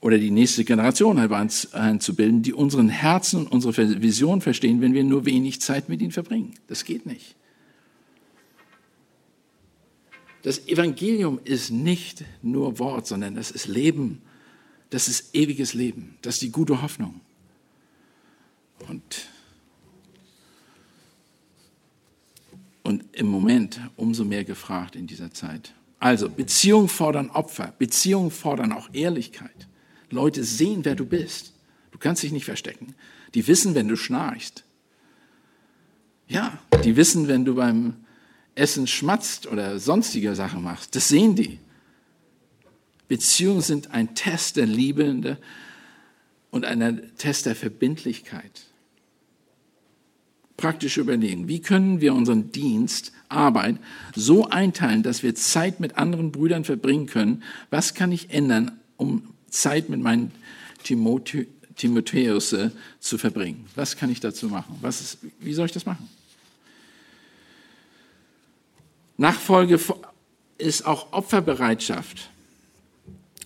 oder 0.00 0.18
die 0.18 0.32
nächste 0.32 0.64
Generation 0.64 1.16
heranzubilden, 1.16 2.42
die 2.42 2.54
unseren 2.54 2.88
Herzen 2.88 3.46
und 3.46 3.64
unsere 3.64 4.02
Vision 4.02 4.40
verstehen, 4.40 4.80
wenn 4.80 4.94
wir 4.94 5.04
nur 5.04 5.24
wenig 5.24 5.60
Zeit 5.60 5.88
mit 5.88 6.02
ihnen 6.02 6.10
verbringen? 6.10 6.54
Das 6.66 6.84
geht 6.84 7.06
nicht. 7.06 7.36
Das 10.42 10.66
Evangelium 10.66 11.38
ist 11.44 11.70
nicht 11.70 12.24
nur 12.42 12.80
Wort, 12.80 13.06
sondern 13.06 13.36
das 13.36 13.52
ist 13.52 13.68
Leben 13.68 14.22
das 14.92 15.08
ist 15.08 15.34
ewiges 15.34 15.72
Leben, 15.72 16.18
das 16.20 16.34
ist 16.34 16.42
die 16.42 16.52
gute 16.52 16.82
Hoffnung. 16.82 17.22
Und, 18.88 19.26
und 22.82 23.02
im 23.12 23.26
Moment 23.26 23.80
umso 23.96 24.22
mehr 24.24 24.44
gefragt 24.44 24.94
in 24.94 25.06
dieser 25.06 25.32
Zeit. 25.32 25.72
Also, 25.98 26.28
Beziehungen 26.28 26.88
fordern 26.88 27.30
Opfer, 27.30 27.72
Beziehungen 27.78 28.30
fordern 28.30 28.70
auch 28.72 28.90
Ehrlichkeit. 28.92 29.66
Leute 30.10 30.44
sehen, 30.44 30.84
wer 30.84 30.94
du 30.94 31.06
bist. 31.06 31.54
Du 31.90 31.98
kannst 31.98 32.22
dich 32.22 32.32
nicht 32.32 32.44
verstecken. 32.44 32.94
Die 33.32 33.46
wissen, 33.46 33.74
wenn 33.74 33.88
du 33.88 33.96
schnarchst. 33.96 34.62
Ja, 36.28 36.58
die 36.84 36.96
wissen, 36.96 37.28
wenn 37.28 37.46
du 37.46 37.54
beim 37.54 37.96
Essen 38.54 38.86
schmatzt 38.86 39.46
oder 39.46 39.78
sonstige 39.78 40.34
Sachen 40.34 40.62
machst. 40.62 40.94
Das 40.94 41.08
sehen 41.08 41.34
die. 41.34 41.60
Beziehungen 43.12 43.60
sind 43.60 43.90
ein 43.90 44.14
Test 44.14 44.56
der 44.56 44.64
Liebe 44.64 45.36
und 46.50 46.64
ein 46.64 47.12
Test 47.18 47.44
der 47.44 47.54
Verbindlichkeit. 47.54 48.62
Praktisch 50.56 50.96
überlegen, 50.96 51.46
wie 51.46 51.60
können 51.60 52.00
wir 52.00 52.14
unseren 52.14 52.52
Dienst, 52.52 53.12
Arbeit 53.28 53.76
so 54.16 54.48
einteilen, 54.48 55.02
dass 55.02 55.22
wir 55.22 55.34
Zeit 55.34 55.78
mit 55.78 55.98
anderen 55.98 56.32
Brüdern 56.32 56.64
verbringen 56.64 57.04
können? 57.04 57.42
Was 57.68 57.92
kann 57.92 58.12
ich 58.12 58.30
ändern, 58.30 58.80
um 58.96 59.34
Zeit 59.50 59.90
mit 59.90 60.00
meinen 60.00 60.32
Timothe 60.82 61.48
Timotheus 61.76 62.54
äh, 62.54 62.70
zu 62.98 63.18
verbringen? 63.18 63.66
Was 63.74 63.98
kann 63.98 64.10
ich 64.10 64.20
dazu 64.20 64.48
machen? 64.48 64.78
Was 64.80 65.02
ist, 65.02 65.18
wie 65.38 65.52
soll 65.52 65.66
ich 65.66 65.72
das 65.72 65.84
machen? 65.84 66.08
Nachfolge 69.18 69.78
ist 70.56 70.86
auch 70.86 71.12
Opferbereitschaft. 71.12 72.31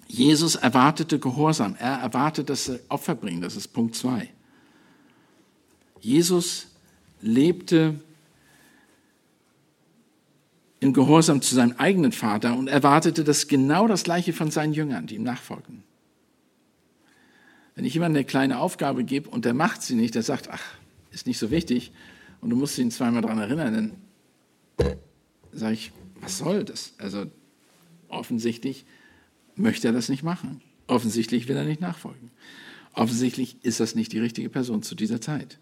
Jesus 0.06 0.54
erwartete 0.54 1.18
Gehorsam. 1.18 1.76
Er 1.78 1.98
erwartet, 1.98 2.48
dass 2.48 2.66
sie 2.66 2.80
Opfer 2.88 3.14
bringen. 3.14 3.40
Das 3.40 3.56
ist 3.56 3.68
Punkt 3.68 3.94
zwei. 3.96 4.30
Jesus 6.00 6.68
lebte 7.20 8.00
in 10.80 10.92
Gehorsam 10.92 11.40
zu 11.40 11.54
seinem 11.54 11.76
eigenen 11.78 12.12
Vater 12.12 12.56
und 12.56 12.68
erwartete 12.68 13.24
das 13.24 13.48
genau 13.48 13.88
das 13.88 14.04
Gleiche 14.04 14.32
von 14.32 14.50
seinen 14.50 14.72
Jüngern, 14.72 15.06
die 15.06 15.16
ihm 15.16 15.22
nachfolgen. 15.22 15.82
Wenn 17.74 17.84
ich 17.84 17.94
jemandem 17.94 18.20
eine 18.20 18.24
kleine 18.24 18.58
Aufgabe 18.58 19.04
gebe 19.04 19.28
und 19.28 19.44
der 19.44 19.54
macht 19.54 19.82
sie 19.82 19.94
nicht, 19.94 20.14
der 20.14 20.22
sagt, 20.22 20.48
ach, 20.50 20.62
ist 21.10 21.26
nicht 21.26 21.38
so 21.38 21.50
wichtig 21.50 21.92
und 22.40 22.50
du 22.50 22.56
musst 22.56 22.78
ihn 22.78 22.90
zweimal 22.90 23.22
daran 23.22 23.38
erinnern, 23.38 23.74
dann 24.78 24.92
sage 25.52 25.74
ich, 25.74 25.92
was 26.20 26.38
soll 26.38 26.64
das? 26.64 26.92
Also 26.98 27.26
offensichtlich 28.08 28.84
möchte 29.56 29.88
er 29.88 29.92
das 29.92 30.08
nicht 30.08 30.22
machen. 30.22 30.60
Offensichtlich 30.86 31.48
will 31.48 31.56
er 31.56 31.64
nicht 31.64 31.80
nachfolgen. 31.80 32.30
Offensichtlich 32.92 33.56
ist 33.62 33.80
das 33.80 33.94
nicht 33.94 34.12
die 34.12 34.20
richtige 34.20 34.48
Person 34.48 34.82
zu 34.82 34.94
dieser 34.94 35.20
Zeit. 35.20 35.58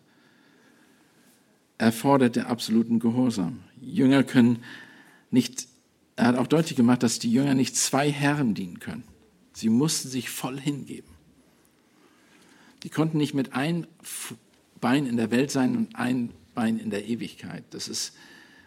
erfordert 1.76 2.36
der 2.36 2.48
absoluten 2.48 3.00
Gehorsam. 3.00 3.64
Jünger 3.80 4.22
können 4.22 4.62
nicht, 5.32 5.66
er 6.14 6.26
hat 6.28 6.38
auch 6.38 6.46
deutlich 6.46 6.76
gemacht, 6.76 7.02
dass 7.02 7.18
die 7.18 7.32
Jünger 7.32 7.54
nicht 7.54 7.76
zwei 7.76 8.12
Herren 8.12 8.54
dienen 8.54 8.78
können. 8.78 9.02
Sie 9.52 9.68
mussten 9.68 10.08
sich 10.08 10.30
voll 10.30 10.58
hingeben. 10.58 11.10
Die 12.84 12.90
konnten 12.90 13.18
nicht 13.18 13.34
mit 13.34 13.54
einem 13.54 13.88
Bein 14.80 15.06
in 15.06 15.16
der 15.16 15.32
Welt 15.32 15.50
sein 15.50 15.76
und 15.76 15.96
ein 15.96 16.30
Bein 16.54 16.78
in 16.78 16.90
der 16.90 17.06
Ewigkeit. 17.06 17.64
Das 17.70 17.88
ist, 17.88 18.14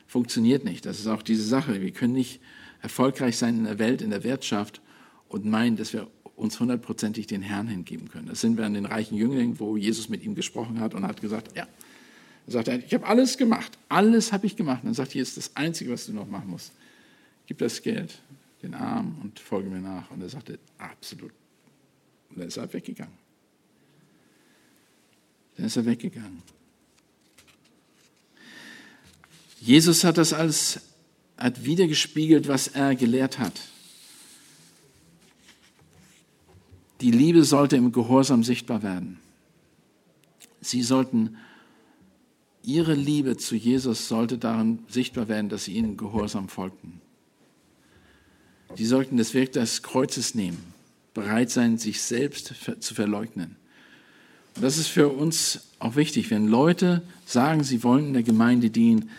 funktioniert 0.06 0.66
nicht. 0.66 0.86
Das 0.86 1.00
ist 1.00 1.08
auch 1.08 1.22
diese 1.22 1.44
Sache. 1.44 1.82
Wir 1.82 1.92
können 1.92 2.14
nicht 2.14 2.42
erfolgreich 2.82 3.38
sein 3.38 3.58
in 3.58 3.64
der 3.64 3.80
Welt, 3.80 4.02
in 4.02 4.10
der 4.10 4.26
Wirtschaft 4.26 4.82
und 5.30 5.46
meinen, 5.46 5.78
dass 5.78 5.94
wir 5.94 6.08
uns 6.36 6.60
hundertprozentig 6.60 7.28
den 7.28 7.42
Herrn 7.42 7.68
hingeben 7.68 8.10
können. 8.10 8.28
Das 8.28 8.42
sind 8.42 8.58
wir 8.58 8.66
an 8.66 8.76
den 8.76 8.86
reichen 8.86 9.18
Jünglingen, 9.18 9.60
wo 9.60 9.76
Jesus 9.76 10.08
mit 10.08 10.24
ihm 10.24 10.36
gesprochen 10.36 10.80
hat 10.80 10.94
und 10.94 11.06
hat 11.06 11.20
gesagt, 11.20 11.56
ja, 11.56 11.68
er 12.46 12.54
sagt, 12.54 12.68
ich 12.68 12.94
habe 12.94 13.06
alles 13.06 13.38
gemacht, 13.38 13.78
alles 13.90 14.32
habe 14.32 14.46
ich 14.46 14.56
gemacht. 14.56 14.84
Und 14.84 14.88
dann 14.88 14.94
sagt 14.94 15.14
Jesus, 15.14 15.36
das 15.36 15.56
Einzige, 15.56 15.92
was 15.92 16.06
du 16.06 16.14
noch 16.14 16.28
machen 16.28 16.50
musst, 16.50 16.72
gib 17.46 17.58
das 17.58 17.82
Geld 17.82 18.22
den 18.62 18.74
Arm 18.74 19.18
und 19.22 19.40
folge 19.40 19.70
mir 19.70 19.82
nach. 19.82 20.10
Und 20.12 20.22
er 20.22 20.30
sagte, 20.30 20.60
absolut. 20.78 21.32
Und 22.30 22.40
dann 22.40 22.48
ist 22.48 22.58
er 22.58 22.72
weggegangen. 22.72 23.14
Dann 25.58 25.66
ist 25.66 25.76
er 25.76 25.86
weggegangen. 25.86 26.42
Jesus 29.60 30.04
hat 30.04 30.18
das 30.18 30.34
als, 30.34 30.80
hat 31.36 31.66
wiedergespiegelt, 31.66 32.48
was 32.48 32.68
er 32.68 32.96
gelehrt 32.96 33.40
hat. 33.40 33.60
Die 37.02 37.12
Liebe 37.12 37.44
sollte 37.44 37.76
im 37.76 37.92
Gehorsam 37.92 38.44
sichtbar 38.44 38.84
werden. 38.84 39.20
Sie 40.62 40.82
sollten, 40.82 41.38
ihre 42.64 42.96
Liebe 42.96 43.38
zu 43.38 43.56
Jesus 43.56 44.08
sollte 44.08 44.38
darin 44.38 44.80
sichtbar 44.90 45.28
werden, 45.28 45.50
dass 45.50 45.66
sie 45.66 45.74
ihnen 45.74 45.98
Gehorsam 45.98 46.50
folgten. 46.50 47.02
Sie 48.76 48.86
sollten 48.86 49.18
das 49.18 49.34
Werk 49.34 49.54
des 49.54 49.84
Kreuzes 49.84 50.36
nehmen, 50.36 50.74
bereit 51.14 51.52
sein, 51.52 51.78
sich 51.78 52.02
selbst 52.02 52.54
zu 52.80 52.94
verleugnen. 52.94 53.56
Und 54.56 54.64
das 54.64 54.78
ist 54.78 54.88
für 54.88 55.10
uns 55.10 55.62
auch 55.80 55.96
wichtig, 55.96 56.32
wenn 56.32 56.48
Leute 56.48 57.04
sagen, 57.26 57.64
sie 57.64 57.84
wollen 57.84 58.08
in 58.08 58.14
der 58.14 58.24
Gemeinde 58.24 58.70
dienen 58.70 59.10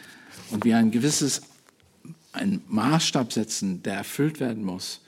und 0.50 0.64
wir 0.64 0.76
ein 0.76 0.90
gewisses 0.90 1.42
einen 2.32 2.62
Maßstab 2.68 3.32
setzen, 3.32 3.82
der 3.82 3.94
erfüllt 3.94 4.40
werden 4.40 4.64
muss, 4.64 5.00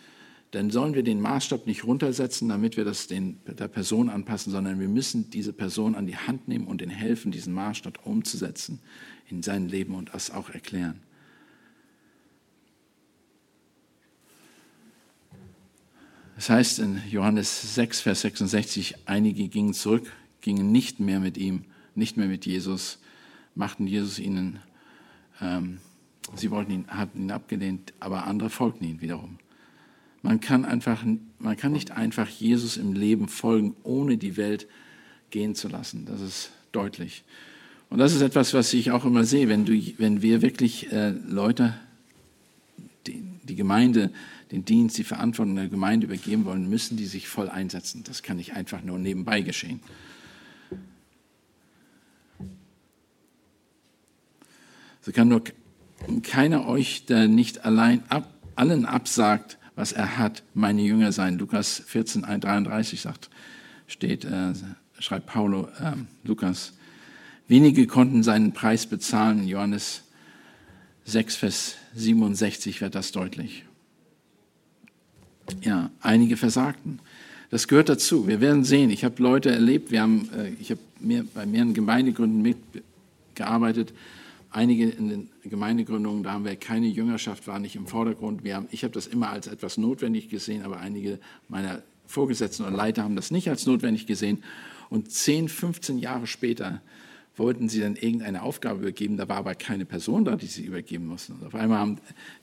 dann 0.50 0.70
sollen 0.70 0.94
wir 0.94 1.04
den 1.04 1.20
Maßstab 1.20 1.66
nicht 1.66 1.84
runtersetzen, 1.84 2.48
damit 2.48 2.76
wir 2.76 2.84
das 2.84 3.06
den, 3.06 3.38
der 3.46 3.68
Person 3.68 4.08
anpassen, 4.08 4.50
sondern 4.50 4.80
wir 4.80 4.88
müssen 4.88 5.30
diese 5.30 5.52
Person 5.52 5.94
an 5.94 6.06
die 6.06 6.16
Hand 6.16 6.48
nehmen 6.48 6.66
und 6.66 6.82
ihnen 6.82 6.90
helfen, 6.90 7.30
diesen 7.30 7.54
Maßstab 7.54 8.04
umzusetzen 8.04 8.80
in 9.28 9.42
sein 9.42 9.68
Leben 9.68 9.94
und 9.94 10.12
das 10.12 10.32
auch 10.32 10.50
erklären. 10.50 11.00
Das 16.34 16.50
heißt 16.50 16.78
in 16.80 17.00
Johannes 17.10 17.74
6, 17.74 18.00
Vers 18.00 18.22
66, 18.22 18.96
einige 19.06 19.46
gingen 19.48 19.74
zurück, 19.74 20.10
gingen 20.40 20.72
nicht 20.72 20.98
mehr 20.98 21.20
mit 21.20 21.36
ihm, 21.36 21.64
nicht 21.94 22.16
mehr 22.16 22.28
mit 22.28 22.46
Jesus, 22.46 22.98
machten 23.54 23.86
Jesus 23.86 24.18
ihnen, 24.18 24.58
ähm, 25.40 25.78
sie 26.34 26.50
wollten 26.50 26.72
ihn, 26.72 26.86
hatten 26.88 27.20
ihn 27.24 27.30
abgelehnt, 27.30 27.92
aber 28.00 28.26
andere 28.26 28.50
folgten 28.50 28.84
ihm 28.84 29.00
wiederum. 29.00 29.38
Man 30.22 30.40
kann, 30.40 30.64
einfach, 30.64 31.04
man 31.38 31.56
kann 31.56 31.72
nicht 31.72 31.92
einfach 31.92 32.28
Jesus 32.28 32.76
im 32.76 32.92
Leben 32.92 33.28
folgen, 33.28 33.74
ohne 33.82 34.18
die 34.18 34.36
Welt 34.36 34.66
gehen 35.30 35.54
zu 35.54 35.68
lassen. 35.68 36.04
Das 36.04 36.20
ist 36.20 36.50
deutlich. 36.72 37.24
Und 37.88 37.98
das 37.98 38.14
ist 38.14 38.20
etwas, 38.20 38.54
was 38.54 38.72
ich 38.72 38.90
auch 38.90 39.04
immer 39.04 39.24
sehe, 39.24 39.48
wenn, 39.48 39.64
du, 39.64 39.72
wenn 39.98 40.22
wir 40.22 40.42
wirklich 40.42 40.92
äh, 40.92 41.10
Leute, 41.10 41.74
die, 43.06 43.24
die 43.42 43.56
Gemeinde, 43.56 44.12
den 44.52 44.64
Dienst, 44.64 44.98
die 44.98 45.04
Verantwortung 45.04 45.56
der 45.56 45.68
Gemeinde 45.68 46.06
übergeben 46.06 46.44
wollen, 46.44 46.68
müssen 46.68 46.96
die 46.96 47.06
sich 47.06 47.28
voll 47.28 47.48
einsetzen. 47.48 48.04
Das 48.04 48.22
kann 48.22 48.36
nicht 48.36 48.54
einfach 48.54 48.82
nur 48.82 48.98
nebenbei 48.98 49.40
geschehen. 49.40 49.80
So 55.02 55.12
kann 55.12 55.28
nur 55.28 55.42
keiner 56.22 56.66
euch, 56.66 57.06
der 57.06 57.26
nicht 57.26 57.64
allein 57.64 58.02
ab, 58.08 58.32
allen 58.54 58.84
absagt, 58.84 59.58
was 59.80 59.92
er 59.92 60.18
hat, 60.18 60.42
meine 60.52 60.82
Jünger 60.82 61.10
sein. 61.10 61.38
Lukas 61.38 61.82
14, 61.86 62.22
33 62.22 63.00
sagt, 63.00 63.30
steht, 63.86 64.26
äh, 64.26 64.52
schreibt 64.98 65.24
Paulo, 65.24 65.68
äh, 65.80 65.92
Lukas. 66.22 66.74
Wenige 67.48 67.86
konnten 67.86 68.22
seinen 68.22 68.52
Preis 68.52 68.84
bezahlen. 68.84 69.48
Johannes 69.48 70.02
6, 71.06 71.36
Vers 71.36 71.76
67 71.94 72.82
wird 72.82 72.94
das 72.94 73.10
deutlich. 73.12 73.64
Ja, 75.62 75.90
einige 76.02 76.36
versagten. 76.36 77.00
Das 77.48 77.66
gehört 77.66 77.88
dazu. 77.88 78.28
Wir 78.28 78.42
werden 78.42 78.64
sehen. 78.64 78.90
Ich 78.90 79.02
habe 79.02 79.20
Leute 79.22 79.50
erlebt, 79.50 79.90
wir 79.90 80.02
haben, 80.02 80.28
äh, 80.36 80.50
ich 80.60 80.70
habe 80.70 80.80
mehr, 81.00 81.24
bei 81.34 81.46
mehreren 81.46 81.72
Gemeindegründen 81.72 82.42
mitgearbeitet. 82.42 83.94
Einige 84.52 84.88
in 84.88 85.08
den 85.08 85.30
Gemeindegründungen, 85.44 86.24
da 86.24 86.32
haben 86.32 86.44
wir 86.44 86.56
keine 86.56 86.86
Jüngerschaft, 86.86 87.46
war 87.46 87.60
nicht 87.60 87.76
im 87.76 87.86
Vordergrund. 87.86 88.42
Wir 88.42 88.56
haben, 88.56 88.66
ich 88.72 88.82
habe 88.82 88.92
das 88.92 89.06
immer 89.06 89.30
als 89.30 89.46
etwas 89.46 89.78
notwendig 89.78 90.28
gesehen, 90.28 90.62
aber 90.62 90.78
einige 90.80 91.20
meiner 91.48 91.82
Vorgesetzten 92.06 92.64
und 92.64 92.74
Leiter 92.74 93.04
haben 93.04 93.14
das 93.14 93.30
nicht 93.30 93.48
als 93.48 93.66
notwendig 93.66 94.06
gesehen. 94.06 94.42
Und 94.88 95.12
10, 95.12 95.48
15 95.48 95.98
Jahre 95.98 96.26
später 96.26 96.80
wollten 97.36 97.68
sie 97.68 97.80
dann 97.80 97.94
irgendeine 97.94 98.42
Aufgabe 98.42 98.80
übergeben, 98.80 99.16
da 99.16 99.28
war 99.28 99.36
aber 99.36 99.54
keine 99.54 99.84
Person 99.84 100.24
da, 100.24 100.34
die 100.36 100.46
sie 100.46 100.64
übergeben 100.64 101.06
mussten. 101.06 101.34
Und 101.34 101.46
auf 101.46 101.54
einmal 101.54 101.78
haben 101.78 101.98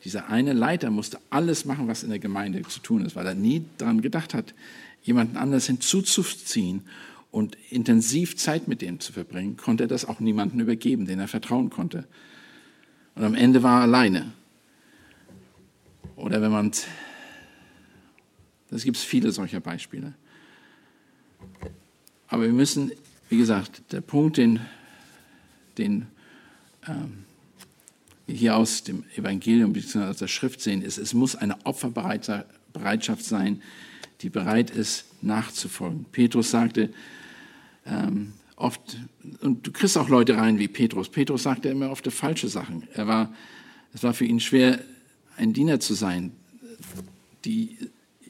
dieser 0.06 0.30
eine 0.30 0.54
Leiter 0.54 0.90
musste 0.90 1.20
alles 1.30 1.66
machen, 1.66 1.88
was 1.88 2.04
in 2.04 2.10
der 2.10 2.20
Gemeinde 2.20 2.62
zu 2.64 2.80
tun 2.80 3.06
ist, 3.06 3.16
weil 3.16 3.28
er 3.28 3.36
nie 3.36 3.66
daran 3.78 4.02
gedacht 4.02 4.34
hat, 4.34 4.54
jemanden 5.04 5.36
anders 5.36 5.68
hinzuzuziehen 5.68 6.84
und 7.38 7.56
intensiv 7.70 8.36
Zeit 8.36 8.68
mit 8.68 8.82
dem 8.82 9.00
zu 9.00 9.14
verbringen, 9.14 9.58
konnte 9.58 9.84
er 9.84 9.88
das 9.88 10.06
auch 10.06 10.20
niemandem 10.20 10.60
übergeben, 10.60 11.06
den 11.06 11.20
er 11.20 11.28
vertrauen 11.28 11.70
konnte. 11.70 12.08
Und 13.14 13.24
am 13.24 13.36
Ende 13.36 13.62
war 13.62 13.82
er 13.82 13.84
alleine. 13.84 14.34
Oder 16.16 16.42
wenn 16.42 16.52
man, 16.52 16.72
das 18.72 18.84
gibt 18.84 18.98
es 18.98 19.04
viele 19.04 19.32
solcher 19.32 19.60
Beispiele. 19.60 20.16
Aber 22.28 22.44
wir 22.44 22.54
müssen, 22.54 22.92
wie 23.30 23.38
gesagt, 23.38 23.92
der 23.92 24.02
Punkt, 24.02 24.38
den 24.38 24.60
den 25.78 26.08
ähm, 26.88 27.26
hier 28.26 28.56
aus 28.56 28.84
dem 28.84 29.04
Evangelium 29.16 29.74
bzw. 29.74 30.06
aus 30.06 30.18
der 30.18 30.28
Schrift 30.28 30.60
sehen, 30.60 30.82
ist, 30.82 30.98
es 30.98 31.14
muss 31.14 31.36
eine 31.36 31.66
Opferbereitschaft 31.66 33.24
sein, 33.24 33.62
die 34.22 34.30
bereit 34.30 34.72
ist, 34.72 35.06
nachzufolgen. 35.22 36.06
Petrus 36.12 36.50
sagte 36.50 36.92
ähm, 37.90 38.34
oft, 38.56 38.98
und 39.42 39.66
du 39.66 39.72
kriegst 39.72 39.98
auch 39.98 40.10
Leute 40.10 40.38
rein 40.38 40.60
wie 40.60 40.68
Petrus. 40.68 41.10
Petrus 41.10 41.44
sagte 41.44 41.70
immer 41.70 41.92
oft 41.92 42.12
falsche 42.12 42.48
Sachen. 42.48 42.84
Er 42.94 43.08
war, 43.08 43.34
es 43.94 44.04
war 44.04 44.14
für 44.14 44.26
ihn 44.26 44.40
schwer, 44.40 44.80
ein 45.38 45.54
Diener 45.54 45.80
zu 45.80 45.94
sein. 45.94 46.32
Die 47.46 47.78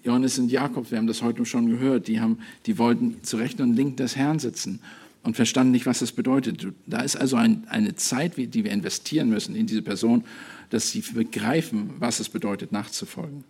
Johannes 0.04 0.40
und 0.40 0.52
Jakob, 0.52 0.92
wir 0.92 0.98
haben 0.98 1.08
das 1.08 1.22
heute 1.22 1.46
schon 1.46 1.70
gehört, 1.70 2.08
die, 2.08 2.20
haben, 2.20 2.40
die 2.66 2.78
wollten 2.78 3.24
zu 3.24 3.38
Rechten 3.38 3.62
und 3.62 3.76
Linken 3.76 3.98
des 3.98 4.16
Herrn 4.16 4.40
sitzen 4.40 4.80
und 5.24 5.36
verstanden 5.36 5.72
nicht, 5.72 5.86
was 5.86 6.00
das 6.00 6.12
bedeutet. 6.14 6.66
Da 6.86 7.02
ist 7.02 7.16
also 7.18 7.36
ein, 7.36 7.68
eine 7.68 7.96
Zeit, 7.96 8.38
die 8.38 8.64
wir 8.64 8.72
investieren 8.72 9.30
müssen 9.30 9.56
in 9.56 9.68
diese 9.68 9.82
Person, 9.82 10.24
dass 10.70 10.92
sie 10.92 11.02
begreifen, 11.02 11.92
was 12.00 12.20
es 12.20 12.30
bedeutet, 12.30 12.72
nachzufolgen. 12.72 13.44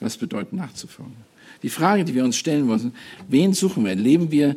Was 0.00 0.16
bedeutet 0.16 0.54
nachzufolgen? 0.54 1.16
Die 1.62 1.68
Frage, 1.68 2.04
die 2.04 2.14
wir 2.14 2.24
uns 2.24 2.36
stellen 2.36 2.66
müssen, 2.66 2.92
wen 3.28 3.52
suchen 3.52 3.84
wir? 3.84 3.94
Leben 3.94 4.30
wir, 4.30 4.56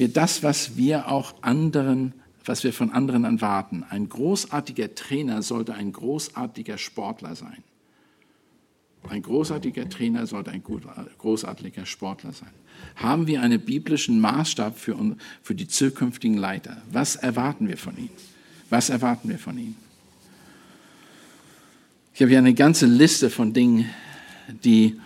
wir 0.00 0.08
das, 0.08 0.42
was 0.42 0.76
wir 0.76 1.08
auch 1.08 1.34
anderen, 1.42 2.14
was 2.44 2.64
wir 2.64 2.72
von 2.72 2.90
anderen 2.90 3.24
erwarten? 3.24 3.84
Ein 3.88 4.08
großartiger 4.08 4.94
Trainer 4.96 5.42
sollte 5.42 5.74
ein 5.74 5.92
großartiger 5.92 6.78
Sportler 6.78 7.36
sein. 7.36 7.62
Ein 9.08 9.22
großartiger 9.22 9.88
Trainer 9.88 10.26
sollte 10.26 10.50
ein 10.50 10.62
großartiger 10.62 11.86
Sportler 11.86 12.32
sein. 12.32 12.50
Haben 12.96 13.26
wir 13.26 13.40
einen 13.42 13.60
biblischen 13.60 14.20
Maßstab 14.20 14.78
für, 14.78 15.16
für 15.42 15.54
die 15.54 15.68
zukünftigen 15.68 16.36
Leiter? 16.36 16.82
Was 16.90 17.16
erwarten 17.16 17.68
wir 17.68 17.78
von 17.78 17.96
ihnen? 17.96 18.10
Was 18.68 18.90
erwarten 18.90 19.28
wir 19.28 19.38
von 19.38 19.56
ihnen? 19.56 19.76
Ich 22.14 22.20
habe 22.20 22.30
hier 22.30 22.38
eine 22.38 22.54
ganze 22.54 22.86
Liste 22.86 23.30
von 23.30 23.52
Dingen, 23.52 23.88
die 24.64 25.00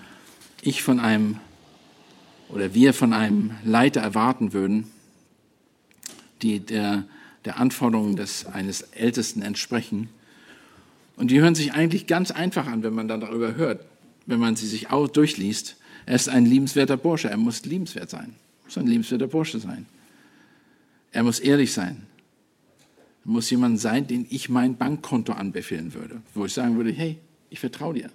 ich 0.63 0.83
von 0.83 0.99
einem 0.99 1.39
oder 2.55 2.73
wir 2.73 2.95
von 2.95 3.13
einem 3.13 3.51
Leiter 3.65 4.01
erwarten 4.01 4.53
würden, 4.53 4.87
die 6.41 6.61
der, 6.61 7.05
der 7.45 7.59
Anforderungen 7.59 8.15
des, 8.15 8.47
eines 8.47 8.83
Ältesten 8.83 9.43
entsprechen. 9.43 10.09
Und 11.17 11.33
die 11.33 11.41
hören 11.41 11.57
sich 11.57 11.73
eigentlich 11.73 12.07
ganz 12.07 12.31
einfach 12.31 12.69
an, 12.69 12.85
wenn 12.85 12.95
man 12.95 13.09
dann 13.09 13.21
darüber 13.21 13.57
hört, 13.57 13.85
wenn 14.27 14.39
man 14.39 14.55
sie 14.55 14.69
sich 14.69 14.91
auch 14.91 15.09
durchliest. 15.09 15.77
Er 16.07 16.15
ist 16.15 16.29
ein 16.29 16.47
liebenswerter 16.47 16.97
Bursche, 16.97 17.29
er 17.29 17.37
muss 17.37 17.65
liebenswert 17.65 18.09
sein. 18.09 18.35
Er 18.63 18.65
muss 18.67 18.79
ein 18.79 18.87
liebenswerter 18.87 19.27
Bursche 19.27 19.59
sein. 19.59 19.87
Er 21.11 21.25
muss 21.25 21.41
ehrlich 21.41 21.73
sein. 21.73 22.07
muss 23.25 23.51
jemand 23.51 23.81
sein, 23.81 24.07
den 24.07 24.27
ich 24.31 24.49
mein 24.49 24.77
Bankkonto 24.77 25.33
anbefehlen 25.33 25.93
würde, 25.95 26.23
wo 26.35 26.45
ich 26.45 26.53
sagen 26.53 26.77
würde, 26.77 26.93
hey, 26.93 27.19
ich 27.51 27.59
vertraue 27.59 27.95
dir. 27.95 28.11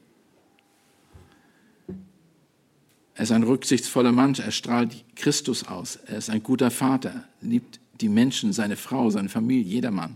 Er 3.19 3.23
ist 3.23 3.31
ein 3.33 3.43
rücksichtsvoller 3.43 4.13
Mensch, 4.13 4.39
er 4.39 4.51
strahlt 4.51 5.03
Christus 5.17 5.67
aus, 5.67 5.97
er 5.97 6.19
ist 6.19 6.29
ein 6.29 6.41
guter 6.41 6.71
Vater, 6.71 7.25
liebt 7.41 7.81
die 7.99 8.07
Menschen, 8.07 8.53
seine 8.53 8.77
Frau, 8.77 9.09
seine 9.09 9.27
Familie, 9.27 9.61
jedermann. 9.61 10.15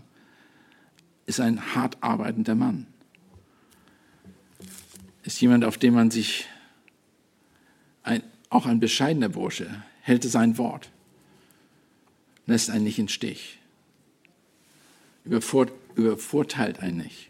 Ist 1.26 1.38
ein 1.38 1.74
hart 1.74 2.02
arbeitender 2.02 2.54
Mann. 2.54 2.86
Ist 5.22 5.38
jemand, 5.38 5.66
auf 5.66 5.76
den 5.76 5.92
man 5.92 6.10
sich, 6.10 6.46
ein, 8.04 8.22
auch 8.48 8.64
ein 8.64 8.80
bescheidener 8.80 9.28
Bursche, 9.28 9.82
hält 10.00 10.24
sein 10.24 10.56
Wort, 10.56 10.90
lässt 12.46 12.70
einen 12.70 12.84
nicht 12.84 12.98
in 12.98 13.08
Stich, 13.08 13.58
übervorteilt 15.26 16.80
einen 16.80 16.96
nicht, 16.96 17.28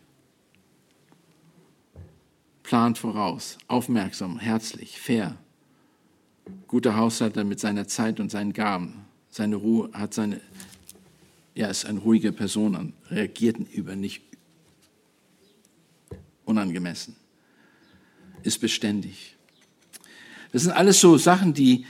plant 2.63 2.97
voraus, 2.97 3.59
aufmerksam, 3.67 4.39
herzlich, 4.39 5.01
fair, 5.01 5.37
guter 6.69 6.97
Haushalter 6.97 7.45
mit 7.45 7.61
seiner 7.61 7.87
Zeit 7.87 8.21
und 8.21 8.31
seinen 8.31 8.53
Gaben. 8.53 9.05
Seine 9.31 9.57
Ruhe 9.57 9.91
hat 9.93 10.15
seine, 10.15 10.41
er 11.55 11.71
ist 11.71 11.87
eine 11.87 12.01
ruhige 12.01 12.33
Person 12.33 12.93
reagiert 13.11 13.57
über 13.73 13.97
nicht 13.97 14.23
unangemessen, 16.45 17.17
ist 18.43 18.61
beständig. 18.61 19.37
Das 20.53 20.63
sind 20.63 20.73
alles 20.73 21.01
so 21.01 21.19
Sachen, 21.19 21.55
die 21.55 21.87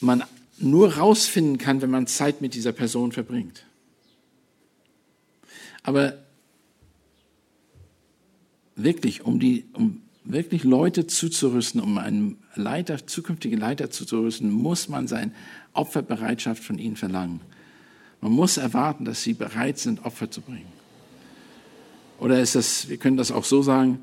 man 0.00 0.24
nur 0.58 0.96
rausfinden 0.96 1.58
kann, 1.58 1.80
wenn 1.82 1.90
man 1.90 2.06
Zeit 2.06 2.40
mit 2.40 2.54
dieser 2.54 2.72
Person 2.72 3.12
verbringt. 3.12 3.64
Aber 5.82 6.18
wirklich, 8.74 9.22
um, 9.22 9.40
die, 9.40 9.64
um 9.72 10.02
wirklich 10.24 10.64
Leute 10.64 11.06
zuzurüsten, 11.06 11.80
um 11.80 11.98
einen 11.98 12.38
Leiter, 12.54 13.06
zukünftige 13.06 13.56
Leiter 13.56 13.90
zuzurüsten, 13.90 14.50
muss 14.50 14.88
man 14.88 15.08
seine 15.08 15.32
Opferbereitschaft 15.72 16.62
von 16.62 16.78
ihnen 16.78 16.96
verlangen. 16.96 17.40
Man 18.20 18.32
muss 18.32 18.56
erwarten, 18.56 19.04
dass 19.04 19.22
sie 19.22 19.34
bereit 19.34 19.78
sind, 19.78 20.04
Opfer 20.04 20.30
zu 20.30 20.42
bringen. 20.42 20.72
Oder 22.18 22.40
ist 22.40 22.54
das, 22.54 22.88
wir 22.88 22.98
können 22.98 23.16
das 23.16 23.32
auch 23.32 23.44
so 23.44 23.62
sagen, 23.62 24.02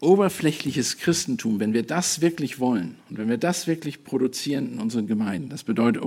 oberflächliches 0.00 0.98
Christentum, 0.98 1.60
wenn 1.60 1.72
wir 1.72 1.84
das 1.84 2.20
wirklich 2.20 2.58
wollen 2.58 2.96
und 3.08 3.18
wenn 3.18 3.28
wir 3.28 3.38
das 3.38 3.68
wirklich 3.68 4.02
produzieren 4.02 4.72
in 4.72 4.78
unseren 4.80 5.06
Gemeinden, 5.06 5.48
das 5.48 5.62
bedeutet, 5.62 6.02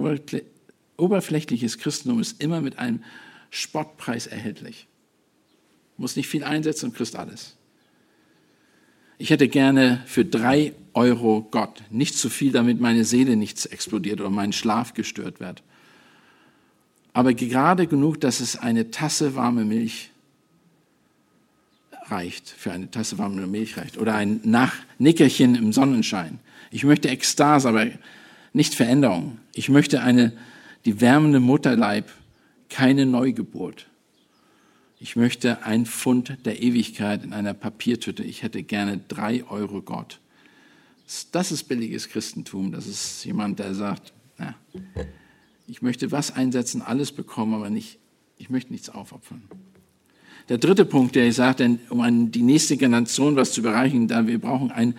oberflächliches 0.97 1.77
Christentum 1.77 2.19
ist 2.19 2.43
immer 2.43 2.59
mit 2.59 2.77
einem 2.77 3.03
Spottpreis 3.51 4.27
erhältlich. 4.27 4.87
Muss 5.95 6.17
nicht 6.17 6.27
viel 6.27 6.43
einsetzen 6.43 6.87
und 6.87 6.95
kriegst 6.95 7.15
alles. 7.15 7.55
Ich 9.17 9.29
hätte 9.29 9.47
gerne 9.47 10.01
für 10.05 10.25
drei 10.25 10.73
Euro 10.93 11.47
Gott. 11.51 11.83
Nicht 11.89 12.17
zu 12.17 12.29
viel, 12.29 12.51
damit 12.51 12.81
meine 12.81 13.05
Seele 13.05 13.35
nichts 13.35 13.65
explodiert 13.65 14.19
oder 14.19 14.29
mein 14.29 14.53
Schlaf 14.53 14.93
gestört 14.93 15.39
wird. 15.39 15.63
Aber 17.13 17.33
gerade 17.33 17.87
genug, 17.87 18.19
dass 18.19 18.41
es 18.41 18.57
eine 18.57 18.91
Tasse 18.91 19.35
warme 19.35 19.63
Milch 19.63 20.11
reicht, 22.07 22.49
für 22.49 22.71
eine 22.71 22.91
Tasse 22.91 23.17
warme 23.17 23.47
Milch 23.47 23.77
reicht. 23.77 23.97
Oder 23.97 24.15
ein 24.15 24.41
Nachnickerchen 24.43 25.55
im 25.55 25.71
Sonnenschein. 25.71 26.39
Ich 26.71 26.83
möchte 26.83 27.09
Ekstase, 27.09 27.69
aber 27.69 27.87
nicht 28.51 28.75
Veränderung. 28.75 29.37
Ich 29.53 29.69
möchte 29.69 30.01
eine, 30.01 30.33
die 30.83 30.99
wärmende 30.99 31.39
Mutterleib, 31.39 32.11
keine 32.69 33.05
Neugeburt. 33.05 33.87
Ich 34.99 35.15
möchte 35.15 35.63
ein 35.63 35.85
Pfund 35.85 36.37
der 36.45 36.61
Ewigkeit 36.61 37.23
in 37.23 37.33
einer 37.33 37.53
Papiertüte. 37.53 38.23
Ich 38.23 38.43
hätte 38.43 38.63
gerne 38.63 38.99
drei 39.07 39.43
Euro 39.43 39.81
Gott. 39.81 40.19
Das 41.31 41.51
ist 41.51 41.63
billiges 41.63 42.09
Christentum. 42.09 42.71
Das 42.71 42.87
ist 42.87 43.25
jemand, 43.25 43.59
der 43.59 43.75
sagt, 43.75 44.13
na, 44.37 44.55
ich 45.67 45.81
möchte 45.81 46.11
was 46.11 46.35
einsetzen, 46.35 46.81
alles 46.81 47.11
bekommen, 47.11 47.53
aber 47.53 47.69
nicht, 47.69 47.99
ich 48.37 48.49
möchte 48.49 48.71
nichts 48.71 48.89
aufopfern. 48.89 49.43
Der 50.49 50.57
dritte 50.59 50.85
Punkt, 50.85 51.15
der 51.15 51.27
ich 51.27 51.35
sagte, 51.35 51.79
um 51.89 52.01
an 52.01 52.31
die 52.31 52.43
nächste 52.43 52.77
Generation 52.77 53.35
was 53.35 53.51
zu 53.51 53.61
bereichen, 53.61 54.07
da 54.07 54.27
wir 54.27 54.39
brauchen 54.39 54.71
ein, 54.71 54.95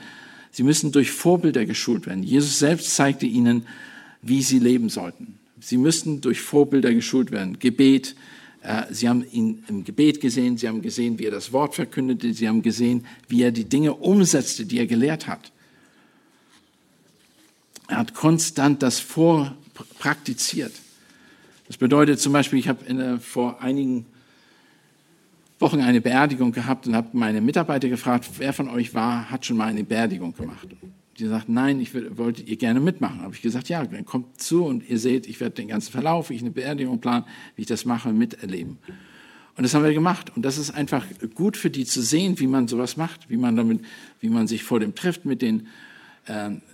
sie 0.50 0.64
müssen 0.64 0.92
durch 0.92 1.10
Vorbilder 1.10 1.64
geschult 1.64 2.06
werden. 2.06 2.22
Jesus 2.22 2.58
selbst 2.58 2.94
zeigte 2.94 3.26
ihnen, 3.26 3.66
wie 4.22 4.42
sie 4.42 4.58
leben 4.58 4.88
sollten. 4.88 5.38
Sie 5.60 5.78
müssten 5.78 6.20
durch 6.20 6.40
Vorbilder 6.40 6.92
geschult 6.92 7.30
werden. 7.30 7.58
Gebet, 7.58 8.16
sie 8.90 9.08
haben 9.08 9.24
ihn 9.30 9.64
im 9.68 9.84
Gebet 9.84 10.20
gesehen, 10.20 10.56
sie 10.56 10.66
haben 10.68 10.82
gesehen, 10.82 11.18
wie 11.18 11.26
er 11.26 11.30
das 11.30 11.52
Wort 11.52 11.74
verkündete, 11.74 12.32
sie 12.34 12.48
haben 12.48 12.62
gesehen, 12.62 13.06
wie 13.28 13.42
er 13.42 13.52
die 13.52 13.64
Dinge 13.64 13.94
umsetzte, 13.94 14.66
die 14.66 14.78
er 14.78 14.86
gelehrt 14.86 15.26
hat. 15.26 15.52
Er 17.88 17.98
hat 17.98 18.14
konstant 18.14 18.82
das 18.82 18.98
vorpraktiziert. 18.98 20.72
Das 21.68 21.76
bedeutet 21.76 22.20
zum 22.20 22.32
Beispiel, 22.32 22.58
ich 22.58 22.68
habe 22.68 23.18
vor 23.20 23.60
einigen 23.62 24.06
Wochen 25.60 25.80
eine 25.80 26.00
Beerdigung 26.00 26.52
gehabt 26.52 26.86
und 26.86 26.96
habe 26.96 27.08
meine 27.12 27.40
Mitarbeiter 27.40 27.88
gefragt, 27.88 28.28
wer 28.38 28.52
von 28.52 28.68
euch 28.68 28.94
war, 28.94 29.30
hat 29.30 29.46
schon 29.46 29.56
mal 29.56 29.68
eine 29.68 29.84
Beerdigung 29.84 30.34
gemacht 30.34 30.68
die 31.18 31.26
sagt, 31.26 31.48
nein, 31.48 31.80
ich 31.80 31.92
wollte 32.16 32.42
ihr 32.42 32.56
gerne 32.56 32.80
mitmachen. 32.80 33.22
Habe 33.22 33.34
ich 33.34 33.42
gesagt, 33.42 33.68
ja, 33.68 33.84
dann 33.84 34.04
kommt 34.04 34.40
zu 34.40 34.64
und 34.64 34.88
ihr 34.88 34.98
seht, 34.98 35.26
ich 35.26 35.40
werde 35.40 35.54
den 35.56 35.68
ganzen 35.68 35.92
Verlauf, 35.92 36.30
wie 36.30 36.34
ich 36.34 36.42
eine 36.42 36.50
Beerdigung 36.50 37.00
plane, 37.00 37.24
wie 37.54 37.62
ich 37.62 37.68
das 37.68 37.84
mache, 37.84 38.12
miterleben. 38.12 38.78
Und 39.56 39.62
das 39.62 39.74
haben 39.74 39.84
wir 39.84 39.94
gemacht. 39.94 40.36
Und 40.36 40.44
das 40.44 40.58
ist 40.58 40.70
einfach 40.70 41.06
gut 41.34 41.56
für 41.56 41.70
die 41.70 41.86
zu 41.86 42.02
sehen, 42.02 42.38
wie 42.38 42.46
man 42.46 42.68
sowas 42.68 42.96
macht, 42.96 43.30
wie 43.30 43.38
man 43.38 43.56
damit, 43.56 43.80
wie 44.20 44.28
man 44.28 44.46
sich 44.46 44.62
vor 44.62 44.80
dem 44.80 44.94
trifft 44.94 45.24
mit 45.24 45.40
den, 45.40 45.68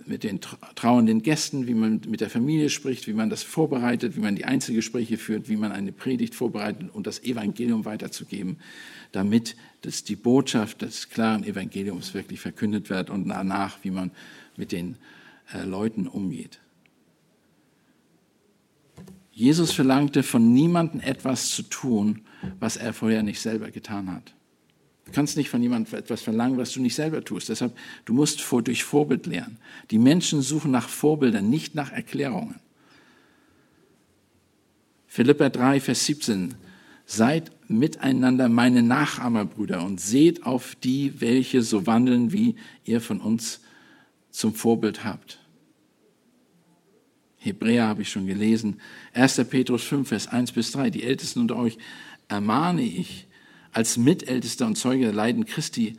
mit 0.05 0.23
den 0.23 0.39
trauenden 0.41 1.21
Gästen, 1.21 1.67
wie 1.67 1.75
man 1.75 2.01
mit 2.07 2.21
der 2.21 2.29
Familie 2.29 2.69
spricht, 2.69 3.07
wie 3.07 3.13
man 3.13 3.29
das 3.29 3.43
vorbereitet, 3.43 4.15
wie 4.15 4.21
man 4.21 4.35
die 4.35 4.45
Einzelgespräche 4.45 5.17
führt, 5.17 5.47
wie 5.47 5.57
man 5.57 5.71
eine 5.71 5.91
Predigt 5.91 6.33
vorbereitet 6.33 6.89
und 6.91 7.05
das 7.05 7.23
Evangelium 7.23 7.85
weiterzugeben, 7.85 8.57
damit 9.11 9.55
dass 9.83 10.03
die 10.03 10.15
Botschaft 10.15 10.81
des 10.81 11.09
klaren 11.09 11.43
Evangeliums 11.43 12.13
wirklich 12.13 12.39
verkündet 12.39 12.89
wird 12.89 13.09
und 13.09 13.27
danach, 13.27 13.77
wie 13.83 13.91
man 13.91 14.11
mit 14.55 14.71
den 14.71 14.95
äh, 15.53 15.63
Leuten 15.63 16.07
umgeht. 16.07 16.59
Jesus 19.31 19.71
verlangte 19.71 20.23
von 20.23 20.53
niemandem 20.53 21.01
etwas 21.01 21.49
zu 21.49 21.63
tun, 21.63 22.21
was 22.59 22.77
er 22.77 22.93
vorher 22.93 23.23
nicht 23.23 23.41
selber 23.41 23.71
getan 23.71 24.11
hat. 24.11 24.33
Du 25.05 25.11
kannst 25.11 25.35
nicht 25.37 25.49
von 25.49 25.61
jemandem 25.61 25.97
etwas 25.97 26.21
verlangen, 26.21 26.57
was 26.57 26.71
du 26.71 26.81
nicht 26.81 26.95
selber 26.95 27.23
tust. 27.23 27.49
Deshalb, 27.49 27.77
du 28.05 28.13
musst 28.13 28.41
vor, 28.41 28.61
durch 28.61 28.83
Vorbild 28.83 29.25
lernen. 29.25 29.57
Die 29.91 29.99
Menschen 29.99 30.41
suchen 30.41 30.71
nach 30.71 30.87
Vorbildern, 30.87 31.49
nicht 31.49 31.75
nach 31.75 31.91
Erklärungen. 31.91 32.59
Philippa 35.07 35.49
3, 35.49 35.79
Vers 35.79 36.05
17. 36.05 36.55
Seid 37.05 37.51
miteinander 37.67 38.47
meine 38.47 38.81
Nachahmerbrüder 38.81 39.83
und 39.83 39.99
seht 39.99 40.45
auf 40.45 40.75
die, 40.75 41.19
welche 41.19 41.61
so 41.61 41.85
wandeln, 41.85 42.31
wie 42.31 42.55
ihr 42.85 43.01
von 43.01 43.19
uns 43.19 43.59
zum 44.31 44.55
Vorbild 44.55 45.03
habt. 45.03 45.39
Hebräer 47.37 47.87
habe 47.87 48.03
ich 48.03 48.09
schon 48.09 48.25
gelesen. 48.25 48.79
1. 49.13 49.35
Petrus 49.49 49.83
5, 49.83 50.07
Vers 50.07 50.27
1 50.29 50.53
bis 50.53 50.71
3. 50.71 50.89
Die 50.89 51.03
Ältesten 51.03 51.41
unter 51.41 51.57
euch 51.57 51.77
ermahne 52.29 52.83
ich 52.83 53.27
als 53.73 53.97
Mitältester 53.97 54.65
und 54.65 54.77
Zeuge 54.77 55.05
der 55.05 55.13
Leiden 55.13 55.45
Christi 55.45 55.97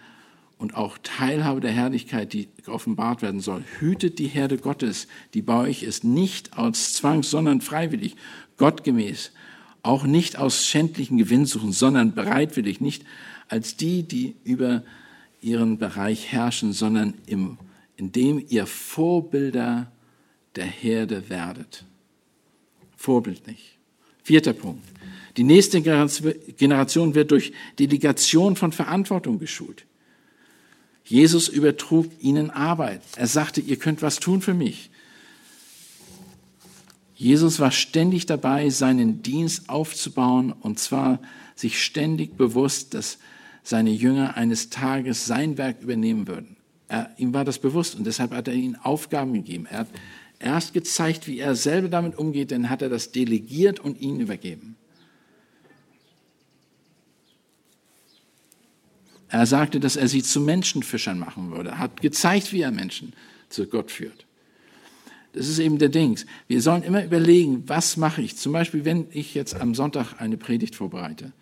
und 0.58 0.76
auch 0.76 0.96
Teilhabe 1.02 1.60
der 1.60 1.72
Herrlichkeit, 1.72 2.32
die 2.32 2.48
offenbart 2.66 3.22
werden 3.22 3.40
soll. 3.40 3.64
Hütet 3.80 4.18
die 4.18 4.28
Herde 4.28 4.56
Gottes, 4.56 5.08
die 5.34 5.42
bei 5.42 5.60
euch 5.60 5.82
ist, 5.82 6.04
nicht 6.04 6.56
aus 6.56 6.94
Zwang, 6.94 7.22
sondern 7.22 7.60
freiwillig, 7.60 8.16
gottgemäß 8.56 9.32
auch 9.84 10.04
nicht 10.04 10.38
aus 10.38 10.66
schändlichen 10.66 11.18
Gewinnsuchen, 11.18 11.72
sondern 11.72 12.14
bereitwillig, 12.14 12.80
nicht 12.80 13.04
als 13.48 13.76
die, 13.76 14.02
die 14.02 14.34
über 14.42 14.82
ihren 15.42 15.76
Bereich 15.76 16.32
herrschen, 16.32 16.72
sondern 16.72 17.14
im, 17.26 17.58
indem 17.96 18.42
ihr 18.48 18.66
Vorbilder 18.66 19.92
der 20.56 20.64
Herde 20.64 21.28
werdet. 21.28 21.84
Vorbildlich. 22.96 23.76
Vierter 24.22 24.54
Punkt. 24.54 24.82
Die 25.36 25.44
nächste 25.44 25.80
Generation 25.82 27.14
wird 27.14 27.30
durch 27.30 27.52
Delegation 27.78 28.56
von 28.56 28.72
Verantwortung 28.72 29.38
geschult. 29.38 29.84
Jesus 31.04 31.48
übertrug 31.48 32.06
ihnen 32.20 32.50
Arbeit. 32.50 33.02
Er 33.16 33.26
sagte, 33.26 33.60
ihr 33.60 33.76
könnt 33.76 34.00
was 34.00 34.20
tun 34.20 34.40
für 34.40 34.54
mich. 34.54 34.90
Jesus 37.16 37.60
war 37.60 37.70
ständig 37.70 38.26
dabei, 38.26 38.70
seinen 38.70 39.22
Dienst 39.22 39.68
aufzubauen 39.68 40.52
und 40.52 40.78
zwar 40.78 41.20
sich 41.54 41.82
ständig 41.82 42.36
bewusst, 42.36 42.94
dass 42.94 43.18
seine 43.62 43.90
Jünger 43.90 44.36
eines 44.36 44.70
Tages 44.70 45.26
sein 45.26 45.56
Werk 45.56 45.80
übernehmen 45.80 46.26
würden. 46.26 46.56
Er, 46.88 47.10
ihm 47.16 47.32
war 47.32 47.44
das 47.44 47.58
bewusst 47.58 47.94
und 47.94 48.06
deshalb 48.06 48.32
hat 48.32 48.48
er 48.48 48.54
ihnen 48.54 48.76
Aufgaben 48.76 49.32
gegeben. 49.32 49.66
Er 49.70 49.80
hat, 49.80 49.88
erst 50.38 50.74
gezeigt, 50.74 51.26
wie 51.26 51.38
er 51.38 51.54
selber 51.54 51.88
damit 51.88 52.18
umgeht, 52.18 52.50
dann 52.50 52.68
hat 52.68 52.82
er 52.82 52.88
das 52.88 53.12
delegiert 53.12 53.80
und 53.80 54.00
ihnen 54.00 54.20
übergeben. 54.20 54.76
Er 59.34 59.46
sagte, 59.46 59.80
dass 59.80 59.96
er 59.96 60.06
sie 60.06 60.22
zu 60.22 60.40
Menschenfischern 60.40 61.18
machen 61.18 61.50
würde, 61.50 61.70
er 61.70 61.78
hat 61.80 62.00
gezeigt, 62.00 62.52
wie 62.52 62.60
er 62.60 62.70
Menschen 62.70 63.14
zu 63.48 63.66
Gott 63.66 63.90
führt. 63.90 64.26
Das 65.32 65.48
ist 65.48 65.58
eben 65.58 65.78
der 65.78 65.88
Dings. 65.88 66.24
Wir 66.46 66.62
sollen 66.62 66.84
immer 66.84 67.04
überlegen, 67.04 67.64
was 67.66 67.96
mache 67.96 68.22
ich? 68.22 68.36
Zum 68.36 68.52
Beispiel, 68.52 68.84
wenn 68.84 69.08
ich 69.10 69.34
jetzt 69.34 69.60
am 69.60 69.74
Sonntag 69.74 70.20
eine 70.20 70.36
Predigt 70.36 70.76
vorbereite. 70.76 71.32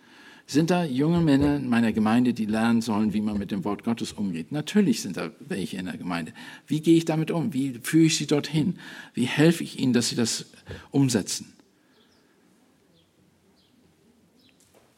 Sind 0.47 0.71
da 0.71 0.83
junge 0.83 1.21
Männer 1.21 1.57
in 1.57 1.69
meiner 1.69 1.93
Gemeinde, 1.93 2.33
die 2.33 2.47
lernen 2.47 2.81
sollen, 2.81 3.13
wie 3.13 3.21
man 3.21 3.37
mit 3.37 3.51
dem 3.51 3.63
Wort 3.63 3.83
Gottes 3.83 4.11
umgeht? 4.11 4.51
Natürlich 4.51 5.03
sind 5.03 5.17
da 5.17 5.29
welche 5.39 5.77
in 5.77 5.85
der 5.85 5.97
Gemeinde. 5.97 6.33
Wie 6.65 6.81
gehe 6.81 6.97
ich 6.97 7.05
damit 7.05 7.29
um? 7.29 7.53
Wie 7.53 7.79
führe 7.83 8.05
ich 8.05 8.17
sie 8.17 8.25
dorthin? 8.25 8.79
Wie 9.13 9.25
helfe 9.25 9.63
ich 9.63 9.77
ihnen, 9.77 9.93
dass 9.93 10.09
sie 10.09 10.15
das 10.15 10.47
umsetzen? 10.89 11.53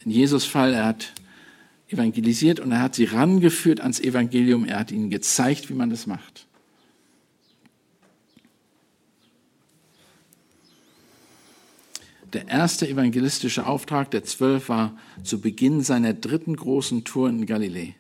In 0.06 0.12
Jesus 0.12 0.46
Fall, 0.46 0.74
er 0.74 0.86
hat 0.86 1.12
evangelisiert 1.90 2.60
und 2.60 2.72
er 2.72 2.82
hat 2.82 2.96
sie 2.96 3.06
rangeführt 3.06 3.80
ans 3.82 4.00
Evangelium. 4.00 4.66
Er 4.66 4.80
hat 4.80 4.92
ihnen 4.92 5.10
gezeigt, 5.10 5.70
wie 5.70 5.74
man 5.74 5.90
das 5.90 6.08
macht. 6.08 6.48
Der 12.34 12.48
erste 12.50 12.88
evangelistische 12.88 13.66
Auftrag 13.66 14.12
der 14.12 14.24
Zwölf 14.24 14.68
war 14.68 14.98
zu 15.24 15.40
Beginn 15.40 15.82
seiner 15.82 16.14
dritten 16.14 16.56
großen 16.56 17.06
Tour 17.06 17.30
in 17.30 17.46
Galiläa. 17.46 17.94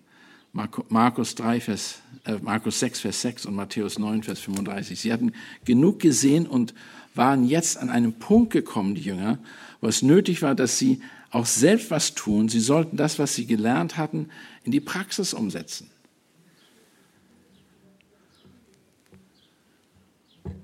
Markus, 0.89 1.35
3, 1.35 1.59
Vers, 1.59 1.99
äh, 2.23 2.37
Markus 2.41 2.79
6, 2.79 3.01
Vers 3.01 3.21
6 3.21 3.45
und 3.45 3.55
Matthäus 3.55 3.99
9, 3.99 4.23
Vers 4.23 4.39
35. 4.39 4.99
Sie 4.99 5.11
hatten 5.11 5.33
genug 5.65 5.99
gesehen 5.99 6.47
und 6.47 6.73
waren 7.13 7.45
jetzt 7.45 7.77
an 7.77 7.89
einem 7.89 8.13
Punkt 8.13 8.53
gekommen, 8.53 8.95
die 8.95 9.01
Jünger, 9.01 9.37
wo 9.81 9.87
es 9.87 10.01
nötig 10.01 10.41
war, 10.41 10.55
dass 10.55 10.77
sie 10.77 11.01
auch 11.35 11.45
selbst 11.45 11.91
was 11.91 12.15
tun. 12.15 12.47
Sie 12.47 12.61
sollten 12.61 12.95
das, 12.95 13.19
was 13.19 13.35
sie 13.35 13.45
gelernt 13.45 13.97
hatten, 13.97 14.29
in 14.63 14.71
die 14.71 14.79
Praxis 14.79 15.33
umsetzen. 15.33 15.89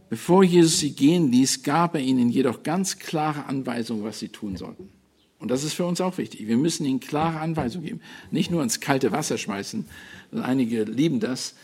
Bevor 0.10 0.46
Jesus 0.46 0.80
sie 0.80 0.94
gehen 0.94 1.30
ließ, 1.30 1.64
gab 1.64 1.96
er 1.96 2.00
ihnen 2.00 2.30
jedoch 2.30 2.64
ganz 2.64 3.00
klare 3.00 3.48
Anweisungen, 3.48 4.06
was 4.06 4.20
sie 4.20 4.30
tun 4.30 4.56
sollten. 4.56 4.90
Und 5.40 5.52
das 5.52 5.66
ist 5.66 5.74
für 5.74 5.86
uns 5.86 6.00
auch 6.00 6.18
wichtig. 6.18 6.48
Wir 6.48 6.58
müssen 6.58 6.86
ihnen 6.86 7.02
klare 7.02 7.42
Anweisungen 7.42 7.86
geben. 7.86 8.02
Nicht 8.30 8.50
nur 8.50 8.64
ins 8.64 8.80
kalte 8.80 9.12
Wasser 9.12 9.38
schmeißen. 9.38 9.86
Einige 10.42 10.84
lieben 10.84 11.20
das. 11.20 11.56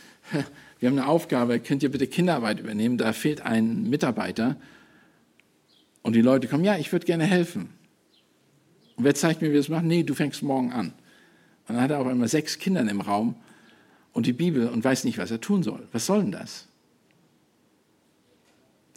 Wir 0.80 0.90
haben 0.90 0.98
eine 0.98 1.08
Aufgabe, 1.08 1.62
könnt 1.62 1.82
ihr 1.82 1.92
bitte 1.92 2.08
Kinderarbeit 2.08 2.60
übernehmen? 2.60 2.98
Da 2.98 3.14
fehlt 3.14 3.40
ein 3.40 3.90
Mitarbeiter. 3.90 4.58
Und 6.02 6.14
die 6.14 6.22
Leute 6.22 6.50
kommen, 6.50 6.66
ja, 6.66 6.78
ich 6.78 6.92
würde 6.92 7.06
gerne 7.06 7.24
helfen. 7.24 7.77
Und 8.98 9.04
wer 9.04 9.16
zeigt 9.16 9.42
mir, 9.42 9.50
wie 9.50 9.54
wir 9.54 9.60
das 9.60 9.70
machen? 9.70 9.88
Nee, 9.88 10.04
du 10.04 10.14
fängst 10.14 10.44
morgen 10.44 10.74
an. 10.74 10.88
Und 11.68 11.76
dann 11.76 11.82
hat 11.82 11.92
er 11.92 12.00
auf 12.00 12.08
einmal 12.08 12.28
sechs 12.28 12.58
Kinder 12.58 12.82
im 12.82 13.02
Raum 13.02 13.36
und 14.12 14.26
die 14.26 14.34
Bibel 14.34 14.68
und 14.68 14.84
weiß 14.84 15.04
nicht, 15.04 15.20
was 15.20 15.32
er 15.32 15.40
tun 15.40 15.64
soll. 15.64 15.88
Was 15.92 16.08
soll 16.08 16.22
denn 16.22 16.32
das? 16.32 16.68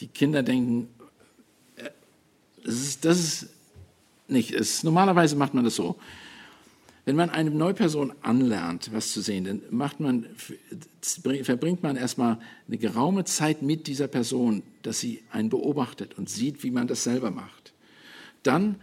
Die 0.01 0.09
Kinder 0.09 0.42
denken, 0.42 0.88
äh, 1.76 1.90
das 2.64 2.74
ist, 2.74 3.05
das 3.05 3.18
ist 3.18 3.48
nicht. 4.28 4.53
Es, 4.53 4.82
normalerweise 4.82 5.36
macht 5.36 5.53
man 5.53 5.64
das 5.64 5.74
so. 5.74 5.96
Wenn 7.05 7.16
man 7.16 7.28
eine 7.28 7.51
neue 7.51 7.74
Person 7.74 8.12
anlernt, 8.22 8.90
was 8.92 9.12
zu 9.12 9.20
sehen, 9.20 9.44
dann 9.44 9.62
macht 9.70 10.01
man, 10.01 10.26
verbringt 11.42 11.82
man 11.82 11.96
erstmal 11.96 12.38
eine 12.68 12.78
geraume 12.78 13.24
Zeit 13.24 13.62
mit 13.62 13.86
dieser 13.86 14.07
Person, 14.07 14.62
dass 14.82 15.01
sie 15.01 15.22
einen 15.30 15.48
beobachtet 15.48 16.16
und 16.16 16.30
sieht, 16.30 16.62
wie 16.62 16.70
man 16.70 16.86
das 16.86 17.05
selber 17.05 17.30
macht. 17.30 17.72
Dann 18.42 18.76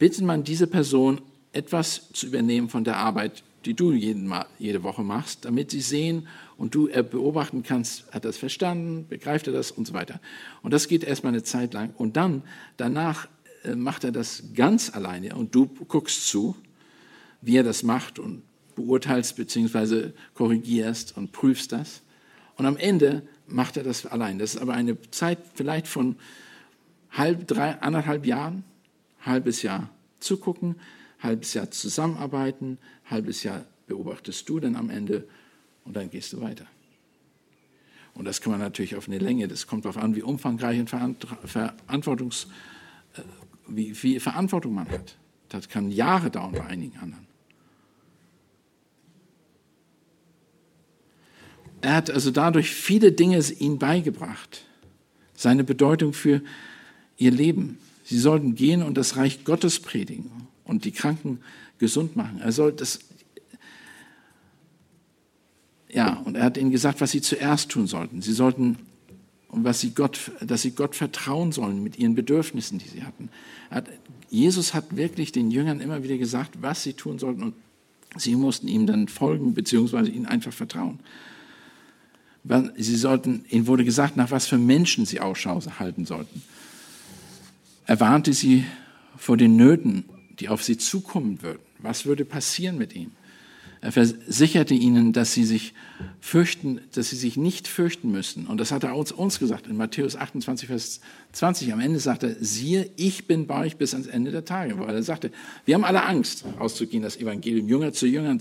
bittet 0.00 0.24
man 0.24 0.42
diese 0.42 0.66
Person, 0.66 1.20
etwas 1.52 2.10
zu 2.12 2.26
übernehmen 2.26 2.68
von 2.70 2.84
der 2.84 2.96
Arbeit, 2.96 3.44
die 3.66 3.74
du 3.74 3.92
jeden, 3.92 4.32
jede 4.58 4.82
Woche 4.82 5.02
machst, 5.02 5.44
damit 5.44 5.70
sie 5.70 5.82
sehen 5.82 6.26
und 6.56 6.74
du 6.74 6.86
beobachten 6.88 7.62
kannst, 7.62 8.06
hat 8.06 8.24
er 8.24 8.30
das 8.30 8.38
verstanden, 8.38 9.06
begreift 9.08 9.46
er 9.46 9.52
das 9.52 9.70
und 9.70 9.86
so 9.86 9.92
weiter. 9.92 10.18
Und 10.62 10.72
das 10.72 10.88
geht 10.88 11.04
erstmal 11.04 11.34
eine 11.34 11.42
Zeit 11.42 11.74
lang. 11.74 11.92
Und 11.98 12.16
dann, 12.16 12.42
danach 12.78 13.28
äh, 13.62 13.74
macht 13.74 14.04
er 14.04 14.10
das 14.10 14.44
ganz 14.54 14.94
alleine 14.94 15.36
und 15.36 15.54
du 15.54 15.66
guckst 15.66 16.26
zu, 16.26 16.56
wie 17.42 17.58
er 17.58 17.62
das 17.62 17.82
macht 17.82 18.18
und 18.18 18.42
beurteilst 18.76 19.36
bzw. 19.36 20.12
korrigierst 20.32 21.14
und 21.18 21.32
prüfst 21.32 21.72
das. 21.72 22.00
Und 22.56 22.64
am 22.64 22.78
Ende 22.78 23.22
macht 23.46 23.76
er 23.76 23.82
das 23.82 24.06
allein. 24.06 24.38
Das 24.38 24.54
ist 24.54 24.62
aber 24.62 24.72
eine 24.72 24.96
Zeit 25.10 25.38
vielleicht 25.54 25.88
von 25.88 26.16
halb, 27.10 27.46
drei, 27.46 27.78
anderthalb 27.82 28.24
Jahren, 28.24 28.64
halbes 29.20 29.62
Jahr 29.62 29.90
zugucken, 30.18 30.76
halbes 31.18 31.54
Jahr 31.54 31.70
zusammenarbeiten, 31.70 32.78
halbes 33.04 33.42
Jahr 33.42 33.64
beobachtest 33.86 34.48
du 34.48 34.60
dann 34.60 34.76
am 34.76 34.90
Ende 34.90 35.28
und 35.84 35.96
dann 35.96 36.10
gehst 36.10 36.32
du 36.32 36.40
weiter. 36.40 36.66
Und 38.14 38.24
das 38.24 38.40
kann 38.40 38.52
man 38.52 38.60
natürlich 38.60 38.96
auf 38.96 39.08
eine 39.08 39.18
Länge, 39.18 39.48
das 39.48 39.66
kommt 39.66 39.84
darauf 39.84 39.96
an, 39.96 40.16
wie 40.16 40.22
umfangreich 40.22 40.78
und 40.78 40.90
Verantwortungs, 40.90 42.48
äh, 43.14 43.22
wie 43.68 43.94
viel 43.94 44.20
Verantwortung 44.20 44.74
man 44.74 44.88
hat. 44.88 45.16
Das 45.48 45.68
kann 45.68 45.90
Jahre 45.90 46.30
dauern 46.30 46.52
bei 46.52 46.64
einigen 46.64 46.98
anderen. 46.98 47.26
Er 51.80 51.94
hat 51.94 52.10
also 52.10 52.30
dadurch 52.30 52.70
viele 52.70 53.12
Dinge 53.12 53.42
ihnen 53.58 53.78
beigebracht. 53.78 54.66
Seine 55.34 55.64
Bedeutung 55.64 56.12
für 56.12 56.42
ihr 57.16 57.30
Leben. 57.30 57.78
Sie 58.10 58.18
sollten 58.18 58.56
gehen 58.56 58.82
und 58.82 58.96
das 58.96 59.16
Reich 59.16 59.44
Gottes 59.44 59.78
predigen 59.78 60.32
und 60.64 60.84
die 60.84 60.90
Kranken 60.90 61.38
gesund 61.78 62.16
machen. 62.16 62.40
Er 62.40 62.50
soll 62.50 62.72
das 62.72 62.98
ja, 65.92 66.14
und 66.24 66.34
er 66.34 66.42
hat 66.42 66.56
ihnen 66.56 66.72
gesagt, 66.72 67.00
was 67.00 67.12
sie 67.12 67.20
zuerst 67.20 67.70
tun 67.70 67.86
sollten. 67.86 68.20
Sie 68.20 68.32
sollten, 68.32 68.78
was 69.48 69.78
sie 69.78 69.92
Gott, 69.94 70.32
dass 70.40 70.62
sie 70.62 70.72
Gott 70.72 70.96
vertrauen 70.96 71.52
sollen 71.52 71.84
mit 71.84 72.00
ihren 72.00 72.16
Bedürfnissen, 72.16 72.80
die 72.80 72.88
sie 72.88 73.04
hatten. 73.04 73.28
Hat, 73.70 73.86
Jesus 74.28 74.74
hat 74.74 74.96
wirklich 74.96 75.30
den 75.30 75.52
Jüngern 75.52 75.80
immer 75.80 76.02
wieder 76.02 76.18
gesagt, 76.18 76.62
was 76.62 76.82
sie 76.82 76.94
tun 76.94 77.20
sollten 77.20 77.44
und 77.44 77.54
sie 78.16 78.34
mussten 78.34 78.66
ihm 78.66 78.88
dann 78.88 79.06
folgen, 79.06 79.54
beziehungsweise 79.54 80.10
ihnen 80.10 80.26
einfach 80.26 80.52
vertrauen. 80.52 80.98
Sie 82.76 82.96
sollten, 82.96 83.44
ihnen 83.50 83.68
wurde 83.68 83.84
gesagt, 83.84 84.16
nach 84.16 84.32
was 84.32 84.48
für 84.48 84.58
Menschen 84.58 85.06
sie 85.06 85.20
Ausschau 85.20 85.60
halten 85.78 86.06
sollten. 86.06 86.42
Er 87.90 87.98
warnte 87.98 88.32
sie 88.32 88.66
vor 89.16 89.36
den 89.36 89.56
Nöten, 89.56 90.04
die 90.38 90.48
auf 90.48 90.62
sie 90.62 90.78
zukommen 90.78 91.42
würden. 91.42 91.58
Was 91.80 92.06
würde 92.06 92.24
passieren 92.24 92.78
mit 92.78 92.94
ihm? 92.94 93.10
Er 93.80 93.90
versicherte 93.90 94.74
ihnen, 94.74 95.12
dass 95.12 95.34
sie 95.34 95.42
sich 95.42 95.74
fürchten, 96.20 96.80
dass 96.94 97.10
sie 97.10 97.16
sich 97.16 97.36
nicht 97.36 97.66
fürchten 97.66 98.12
müssten. 98.12 98.46
Und 98.46 98.58
das 98.60 98.70
hat 98.70 98.84
er 98.84 98.94
uns, 98.94 99.10
uns 99.10 99.40
gesagt 99.40 99.66
in 99.66 99.76
Matthäus 99.76 100.14
28, 100.14 100.68
Vers 100.68 101.00
20. 101.32 101.72
Am 101.72 101.80
Ende 101.80 101.98
sagte 101.98 102.28
er, 102.28 102.36
siehe, 102.38 102.88
ich 102.94 103.26
bin 103.26 103.48
bei 103.48 103.64
euch 103.64 103.76
bis 103.76 103.92
ans 103.92 104.06
Ende 104.06 104.30
der 104.30 104.44
Tage. 104.44 104.78
Weil 104.78 104.94
er 104.94 105.02
sagte, 105.02 105.32
wir 105.64 105.74
haben 105.74 105.82
alle 105.82 106.04
Angst, 106.04 106.44
auszugehen, 106.60 107.02
das 107.02 107.16
Evangelium 107.16 107.66
Jünger 107.66 107.92
zu 107.92 108.06
Jüngern, 108.06 108.40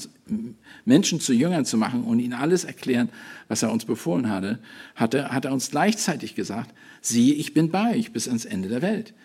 Menschen 0.86 1.20
zu 1.20 1.34
Jüngern 1.34 1.66
zu 1.66 1.76
machen 1.76 2.04
und 2.04 2.20
ihnen 2.20 2.34
alles 2.34 2.66
erklären, 2.66 3.10
was 3.48 3.64
er 3.64 3.72
uns 3.72 3.86
befohlen 3.86 4.30
hatte, 4.30 4.60
hatte, 4.94 5.30
hat 5.32 5.46
er 5.46 5.54
uns 5.54 5.72
gleichzeitig 5.72 6.36
gesagt, 6.36 6.72
siehe, 7.02 7.34
ich 7.34 7.56
bin 7.56 7.72
bei 7.72 7.96
euch 7.96 8.12
bis 8.12 8.28
ans 8.28 8.46
Ende 8.46 8.70
der 8.70 8.84
Welt. 8.84 9.16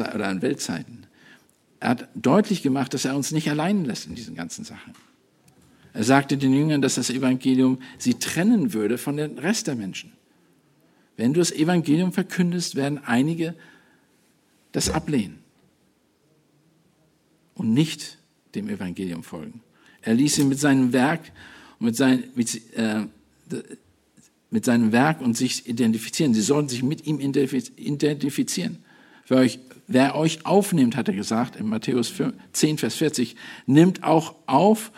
Oder 0.00 0.28
an 0.28 0.42
Weltzeiten. 0.42 1.06
Er 1.80 1.90
hat 1.90 2.08
deutlich 2.14 2.62
gemacht, 2.62 2.94
dass 2.94 3.04
er 3.04 3.14
uns 3.14 3.30
nicht 3.30 3.50
allein 3.50 3.84
lässt 3.84 4.06
in 4.06 4.14
diesen 4.14 4.34
ganzen 4.34 4.64
Sachen. 4.64 4.94
Er 5.92 6.02
sagte 6.02 6.36
den 6.36 6.52
Jüngern, 6.52 6.82
dass 6.82 6.96
das 6.96 7.10
Evangelium 7.10 7.78
sie 7.98 8.14
trennen 8.14 8.72
würde 8.72 8.98
von 8.98 9.16
dem 9.16 9.38
Rest 9.38 9.66
der 9.66 9.76
Menschen. 9.76 10.12
Wenn 11.16 11.32
du 11.32 11.38
das 11.38 11.52
Evangelium 11.52 12.12
verkündest, 12.12 12.74
werden 12.74 12.98
einige 13.04 13.54
das 14.72 14.90
ablehnen 14.90 15.38
und 17.54 17.72
nicht 17.72 18.18
dem 18.54 18.68
Evangelium 18.68 19.22
folgen. 19.22 19.60
Er 20.02 20.14
ließ 20.14 20.34
sie 20.34 20.44
mit 20.44 20.58
seinem 20.58 20.92
Werk 20.92 21.20
und 21.78 21.86
mit, 21.86 21.96
sein, 21.96 22.24
mit, 22.34 22.76
äh, 22.76 23.06
mit 24.50 24.64
seinem 24.64 24.90
Werk 24.90 25.20
und 25.20 25.36
sich 25.36 25.68
identifizieren. 25.68 26.34
Sie 26.34 26.42
sollten 26.42 26.68
sich 26.68 26.82
mit 26.82 27.06
ihm 27.06 27.20
identifizieren. 27.20 28.78
Für 29.24 29.36
euch 29.36 29.60
wer 29.86 30.16
euch 30.16 30.46
aufnimmt, 30.46 30.96
hat 30.96 31.08
er 31.08 31.14
gesagt 31.14 31.56
in 31.56 31.68
Matthäus 31.68 32.12
10, 32.52 32.78
Vers 32.78 32.94
40, 32.96 33.36
nimmt 33.66 34.02
auch 34.02 34.34
auf, 34.46 34.92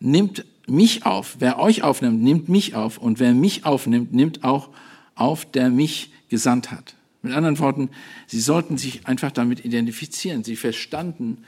nimmt 0.00 0.44
mich 0.66 1.06
auf. 1.06 1.36
Wer 1.38 1.58
euch 1.58 1.82
aufnimmt, 1.82 2.22
nimmt 2.22 2.48
mich 2.48 2.74
auf. 2.74 2.98
Und 2.98 3.20
wer 3.20 3.34
mich 3.34 3.64
aufnimmt, 3.64 4.12
nimmt 4.12 4.44
auch 4.44 4.70
auf, 5.14 5.50
der 5.50 5.70
mich 5.70 6.12
gesandt 6.28 6.70
hat. 6.70 6.94
Mit 7.22 7.32
anderen 7.32 7.58
Worten, 7.58 7.90
sie 8.26 8.40
sollten 8.40 8.76
sich 8.78 9.06
einfach 9.06 9.32
damit 9.32 9.64
identifizieren. 9.64 10.44
Sie 10.44 10.56
verstanden, 10.56 11.44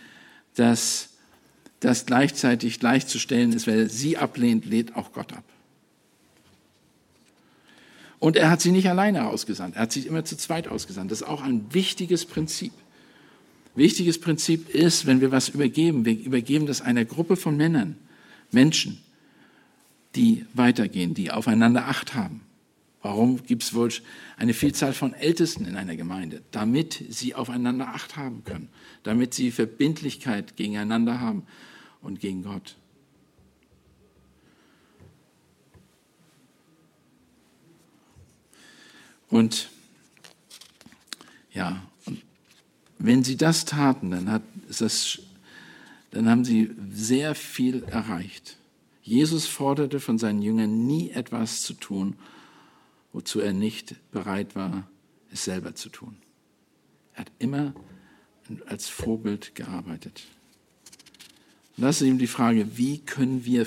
dass 0.55 1.11
das 1.80 2.07
gleichzeitig 2.07 2.80
gleichzustellen 2.80 3.53
ist. 3.53 3.66
Wer 3.66 3.88
sie 3.88 4.16
ablehnt, 4.16 4.64
lehnt 4.64 4.97
auch 4.97 5.12
Gott 5.12 5.32
ab. 5.32 5.45
Und 8.21 8.37
er 8.37 8.51
hat 8.51 8.61
sie 8.61 8.71
nicht 8.71 8.89
alleine 8.89 9.27
ausgesandt, 9.27 9.77
er 9.77 9.83
hat 9.83 9.93
sie 9.93 10.03
immer 10.03 10.25
zu 10.25 10.37
zweit 10.37 10.68
ausgesandt. 10.68 11.11
Das 11.11 11.23
ist 11.23 11.27
auch 11.27 11.43
ein 11.43 11.66
wichtiges 11.73 12.27
Prinzip. 12.27 12.73
Wichtiges 13.75 14.21
Prinzip 14.21 14.68
ist, 14.68 15.07
wenn 15.07 15.21
wir 15.21 15.33
was 15.33 15.49
übergeben, 15.49 16.05
wir 16.05 16.18
übergeben 16.18 16.66
das 16.66 16.83
einer 16.83 17.05
Gruppe 17.05 17.37
von 17.37 17.57
Männern, 17.57 17.97
Menschen, 18.53 19.01
die 20.16 20.45
weitergehen, 20.53 21.14
die 21.14 21.31
aufeinander 21.31 21.89
Acht 21.89 22.14
haben. 22.14 22.43
Warum 23.03 23.43
gibt 23.45 23.62
es 23.62 23.73
wohl 23.73 23.91
eine 24.37 24.53
Vielzahl 24.53 24.93
von 24.93 25.14
Ältesten 25.14 25.64
in 25.64 25.77
einer 25.77 25.97
Gemeinde? 25.97 26.43
Damit 26.51 27.03
sie 27.09 27.35
aufeinander 27.35 27.89
Acht 27.89 28.16
haben 28.16 28.45
können, 28.45 28.68
damit 29.03 29.33
sie 29.33 29.51
Verbindlichkeit 29.51 30.57
gegeneinander 30.57 31.21
haben 31.21 31.45
und 32.03 32.21
gegen 32.21 32.43
Gott. 32.43 32.77
Und 39.31 39.70
ja, 41.53 41.83
wenn 42.99 43.24
sie 43.24 43.37
das 43.37 43.64
taten, 43.64 44.11
dann, 44.11 44.31
hat, 44.31 44.43
das, 44.78 45.20
dann 46.11 46.28
haben 46.28 46.45
sie 46.45 46.70
sehr 46.93 47.35
viel 47.35 47.85
erreicht. 47.85 48.57
Jesus 49.03 49.47
forderte 49.47 50.01
von 50.01 50.18
seinen 50.18 50.43
Jüngern 50.43 50.87
nie 50.87 51.11
etwas 51.11 51.62
zu 51.62 51.74
tun, 51.74 52.16
wozu 53.12 53.41
er 53.41 53.53
nicht 53.53 53.97
bereit 54.12 54.55
war, 54.55 54.87
es 55.33 55.45
selber 55.45 55.74
zu 55.74 55.89
tun. 55.89 56.16
Er 57.14 57.20
hat 57.20 57.33
immer 57.39 57.72
als 58.66 58.89
Vorbild 58.89 59.55
gearbeitet. 59.55 60.24
Und 61.76 61.85
das 61.85 62.01
ist 62.01 62.07
eben 62.07 62.18
die 62.18 62.26
Frage, 62.26 62.76
wie 62.76 62.99
können, 62.99 63.45
wir, 63.45 63.66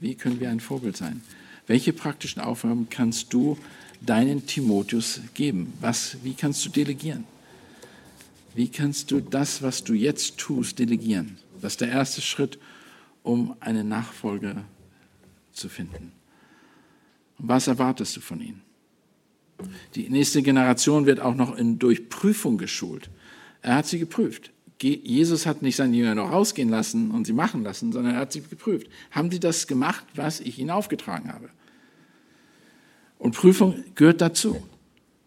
wie 0.00 0.14
können 0.14 0.40
wir 0.40 0.50
ein 0.50 0.60
Vorbild 0.60 0.96
sein? 0.96 1.22
Welche 1.66 1.92
praktischen 1.92 2.42
Aufgaben 2.42 2.88
kannst 2.90 3.32
du 3.32 3.56
deinen 4.04 4.46
Timotheus 4.46 5.20
geben? 5.34 5.72
Was, 5.80 6.16
wie 6.22 6.34
kannst 6.34 6.64
du 6.64 6.70
delegieren? 6.70 7.24
Wie 8.54 8.68
kannst 8.68 9.10
du 9.10 9.20
das, 9.20 9.62
was 9.62 9.82
du 9.82 9.94
jetzt 9.94 10.38
tust, 10.38 10.78
delegieren? 10.78 11.38
Das 11.60 11.74
ist 11.74 11.80
der 11.80 11.88
erste 11.88 12.20
Schritt, 12.20 12.58
um 13.22 13.56
eine 13.60 13.84
Nachfolge 13.84 14.64
zu 15.52 15.68
finden. 15.68 16.12
Was 17.38 17.66
erwartest 17.66 18.16
du 18.16 18.20
von 18.20 18.40
ihnen? 18.40 18.62
Die 19.94 20.08
nächste 20.08 20.42
Generation 20.42 21.06
wird 21.06 21.20
auch 21.20 21.34
noch 21.34 21.56
in 21.56 21.78
Durchprüfung 21.78 22.58
geschult. 22.58 23.10
Er 23.62 23.76
hat 23.76 23.86
sie 23.86 23.98
geprüft. 23.98 24.50
Jesus 24.80 25.46
hat 25.46 25.62
nicht 25.62 25.76
seine 25.76 25.96
Jünger 25.96 26.16
noch 26.16 26.32
rausgehen 26.32 26.68
lassen 26.68 27.12
und 27.12 27.26
sie 27.26 27.32
machen 27.32 27.62
lassen, 27.62 27.92
sondern 27.92 28.14
er 28.14 28.20
hat 28.20 28.32
sie 28.32 28.42
geprüft. 28.42 28.88
Haben 29.12 29.30
sie 29.30 29.38
das 29.38 29.68
gemacht, 29.68 30.04
was 30.16 30.40
ich 30.40 30.58
ihnen 30.58 30.70
aufgetragen 30.70 31.32
habe? 31.32 31.50
Und 33.22 33.36
Prüfung 33.36 33.84
gehört 33.94 34.20
dazu. 34.20 34.60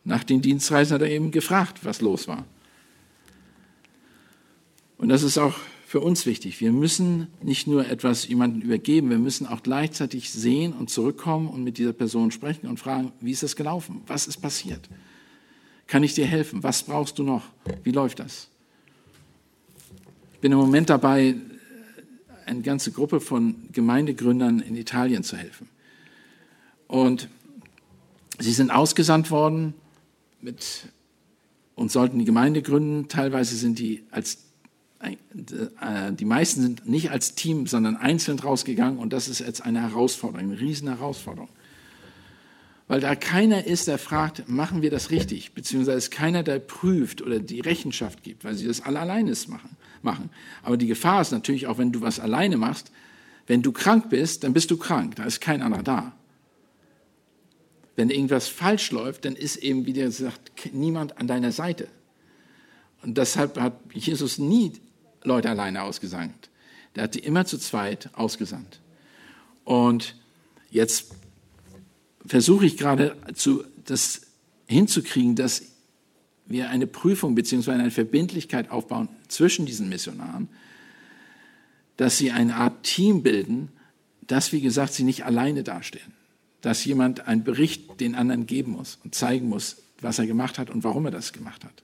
Nach 0.03 0.21
den 0.25 0.41
Dienstreisen 0.41 0.95
hat 0.95 1.01
er 1.01 1.09
eben 1.09 1.31
gefragt, 1.31 1.85
was 1.85 2.01
los 2.01 2.27
war. 2.27 2.43
Und 4.97 5.07
das 5.07 5.23
ist 5.23 5.37
auch 5.37 5.55
für 5.87 6.01
uns 6.01 6.25
wichtig. 6.25 6.59
Wir 6.59 6.73
müssen 6.73 7.27
nicht 7.41 7.67
nur 7.67 7.87
etwas 7.87 8.27
jemandem 8.27 8.63
übergeben, 8.63 9.09
wir 9.09 9.17
müssen 9.17 9.47
auch 9.47 9.63
gleichzeitig 9.63 10.29
sehen 10.29 10.73
und 10.73 10.89
zurückkommen 10.89 11.47
und 11.47 11.63
mit 11.63 11.77
dieser 11.77 11.93
Person 11.93 12.31
sprechen 12.31 12.67
und 12.67 12.81
fragen, 12.81 13.13
wie 13.21 13.31
ist 13.31 13.43
das 13.43 13.55
gelaufen? 13.55 14.01
Was 14.07 14.27
ist 14.27 14.41
passiert? 14.41 14.89
Kann 15.87 16.03
ich 16.03 16.15
dir 16.15 16.25
helfen? 16.25 16.63
Was 16.63 16.83
brauchst 16.83 17.17
du 17.17 17.23
noch? 17.23 17.43
Wie 17.83 17.91
läuft 17.91 18.19
das? 18.19 18.49
Ich 20.33 20.39
bin 20.39 20.51
im 20.51 20.57
Moment 20.57 20.89
dabei, 20.89 21.35
eine 22.45 22.61
ganze 22.61 22.91
Gruppe 22.91 23.21
von 23.21 23.55
Gemeindegründern 23.71 24.59
in 24.59 24.75
Italien 24.75 25.23
zu 25.23 25.37
helfen. 25.37 25.69
Und 26.87 27.29
sie 28.39 28.51
sind 28.51 28.71
ausgesandt 28.71 29.31
worden 29.31 29.73
mit, 30.41 30.87
und 31.75 31.91
sollten 31.91 32.19
die 32.19 32.25
Gemeinde 32.25 32.61
gründen. 32.61 33.07
Teilweise 33.07 33.55
sind 33.55 33.79
die 33.79 34.03
als 34.11 34.45
äh, 34.99 36.11
die 36.13 36.25
meisten 36.25 36.61
sind 36.61 36.87
nicht 36.87 37.11
als 37.11 37.35
Team, 37.35 37.67
sondern 37.67 37.95
einzeln 37.95 38.39
rausgegangen 38.39 38.97
und 38.97 39.13
das 39.13 39.27
ist 39.27 39.39
jetzt 39.39 39.61
eine 39.63 39.81
Herausforderung, 39.81 40.51
eine 40.51 40.59
riesen 40.59 40.87
Herausforderung. 40.87 41.49
Weil 42.87 43.01
da 43.01 43.15
keiner 43.15 43.65
ist, 43.65 43.87
der 43.87 43.97
fragt, 43.97 44.47
machen 44.47 44.81
wir 44.81 44.91
das 44.91 45.09
richtig, 45.09 45.53
beziehungsweise 45.53 45.97
ist 45.97 46.11
keiner, 46.11 46.43
der 46.43 46.59
prüft 46.59 47.21
oder 47.21 47.39
die 47.39 47.59
Rechenschaft 47.59 48.21
gibt, 48.23 48.43
weil 48.43 48.55
sie 48.55 48.67
das 48.67 48.81
alle 48.81 48.99
alleine 48.99 49.33
machen. 49.47 49.75
machen. 50.03 50.29
Aber 50.61 50.77
die 50.77 50.87
Gefahr 50.87 51.21
ist 51.21 51.31
natürlich 51.31 51.65
auch, 51.67 51.79
wenn 51.79 51.91
du 51.91 52.01
was 52.01 52.19
alleine 52.19 52.57
machst, 52.57 52.91
wenn 53.47 53.63
du 53.63 53.71
krank 53.71 54.09
bist, 54.09 54.43
dann 54.43 54.53
bist 54.53 54.69
du 54.69 54.77
krank, 54.77 55.15
da 55.15 55.23
ist 55.23 55.41
kein 55.41 55.61
anderer 55.61 55.83
da. 55.83 56.13
Wenn 57.95 58.09
irgendwas 58.09 58.47
falsch 58.47 58.91
läuft, 58.91 59.25
dann 59.25 59.35
ist 59.35 59.57
eben, 59.57 59.85
wie 59.85 59.93
dir 59.93 60.05
gesagt, 60.05 60.73
niemand 60.73 61.17
an 61.17 61.27
deiner 61.27 61.51
Seite. 61.51 61.87
Und 63.01 63.17
deshalb 63.17 63.59
hat 63.59 63.79
Jesus 63.93 64.37
nie 64.37 64.73
Leute 65.23 65.49
alleine 65.49 65.83
ausgesandt. 65.83 66.49
Der 66.95 67.03
hat 67.03 67.15
die 67.15 67.19
immer 67.19 67.45
zu 67.45 67.57
zweit 67.57 68.09
ausgesandt. 68.13 68.79
Und 69.63 70.15
jetzt 70.69 71.13
versuche 72.25 72.65
ich 72.65 72.77
gerade 72.77 73.15
zu, 73.33 73.63
das 73.85 74.21
hinzukriegen, 74.67 75.35
dass 75.35 75.63
wir 76.45 76.69
eine 76.69 76.87
Prüfung 76.87 77.35
bzw. 77.35 77.71
eine 77.71 77.91
Verbindlichkeit 77.91 78.69
aufbauen 78.69 79.09
zwischen 79.27 79.65
diesen 79.65 79.89
Missionaren, 79.89 80.49
dass 81.97 82.17
sie 82.17 82.31
eine 82.31 82.55
Art 82.55 82.83
Team 82.83 83.23
bilden, 83.23 83.69
dass, 84.27 84.51
wie 84.51 84.61
gesagt, 84.61 84.93
sie 84.93 85.03
nicht 85.03 85.25
alleine 85.25 85.63
dastehen, 85.63 86.13
dass 86.65 86.83
jemand 86.83 87.27
einen 87.27 87.43
Bericht 87.43 87.99
den 87.99 88.15
anderen 88.15 88.47
geben 88.47 88.71
muss 88.71 88.97
und 89.03 89.13
zeigen 89.13 89.49
muss, 89.49 89.83
was 90.01 90.17
er 90.17 90.25
gemacht 90.25 90.57
hat 90.57 90.71
und 90.71 90.83
warum 90.83 91.05
er 91.05 91.11
das 91.11 91.31
gemacht 91.31 91.63
hat. 91.63 91.83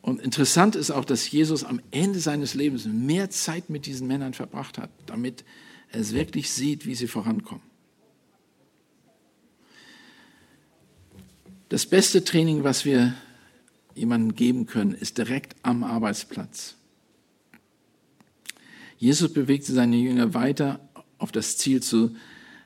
Und 0.00 0.22
interessant 0.22 0.76
ist 0.76 0.90
auch, 0.90 1.04
dass 1.04 1.30
Jesus 1.30 1.62
am 1.62 1.82
Ende 1.90 2.20
seines 2.20 2.54
Lebens 2.54 2.86
mehr 2.86 3.28
Zeit 3.28 3.68
mit 3.68 3.84
diesen 3.84 4.06
Männern 4.06 4.32
verbracht 4.32 4.78
hat, 4.78 4.88
damit 5.04 5.44
er 5.90 6.00
es 6.00 6.14
wirklich 6.14 6.50
sieht, 6.50 6.86
wie 6.86 6.94
sie 6.94 7.06
vorankommen. 7.06 7.64
Das 11.68 11.84
beste 11.84 12.24
Training, 12.24 12.64
was 12.64 12.86
wir 12.86 13.12
jemandem 13.94 14.34
geben 14.34 14.64
können, 14.64 14.94
ist 14.94 15.18
direkt 15.18 15.54
am 15.62 15.84
Arbeitsplatz. 15.84 16.77
Jesus 18.98 19.32
bewegte 19.32 19.72
seine 19.72 19.96
Jünger 19.96 20.34
weiter 20.34 20.80
auf 21.18 21.32
das 21.32 21.56
Ziel 21.56 21.82
zu. 21.82 22.16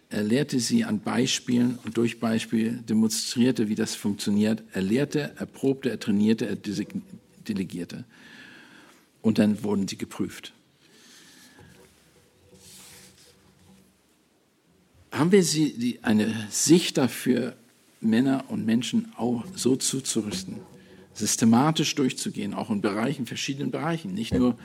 Er 0.09 0.22
lehrte 0.22 0.61
sie 0.61 0.85
an 0.85 1.01
Beispielen 1.01 1.78
und 1.85 1.97
durch 1.97 2.20
Beispiele 2.20 2.72
demonstrierte, 2.72 3.68
wie 3.68 3.74
das 3.74 3.95
funktioniert. 3.95 4.62
Er 4.72 4.83
lehrte, 4.83 5.33
er 5.37 5.47
probte, 5.47 5.91
er 5.91 6.01
trainierte, 6.01 6.47
er 6.47 6.57
Delegierte. 7.49 8.05
Und 9.20 9.39
dann 9.39 9.62
wurden 9.62 9.89
sie 9.89 9.97
geprüft. 9.97 10.53
Haben 15.11 15.33
wir 15.33 15.43
sie, 15.43 15.74
die, 15.74 16.03
eine 16.03 16.35
Sicht 16.51 16.97
dafür, 16.97 17.55
Männer 18.01 18.45
und 18.49 18.64
Menschen 18.64 19.12
auch 19.16 19.45
so 19.55 19.76
zuzurüsten, 19.76 20.57
systematisch 21.14 21.95
durchzugehen, 21.95 22.55
auch 22.55 22.70
in 22.70 22.80
Bereichen, 22.80 23.26
verschiedenen 23.26 23.70
Bereichen, 23.70 24.14
nicht 24.14 24.35
nur, 24.35 24.59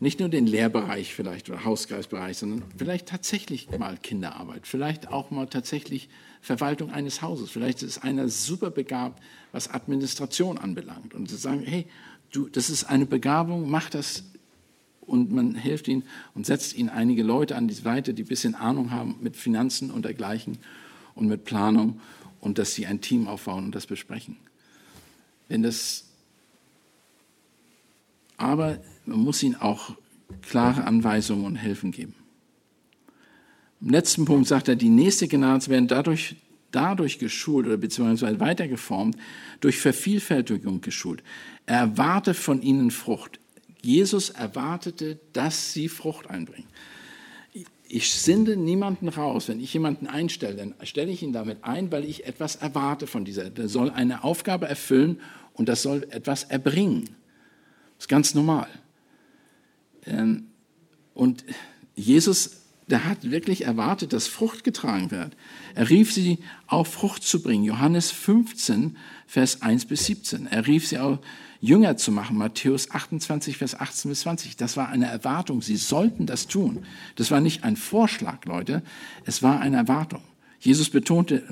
nicht 0.00 0.18
nur 0.18 0.30
den 0.30 0.46
Lehrbereich 0.46 1.14
vielleicht 1.14 1.50
oder 1.50 1.64
Hauskreisbereich, 1.64 2.38
sondern 2.38 2.64
vielleicht 2.76 3.06
tatsächlich 3.06 3.68
mal 3.78 3.98
Kinderarbeit, 3.98 4.66
vielleicht 4.66 5.08
auch 5.08 5.30
mal 5.30 5.46
tatsächlich 5.46 6.08
Verwaltung 6.40 6.90
eines 6.90 7.20
Hauses. 7.20 7.50
Vielleicht 7.50 7.82
ist 7.82 7.98
einer 7.98 8.28
super 8.28 8.70
begabt, 8.70 9.22
was 9.52 9.68
Administration 9.68 10.56
anbelangt. 10.56 11.12
Und 11.12 11.28
sie 11.28 11.36
sagen, 11.36 11.62
hey, 11.62 11.86
du, 12.32 12.48
das 12.48 12.70
ist 12.70 12.84
eine 12.84 13.04
Begabung, 13.04 13.70
mach 13.70 13.90
das. 13.90 14.24
Und 15.02 15.32
man 15.32 15.54
hilft 15.54 15.86
ihnen 15.86 16.04
und 16.34 16.46
setzt 16.46 16.74
ihnen 16.74 16.88
einige 16.88 17.22
Leute 17.22 17.56
an 17.56 17.68
die 17.68 17.74
Seite, 17.74 18.14
die 18.14 18.22
ein 18.22 18.28
bisschen 18.28 18.54
Ahnung 18.54 18.90
haben 18.90 19.16
mit 19.20 19.36
Finanzen 19.36 19.90
und 19.90 20.04
dergleichen 20.04 20.58
und 21.14 21.26
mit 21.26 21.44
Planung 21.44 22.00
und 22.40 22.58
dass 22.58 22.74
sie 22.74 22.86
ein 22.86 23.02
Team 23.02 23.28
aufbauen 23.28 23.64
und 23.64 23.74
das 23.74 23.86
besprechen. 23.86 24.36
Wenn 25.48 25.62
das, 25.62 26.04
aber 28.36 28.78
man 29.10 29.20
muss 29.20 29.42
ihnen 29.42 29.56
auch 29.56 29.96
klare 30.42 30.84
Anweisungen 30.84 31.44
und 31.44 31.56
Hilfen 31.56 31.90
geben. 31.90 32.14
Im 33.80 33.90
letzten 33.90 34.24
Punkt 34.24 34.46
sagt 34.46 34.68
er, 34.68 34.76
die 34.76 34.88
nächste 34.88 35.26
Generation 35.26 35.72
werden 35.72 35.88
dadurch, 35.88 36.36
dadurch 36.70 37.18
geschult 37.18 37.66
oder 37.66 37.76
beziehungsweise 37.76 38.38
weitergeformt, 38.38 39.16
durch 39.60 39.78
Vervielfältigung 39.78 40.80
geschult. 40.80 41.22
Er 41.66 41.78
erwarte 41.78 42.34
von 42.34 42.62
ihnen 42.62 42.90
Frucht. 42.90 43.40
Jesus 43.82 44.30
erwartete, 44.30 45.18
dass 45.32 45.72
sie 45.72 45.88
Frucht 45.88 46.28
einbringen. 46.28 46.68
Ich 47.88 48.12
sende 48.12 48.56
niemanden 48.56 49.08
raus. 49.08 49.48
Wenn 49.48 49.58
ich 49.58 49.72
jemanden 49.74 50.06
einstelle, 50.06 50.54
dann 50.56 50.74
stelle 50.84 51.10
ich 51.10 51.22
ihn 51.22 51.32
damit 51.32 51.64
ein, 51.64 51.90
weil 51.90 52.04
ich 52.04 52.26
etwas 52.26 52.56
erwarte 52.56 53.06
von 53.08 53.24
dieser. 53.24 53.50
Der 53.50 53.68
soll 53.68 53.90
eine 53.90 54.22
Aufgabe 54.22 54.68
erfüllen 54.68 55.20
und 55.54 55.68
das 55.68 55.82
soll 55.82 56.06
etwas 56.10 56.44
erbringen. 56.44 57.04
Das 57.96 58.04
ist 58.04 58.08
ganz 58.08 58.34
normal. 58.34 58.68
Ähm, 60.06 60.46
Und 61.14 61.44
Jesus, 61.94 62.62
der 62.86 63.04
hat 63.04 63.30
wirklich 63.30 63.64
erwartet, 63.64 64.12
dass 64.12 64.26
Frucht 64.26 64.64
getragen 64.64 65.10
wird. 65.10 65.36
Er 65.74 65.90
rief 65.90 66.12
sie 66.12 66.38
auf, 66.66 66.88
Frucht 66.88 67.22
zu 67.22 67.42
bringen. 67.42 67.64
Johannes 67.64 68.10
15, 68.10 68.96
Vers 69.26 69.62
1 69.62 69.86
bis 69.86 70.06
17. 70.06 70.46
Er 70.46 70.66
rief 70.66 70.88
sie 70.88 70.98
auf, 70.98 71.18
Jünger 71.60 71.96
zu 71.96 72.10
machen. 72.10 72.38
Matthäus 72.38 72.90
28, 72.90 73.58
Vers 73.58 73.78
18 73.78 74.10
bis 74.10 74.20
20. 74.20 74.56
Das 74.56 74.76
war 74.76 74.88
eine 74.88 75.06
Erwartung. 75.06 75.62
Sie 75.62 75.76
sollten 75.76 76.26
das 76.26 76.46
tun. 76.46 76.84
Das 77.16 77.30
war 77.30 77.40
nicht 77.40 77.64
ein 77.64 77.76
Vorschlag, 77.76 78.44
Leute. 78.46 78.82
Es 79.24 79.42
war 79.42 79.60
eine 79.60 79.76
Erwartung. 79.76 80.22
Jesus 80.58 80.90
betonte, 80.90 81.42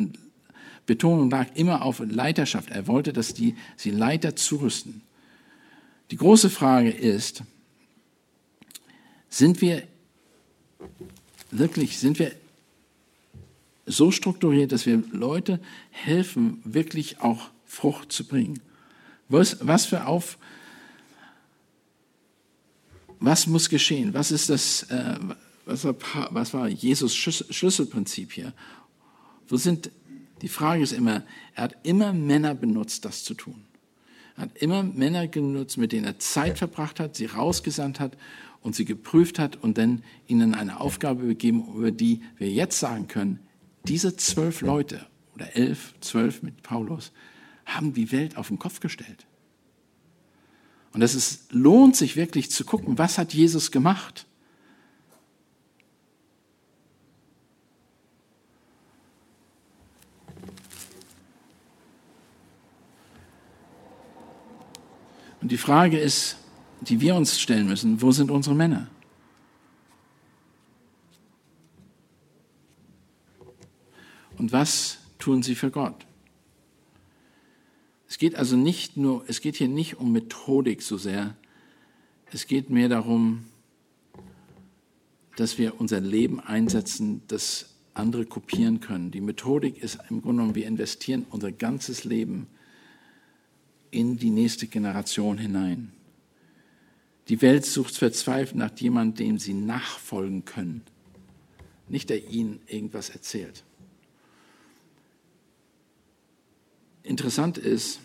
Betonung 0.86 1.30
lag 1.30 1.48
immer 1.54 1.82
auf 1.82 2.00
Leiterschaft. 2.00 2.70
Er 2.70 2.86
wollte, 2.86 3.12
dass 3.12 3.34
die, 3.34 3.54
sie 3.76 3.90
Leiter 3.90 4.34
zurüsten. 4.34 5.02
Die 6.10 6.16
große 6.16 6.48
Frage 6.48 6.90
ist, 6.90 7.42
sind 9.28 9.60
wir 9.60 9.82
wirklich, 11.50 11.98
sind 11.98 12.18
wir 12.18 12.32
so 13.86 14.10
strukturiert, 14.10 14.72
dass 14.72 14.86
wir 14.86 15.02
Leute 15.12 15.60
helfen, 15.90 16.60
wirklich 16.64 17.20
auch 17.20 17.48
Frucht 17.66 18.12
zu 18.12 18.24
bringen? 18.24 18.60
Was, 19.28 19.58
was 19.60 19.86
für 19.86 20.06
auf, 20.06 20.38
was 23.20 23.46
muss 23.46 23.68
geschehen? 23.68 24.14
Was 24.14 24.30
ist 24.30 24.48
das, 24.48 24.84
äh, 24.84 25.16
was, 25.64 25.84
war, 25.84 25.94
was 26.30 26.54
war 26.54 26.68
Jesus 26.68 27.14
Schlüsselprinzip 27.14 28.32
hier? 28.32 28.52
Wo 29.48 29.56
sind, 29.56 29.90
die 30.42 30.48
Frage 30.48 30.82
ist 30.82 30.92
immer, 30.92 31.22
er 31.54 31.64
hat 31.64 31.76
immer 31.82 32.12
Männer 32.12 32.54
benutzt, 32.54 33.04
das 33.04 33.24
zu 33.24 33.34
tun. 33.34 33.64
Er 34.36 34.42
hat 34.42 34.56
immer 34.58 34.82
Männer 34.82 35.26
genutzt, 35.26 35.78
mit 35.78 35.92
denen 35.92 36.04
er 36.04 36.18
Zeit 36.18 36.58
verbracht 36.58 37.00
hat, 37.00 37.16
sie 37.16 37.26
rausgesandt 37.26 38.00
hat 38.00 38.16
und 38.62 38.74
sie 38.74 38.84
geprüft 38.84 39.38
hat 39.38 39.56
und 39.56 39.78
dann 39.78 40.02
ihnen 40.26 40.54
eine 40.54 40.80
Aufgabe 40.80 41.26
gegeben, 41.26 41.64
über 41.74 41.90
die 41.90 42.22
wir 42.36 42.50
jetzt 42.50 42.78
sagen 42.78 43.08
können, 43.08 43.40
diese 43.84 44.16
zwölf 44.16 44.60
Leute 44.60 45.06
oder 45.34 45.56
elf, 45.56 45.94
zwölf 46.00 46.42
mit 46.42 46.62
Paulus 46.62 47.12
haben 47.64 47.92
die 47.92 48.12
Welt 48.12 48.36
auf 48.36 48.48
den 48.48 48.58
Kopf 48.58 48.80
gestellt. 48.80 49.26
Und 50.92 51.02
es 51.02 51.14
ist, 51.14 51.52
lohnt 51.52 51.96
sich 51.96 52.16
wirklich 52.16 52.50
zu 52.50 52.64
gucken, 52.64 52.98
was 52.98 53.18
hat 53.18 53.34
Jesus 53.34 53.70
gemacht? 53.70 54.26
Und 65.40 65.52
die 65.52 65.58
Frage 65.58 65.98
ist, 65.98 66.36
die 66.80 67.00
wir 67.00 67.14
uns 67.14 67.40
stellen 67.40 67.66
müssen, 67.66 68.00
wo 68.02 68.12
sind 68.12 68.30
unsere 68.30 68.54
Männer? 68.54 68.88
Und 74.36 74.52
was 74.52 74.98
tun 75.18 75.42
sie 75.42 75.54
für 75.54 75.70
Gott? 75.70 76.06
Es 78.08 78.18
geht 78.18 78.36
also 78.36 78.56
nicht 78.56 78.96
nur, 78.96 79.24
es 79.26 79.40
geht 79.40 79.56
hier 79.56 79.68
nicht 79.68 79.98
um 79.98 80.12
Methodik 80.12 80.82
so 80.82 80.96
sehr. 80.96 81.36
Es 82.32 82.46
geht 82.46 82.70
mehr 82.70 82.88
darum, 82.88 83.44
dass 85.36 85.58
wir 85.58 85.80
unser 85.80 86.00
Leben 86.00 86.40
einsetzen, 86.40 87.22
das 87.28 87.74
andere 87.94 88.26
kopieren 88.26 88.80
können. 88.80 89.10
Die 89.10 89.20
Methodik 89.20 89.82
ist 89.82 89.98
im 90.08 90.22
Grunde 90.22 90.38
genommen, 90.38 90.54
wir 90.54 90.66
investieren 90.66 91.26
unser 91.30 91.52
ganzes 91.52 92.04
Leben 92.04 92.46
in 93.90 94.18
die 94.18 94.30
nächste 94.30 94.66
Generation 94.66 95.38
hinein. 95.38 95.92
Die 97.28 97.42
Welt 97.42 97.66
sucht 97.66 97.96
verzweifelt 97.96 98.56
nach 98.56 98.76
jemandem, 98.78 99.26
dem 99.26 99.38
sie 99.38 99.52
nachfolgen 99.52 100.44
können, 100.44 100.82
nicht 101.88 102.08
der 102.10 102.28
ihnen 102.28 102.60
irgendwas 102.66 103.10
erzählt. 103.10 103.64
Interessant 107.02 107.58
ist, 107.58 108.00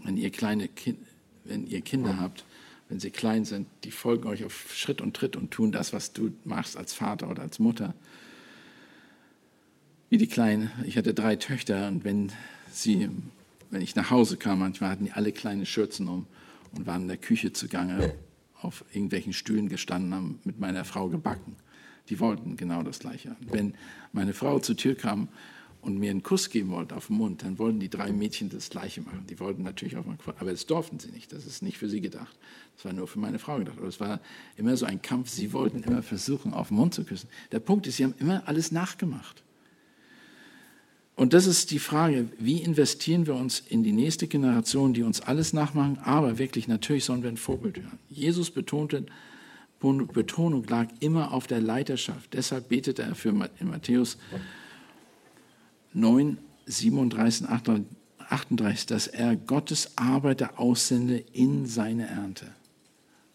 wenn 0.00 0.16
ihr 0.16 0.30
kleine 0.30 0.68
kind, 0.68 0.98
wenn 1.44 1.66
ihr 1.66 1.80
Kinder 1.80 2.18
habt, 2.18 2.44
wenn 2.88 3.00
sie 3.00 3.10
klein 3.10 3.44
sind, 3.44 3.66
die 3.84 3.90
folgen 3.90 4.28
euch 4.28 4.44
auf 4.44 4.74
Schritt 4.74 5.00
und 5.00 5.16
Tritt 5.16 5.36
und 5.36 5.50
tun 5.50 5.72
das, 5.72 5.92
was 5.92 6.12
du 6.12 6.32
machst 6.44 6.76
als 6.76 6.92
Vater 6.92 7.30
oder 7.30 7.42
als 7.42 7.58
Mutter. 7.58 7.94
Wie 10.10 10.16
die 10.16 10.26
Kleinen, 10.26 10.70
ich 10.86 10.96
hatte 10.96 11.12
drei 11.12 11.36
Töchter 11.36 11.88
und 11.88 12.04
wenn 12.04 12.32
sie 12.70 13.10
wenn 13.70 13.82
ich 13.82 13.94
nach 13.94 14.10
Hause 14.10 14.38
kam, 14.38 14.60
manchmal 14.60 14.90
hatten 14.90 15.04
die 15.04 15.12
alle 15.12 15.32
kleine 15.32 15.66
Schürzen 15.66 16.08
um 16.08 16.26
und 16.76 16.86
waren 16.86 17.02
in 17.02 17.08
der 17.08 17.16
Küche 17.16 17.52
zugange, 17.52 18.14
auf 18.60 18.84
irgendwelchen 18.92 19.32
Stühlen 19.32 19.68
gestanden, 19.68 20.14
haben 20.14 20.40
mit 20.44 20.58
meiner 20.58 20.84
Frau 20.84 21.08
gebacken. 21.08 21.56
Die 22.08 22.20
wollten 22.20 22.56
genau 22.56 22.82
das 22.82 22.98
Gleiche. 22.98 23.36
Wenn 23.40 23.74
meine 24.12 24.32
Frau 24.32 24.58
zur 24.58 24.76
Tür 24.76 24.94
kam 24.94 25.28
und 25.80 25.98
mir 25.98 26.10
einen 26.10 26.22
Kuss 26.22 26.50
geben 26.50 26.70
wollte 26.70 26.96
auf 26.96 27.08
den 27.08 27.16
Mund, 27.16 27.42
dann 27.42 27.58
wollten 27.58 27.78
die 27.78 27.90
drei 27.90 28.12
Mädchen 28.12 28.48
das 28.48 28.70
Gleiche 28.70 29.00
machen. 29.02 29.26
Die 29.28 29.38
wollten 29.38 29.62
natürlich 29.62 29.94
meinen 29.94 30.18
Kuss, 30.18 30.34
aber 30.38 30.50
das 30.50 30.66
durften 30.66 30.98
sie 30.98 31.10
nicht. 31.10 31.32
Das 31.32 31.46
ist 31.46 31.62
nicht 31.62 31.78
für 31.78 31.88
sie 31.88 32.00
gedacht. 32.00 32.36
Das 32.74 32.84
war 32.84 32.92
nur 32.92 33.06
für 33.06 33.20
meine 33.20 33.38
Frau 33.38 33.58
gedacht. 33.58 33.78
Aber 33.78 33.88
es 33.88 34.00
war 34.00 34.20
immer 34.56 34.76
so 34.76 34.86
ein 34.86 35.02
Kampf. 35.02 35.28
Sie 35.28 35.52
wollten 35.52 35.82
immer 35.82 36.02
versuchen, 36.02 36.52
auf 36.52 36.68
den 36.68 36.78
Mund 36.78 36.94
zu 36.94 37.04
küssen. 37.04 37.28
Der 37.52 37.60
Punkt 37.60 37.86
ist, 37.86 37.98
sie 37.98 38.04
haben 38.04 38.14
immer 38.18 38.42
alles 38.48 38.72
nachgemacht. 38.72 39.44
Und 41.18 41.32
das 41.32 41.46
ist 41.46 41.72
die 41.72 41.80
Frage, 41.80 42.28
wie 42.38 42.62
investieren 42.62 43.26
wir 43.26 43.34
uns 43.34 43.58
in 43.68 43.82
die 43.82 43.90
nächste 43.90 44.28
Generation, 44.28 44.94
die 44.94 45.02
uns 45.02 45.20
alles 45.20 45.52
nachmachen, 45.52 45.98
aber 46.04 46.38
wirklich 46.38 46.68
natürlich 46.68 47.04
sollen 47.04 47.24
wir 47.24 47.28
ein 47.28 47.36
Vorbild 47.36 47.78
hören. 47.78 47.98
Jesus 48.08 48.52
betonte, 48.52 49.04
Betonung 49.80 50.64
lag 50.68 50.86
immer 51.00 51.32
auf 51.32 51.48
der 51.48 51.60
Leiterschaft. 51.60 52.34
Deshalb 52.34 52.68
betete 52.68 53.02
er 53.02 53.16
für 53.16 53.30
in 53.30 53.68
Matthäus 53.68 54.16
9, 55.92 56.38
37, 56.66 57.48
38, 57.48 58.86
dass 58.86 59.08
er 59.08 59.34
Gottes 59.34 59.98
Arbeiter 59.98 60.60
aussende 60.60 61.24
in 61.32 61.66
seine 61.66 62.06
Ernte. 62.06 62.46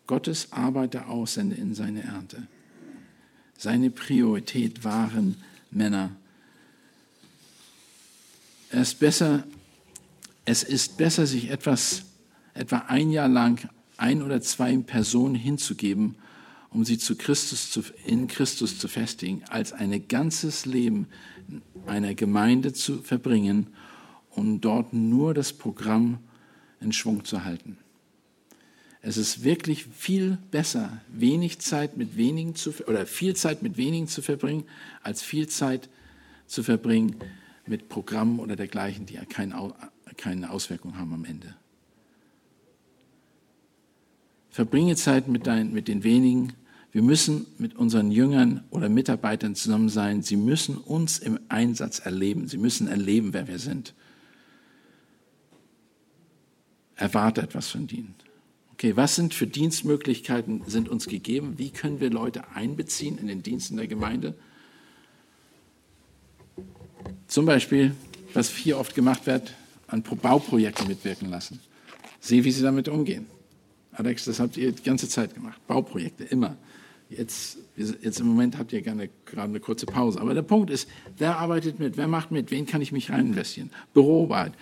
Gottes 0.08 0.54
Arbeiter 0.54 1.10
aussende 1.10 1.58
in 1.58 1.76
seine 1.76 2.04
Ernte. 2.04 2.48
Seine 3.58 3.90
Priorität 3.90 4.86
waren 4.86 5.36
Männer 5.70 6.12
es, 8.74 8.94
besser, 8.94 9.44
es 10.46 10.64
ist 10.64 10.98
besser, 10.98 11.26
sich 11.26 11.50
etwas, 11.50 12.04
etwa 12.54 12.78
ein 12.88 13.12
Jahr 13.12 13.30
lang 13.30 13.70
ein 13.98 14.22
oder 14.22 14.42
zwei 14.42 14.76
Personen 14.78 15.36
hinzugeben, 15.36 16.16
um 16.70 16.84
sie 16.84 16.98
zu 16.98 17.16
Christus 17.16 17.70
zu, 17.70 17.84
in 18.06 18.28
Christus 18.28 18.80
zu 18.80 18.88
festigen, 18.88 19.44
als 19.50 19.74
ein 19.74 20.08
ganzes 20.08 20.66
Leben 20.66 21.08
einer 21.86 22.16
Gemeinde 22.16 22.74
zu 22.74 23.02
verbringen 23.02 23.68
um 24.36 24.62
dort 24.62 24.94
nur 24.94 25.34
das 25.34 25.54
Programm 25.54 26.20
in 26.82 26.92
Schwung 26.92 27.24
zu 27.26 27.46
halten. 27.46 27.78
Es 29.02 29.18
ist 29.18 29.44
wirklich 29.44 29.86
viel 29.86 30.38
besser, 30.50 31.02
wenig 31.10 31.60
Zeit 31.60 31.98
mit 31.98 32.16
wenigen 32.16 32.56
zu 32.56 32.74
oder 32.88 33.06
viel 33.06 33.36
Zeit 33.36 33.62
mit 33.62 33.78
wenigen 33.78 34.08
zu 34.08 34.22
verbringen, 34.22 34.64
als 35.02 35.22
viel 35.22 35.48
Zeit 35.48 35.90
zu 36.48 36.64
verbringen 36.64 37.16
mit 37.66 37.90
Programmen 37.90 38.40
oder 38.40 38.56
dergleichen, 38.56 39.06
die 39.06 39.18
keine 39.28 40.50
Auswirkung 40.50 40.98
haben 40.98 41.14
am 41.14 41.26
Ende. 41.26 41.56
Verbringe 44.50 44.96
Zeit 44.96 45.28
mit, 45.28 45.48
dein, 45.48 45.74
mit 45.74 45.88
den 45.88 46.04
wenigen. 46.04 46.54
Wir 46.92 47.02
müssen 47.02 47.48
mit 47.58 47.76
unseren 47.76 48.12
Jüngern 48.12 48.64
oder 48.70 48.88
Mitarbeitern 48.88 49.56
zusammen 49.56 49.90
sein. 49.90 50.22
Sie 50.22 50.38
müssen 50.38 50.78
uns 50.78 51.18
im 51.18 51.40
Einsatz 51.50 51.98
erleben. 51.98 52.48
Sie 52.48 52.60
müssen 52.60 52.88
erleben, 52.88 53.34
wer 53.34 53.48
wir 53.48 53.58
sind. 53.58 53.96
Erwarte 56.96 57.42
etwas 57.42 57.70
von 57.70 57.90
ihnen. 57.90 58.14
Okay, 58.74 58.96
was 58.96 59.16
sind 59.16 59.34
für 59.34 59.48
Dienstmöglichkeiten 59.48 60.62
sind 60.68 60.88
uns 60.88 61.08
gegeben? 61.08 61.58
Wie 61.58 61.72
können 61.72 62.00
wir 62.00 62.12
Leute 62.12 62.50
einbeziehen 62.54 63.18
in 63.18 63.28
den 63.28 63.42
Diensten 63.42 63.78
der 63.78 63.88
Gemeinde? 63.88 64.36
Zum 67.28 67.46
Beispiel, 67.46 67.96
was 68.34 68.50
hier 68.50 68.78
oft 68.78 68.96
gemacht 68.96 69.26
wird, 69.26 69.54
an 69.88 70.02
Bauprojekten 70.04 70.88
mitwirken 70.88 71.30
lassen. 71.30 71.60
Sehe, 72.20 72.44
wie 72.44 72.52
Sie 72.52 72.64
damit 72.64 72.88
umgehen. 72.88 73.28
Alex, 73.92 74.26
das 74.26 74.40
habt 74.40 74.58
ihr 74.58 74.72
die 74.72 74.84
ganze 74.84 75.08
Zeit 75.08 75.36
gemacht. 75.36 75.60
Bauprojekte, 75.68 76.24
immer. 76.24 76.58
Jetzt, 77.10 77.58
jetzt 77.76 78.20
im 78.20 78.28
Moment 78.28 78.58
habt 78.58 78.74
ihr 78.74 78.82
gerne 78.82 79.10
gerade 79.26 79.50
eine 79.50 79.60
kurze 79.60 79.86
Pause. 79.86 80.20
Aber 80.20 80.34
der 80.34 80.42
Punkt 80.42 80.72
ist, 80.72 80.90
wer 81.18 81.38
arbeitet 81.38 81.80
mit, 81.80 81.96
wer 81.96 82.08
macht 82.08 82.32
mit, 82.32 82.50
wen 82.50 82.66
kann 82.66 82.82
ich 82.82 82.92
mich 82.92 83.12
rein? 83.12 83.40
Büroarbeit, 83.94 84.54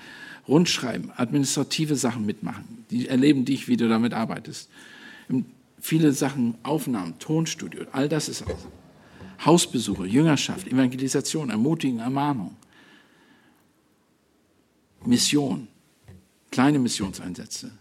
Rundschreiben, 0.47 1.11
administrative 1.15 1.95
Sachen 1.95 2.25
mitmachen. 2.25 2.85
Die 2.89 3.07
erleben 3.07 3.45
dich, 3.45 3.67
wie 3.67 3.77
du 3.77 3.87
damit 3.87 4.13
arbeitest. 4.13 4.69
Viele 5.79 6.11
Sachen, 6.11 6.55
Aufnahmen, 6.63 7.17
Tonstudio, 7.19 7.85
all 7.93 8.09
das 8.09 8.27
ist 8.27 8.45
auch. 8.45 8.80
Hausbesuche, 9.45 10.05
Jüngerschaft, 10.05 10.67
Evangelisation, 10.67 11.49
Ermutigen, 11.49 11.99
Ermahnung, 11.99 12.55
Mission, 15.05 15.67
kleine 16.51 16.79
Missionseinsätze, 16.79 17.71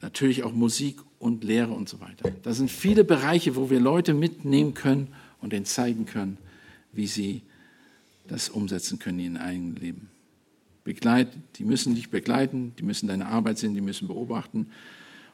natürlich 0.00 0.42
auch 0.42 0.52
Musik 0.52 1.00
und 1.18 1.44
Lehre 1.44 1.72
und 1.72 1.88
so 1.88 2.00
weiter. 2.00 2.30
Das 2.42 2.58
sind 2.58 2.70
viele 2.70 3.04
Bereiche, 3.04 3.56
wo 3.56 3.70
wir 3.70 3.80
Leute 3.80 4.12
mitnehmen 4.12 4.74
können 4.74 5.08
und 5.40 5.52
ihnen 5.52 5.64
zeigen 5.64 6.04
können, 6.04 6.36
wie 6.92 7.06
sie 7.06 7.42
das 8.28 8.48
umsetzen 8.48 8.98
können 8.98 9.20
in 9.20 9.36
ihrem 9.36 9.44
eigenen 9.44 9.76
Leben. 9.76 10.10
Begleit, 10.84 11.28
die 11.56 11.64
müssen 11.64 11.94
dich 11.94 12.10
begleiten, 12.10 12.74
die 12.78 12.82
müssen 12.82 13.06
deine 13.06 13.26
Arbeit 13.26 13.58
sehen, 13.58 13.74
die 13.74 13.80
müssen 13.80 14.08
beobachten 14.08 14.66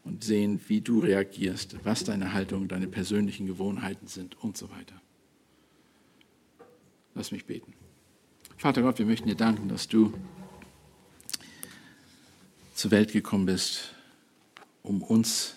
und 0.05 0.23
sehen, 0.23 0.61
wie 0.69 0.81
du 0.81 1.01
reagierst, 1.01 1.77
was 1.85 2.05
deine 2.05 2.33
Haltung, 2.35 2.69
deine 2.69 2.87
persönlichen 2.87 3.47
Gewohnheiten 3.47 4.07
sind 4.07 4.43
und 4.43 4.57
so 4.57 4.71
weiter. 4.71 5.01
Lass 7.19 7.33
mich 7.33 7.47
beten. 7.47 7.73
Vater 8.59 8.81
Gott, 8.83 9.01
wir 9.01 9.05
möchten 9.05 9.27
dir 9.27 9.35
danken, 9.35 9.69
dass 9.69 9.89
du 9.89 10.15
zur 12.75 12.93
Welt 12.93 13.13
gekommen 13.13 13.45
bist, 13.45 13.93
um 14.85 15.03
uns 15.03 15.57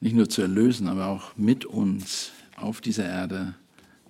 nicht 0.00 0.14
nur 0.14 0.28
zu 0.28 0.42
erlösen, 0.42 0.86
aber 0.86 1.06
auch 1.06 1.34
mit 1.34 1.64
uns 1.64 2.32
auf 2.56 2.82
dieser 2.82 3.06
Erde 3.06 3.54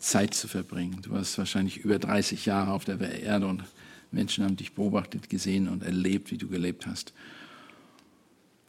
Zeit 0.01 0.35
zu 0.35 0.49
verbringen. 0.49 1.03
Du 1.03 1.13
warst 1.13 1.39
wahrscheinlich 1.39 1.77
über 1.77 2.01
30 2.01 2.45
Jahre 2.45 2.73
auf 2.73 2.85
der 2.85 3.01
Erde 3.01 3.47
und 3.47 3.63
Menschen 4.11 4.43
haben 4.43 4.57
dich 4.57 4.73
beobachtet, 4.73 5.31
gesehen 5.31 5.69
und 5.69 5.85
erlebt, 5.85 6.33
wie 6.33 6.39
du 6.39 6.49
gelebt 6.49 6.85
hast. 6.85 7.15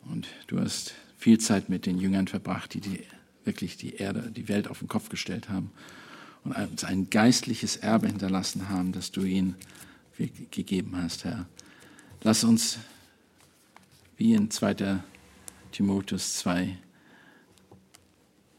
Und 0.06 0.28
du 0.46 0.60
hast 0.60 0.94
viel 1.18 1.40
Zeit 1.40 1.68
mit 1.68 1.88
den 1.88 1.98
Jüngern 1.98 2.28
verbracht, 2.28 2.76
die, 2.76 2.82
die 2.82 3.00
wirklich 3.44 3.76
die 3.76 3.96
Erde, 3.96 4.30
die 4.30 4.48
Welt 4.48 4.68
auf 4.68 4.78
den 4.78 4.88
Kopf 4.88 5.10
gestellt 5.10 5.50
haben 5.50 5.72
und 6.56 6.72
uns 6.72 6.84
ein 6.84 7.10
geistliches 7.10 7.78
Erbe 7.78 8.08
hinterlassen 8.08 8.70
haben, 8.70 8.92
das 8.92 9.12
du 9.12 9.22
ihnen 9.24 9.56
gegeben 10.52 10.96
hast, 10.96 11.26
Herr. 11.26 11.46
Lass 12.24 12.44
uns, 12.44 12.80
wie 14.18 14.34
in 14.34 14.50
2. 14.50 15.02
Timotheus 15.72 16.38
2, 16.38 16.78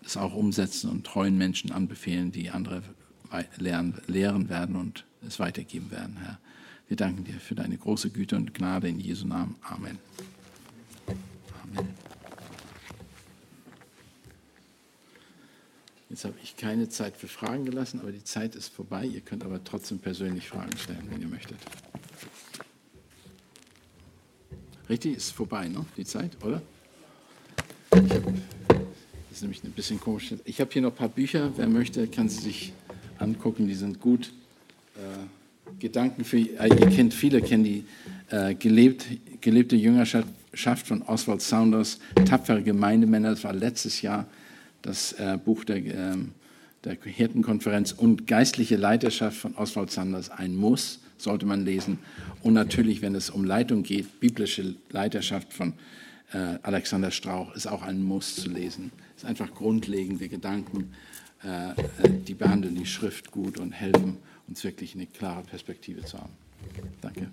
das 0.03 0.16
auch 0.16 0.34
umsetzen 0.34 0.91
und 0.91 1.05
treuen 1.05 1.36
Menschen 1.36 1.72
anbefehlen, 1.72 2.30
die 2.32 2.51
andere 2.51 2.82
lehren 3.57 4.49
werden 4.49 4.76
und 4.76 5.05
es 5.26 5.39
weitergeben 5.41 5.91
werden, 5.91 6.16
Herr. 6.18 6.39
Wir 6.86 6.97
danken 6.97 7.24
dir 7.24 7.34
für 7.34 7.55
deine 7.55 7.76
große 7.76 8.11
Güte 8.11 8.36
und 8.36 8.55
Gnade 8.55 8.89
in 8.89 9.01
Jesu 9.01 9.26
Namen. 9.26 9.57
Amen. 9.62 9.99
Amen. 11.62 11.89
Jetzt 16.11 16.25
habe 16.25 16.35
ich 16.43 16.57
keine 16.57 16.89
Zeit 16.89 17.17
für 17.17 17.29
Fragen 17.29 17.67
gelassen, 17.67 18.01
aber 18.01 18.13
die 18.13 18.25
Zeit 18.25 18.55
ist 18.55 18.73
vorbei. 18.73 19.05
Ihr 19.05 19.21
könnt 19.21 19.45
aber 19.45 19.63
trotzdem 19.63 19.99
persönlich 19.99 20.49
Fragen 20.49 20.77
stellen, 20.79 21.07
wenn 21.11 21.21
ihr 21.21 21.29
möchtet. 21.29 21.59
Richtig, 24.89 25.19
ist 25.19 25.33
vorbei, 25.33 25.69
ne? 25.69 25.85
Die 25.99 26.05
Zeit, 26.05 26.31
oder? 26.43 26.63
das 27.91 28.01
ist 29.31 29.43
nämlich 29.43 29.63
ein 29.63 29.73
bisschen 29.73 30.01
komisch. 30.01 30.35
Ich 30.45 30.61
habe 30.63 30.71
hier 30.73 30.81
noch 30.81 30.93
ein 30.93 30.97
paar 30.97 31.11
Bücher. 31.11 31.53
Wer 31.57 31.69
möchte, 31.69 32.07
kann 32.09 32.31
sie 32.31 32.41
sich 32.41 32.73
angucken. 33.19 33.69
Die 33.69 33.75
sind 33.75 34.01
gut. 34.01 34.33
Äh, 34.97 35.79
Gedanken 35.79 36.25
für, 36.25 36.39
äh, 36.39 36.69
ihr 36.69 36.89
kennt, 36.89 37.13
viele 37.13 37.43
kennen 37.43 37.65
die 37.65 37.85
äh, 38.31 38.55
gelebt, 38.55 39.07
gelebte 39.43 39.77
Jüngerschaft 39.77 40.87
von 40.87 41.03
Oswald 41.03 41.43
Saunders, 41.43 41.99
tapfere 42.25 42.63
Gemeindemänner. 42.63 43.31
Das 43.31 43.45
war 43.45 43.53
letztes 43.53 44.01
Jahr 44.01 44.27
das 44.83 45.12
äh, 45.14 45.39
Buch 45.43 45.64
der, 45.64 45.76
äh, 45.79 46.16
der 46.85 46.97
Hirtenkonferenz 47.03 47.93
und 47.93 48.26
geistliche 48.26 48.76
Leiterschaft 48.76 49.37
von 49.37 49.55
Oswald 49.57 49.91
Sanders, 49.91 50.31
ein 50.31 50.57
Muss, 50.57 51.01
sollte 51.16 51.47
man 51.47 51.64
lesen. 51.64 51.99
Und 52.43 52.55
natürlich, 52.55 53.03
wenn 53.03 53.14
es 53.14 53.31
um 53.31 53.45
Leitung 53.45 53.83
geht, 53.83 54.20
biblische 54.20 54.76
Leiterschaft 54.91 55.53
von 55.53 55.74
äh, 56.33 56.59
Alexander 56.62 57.11
Strauch 57.11 57.55
ist 57.55 57.66
auch 57.66 57.83
ein 57.83 58.03
Muss 58.03 58.37
zu 58.37 58.49
lesen. 58.51 58.93
Es 59.16 59.24
ist 59.24 59.29
einfach 59.29 59.53
grundlegende 59.53 60.29
Gedanken, 60.29 60.93
äh, 61.43 62.09
die 62.26 62.35
behandeln 62.35 62.74
die 62.74 62.87
Schrift 62.87 63.31
gut 63.31 63.59
und 63.59 63.72
helfen 63.72 64.18
uns 64.47 64.64
wirklich 64.64 64.95
eine 64.95 65.07
klare 65.07 65.43
Perspektive 65.43 66.05
zu 66.05 66.18
haben. 66.18 66.33
Danke. 67.01 67.29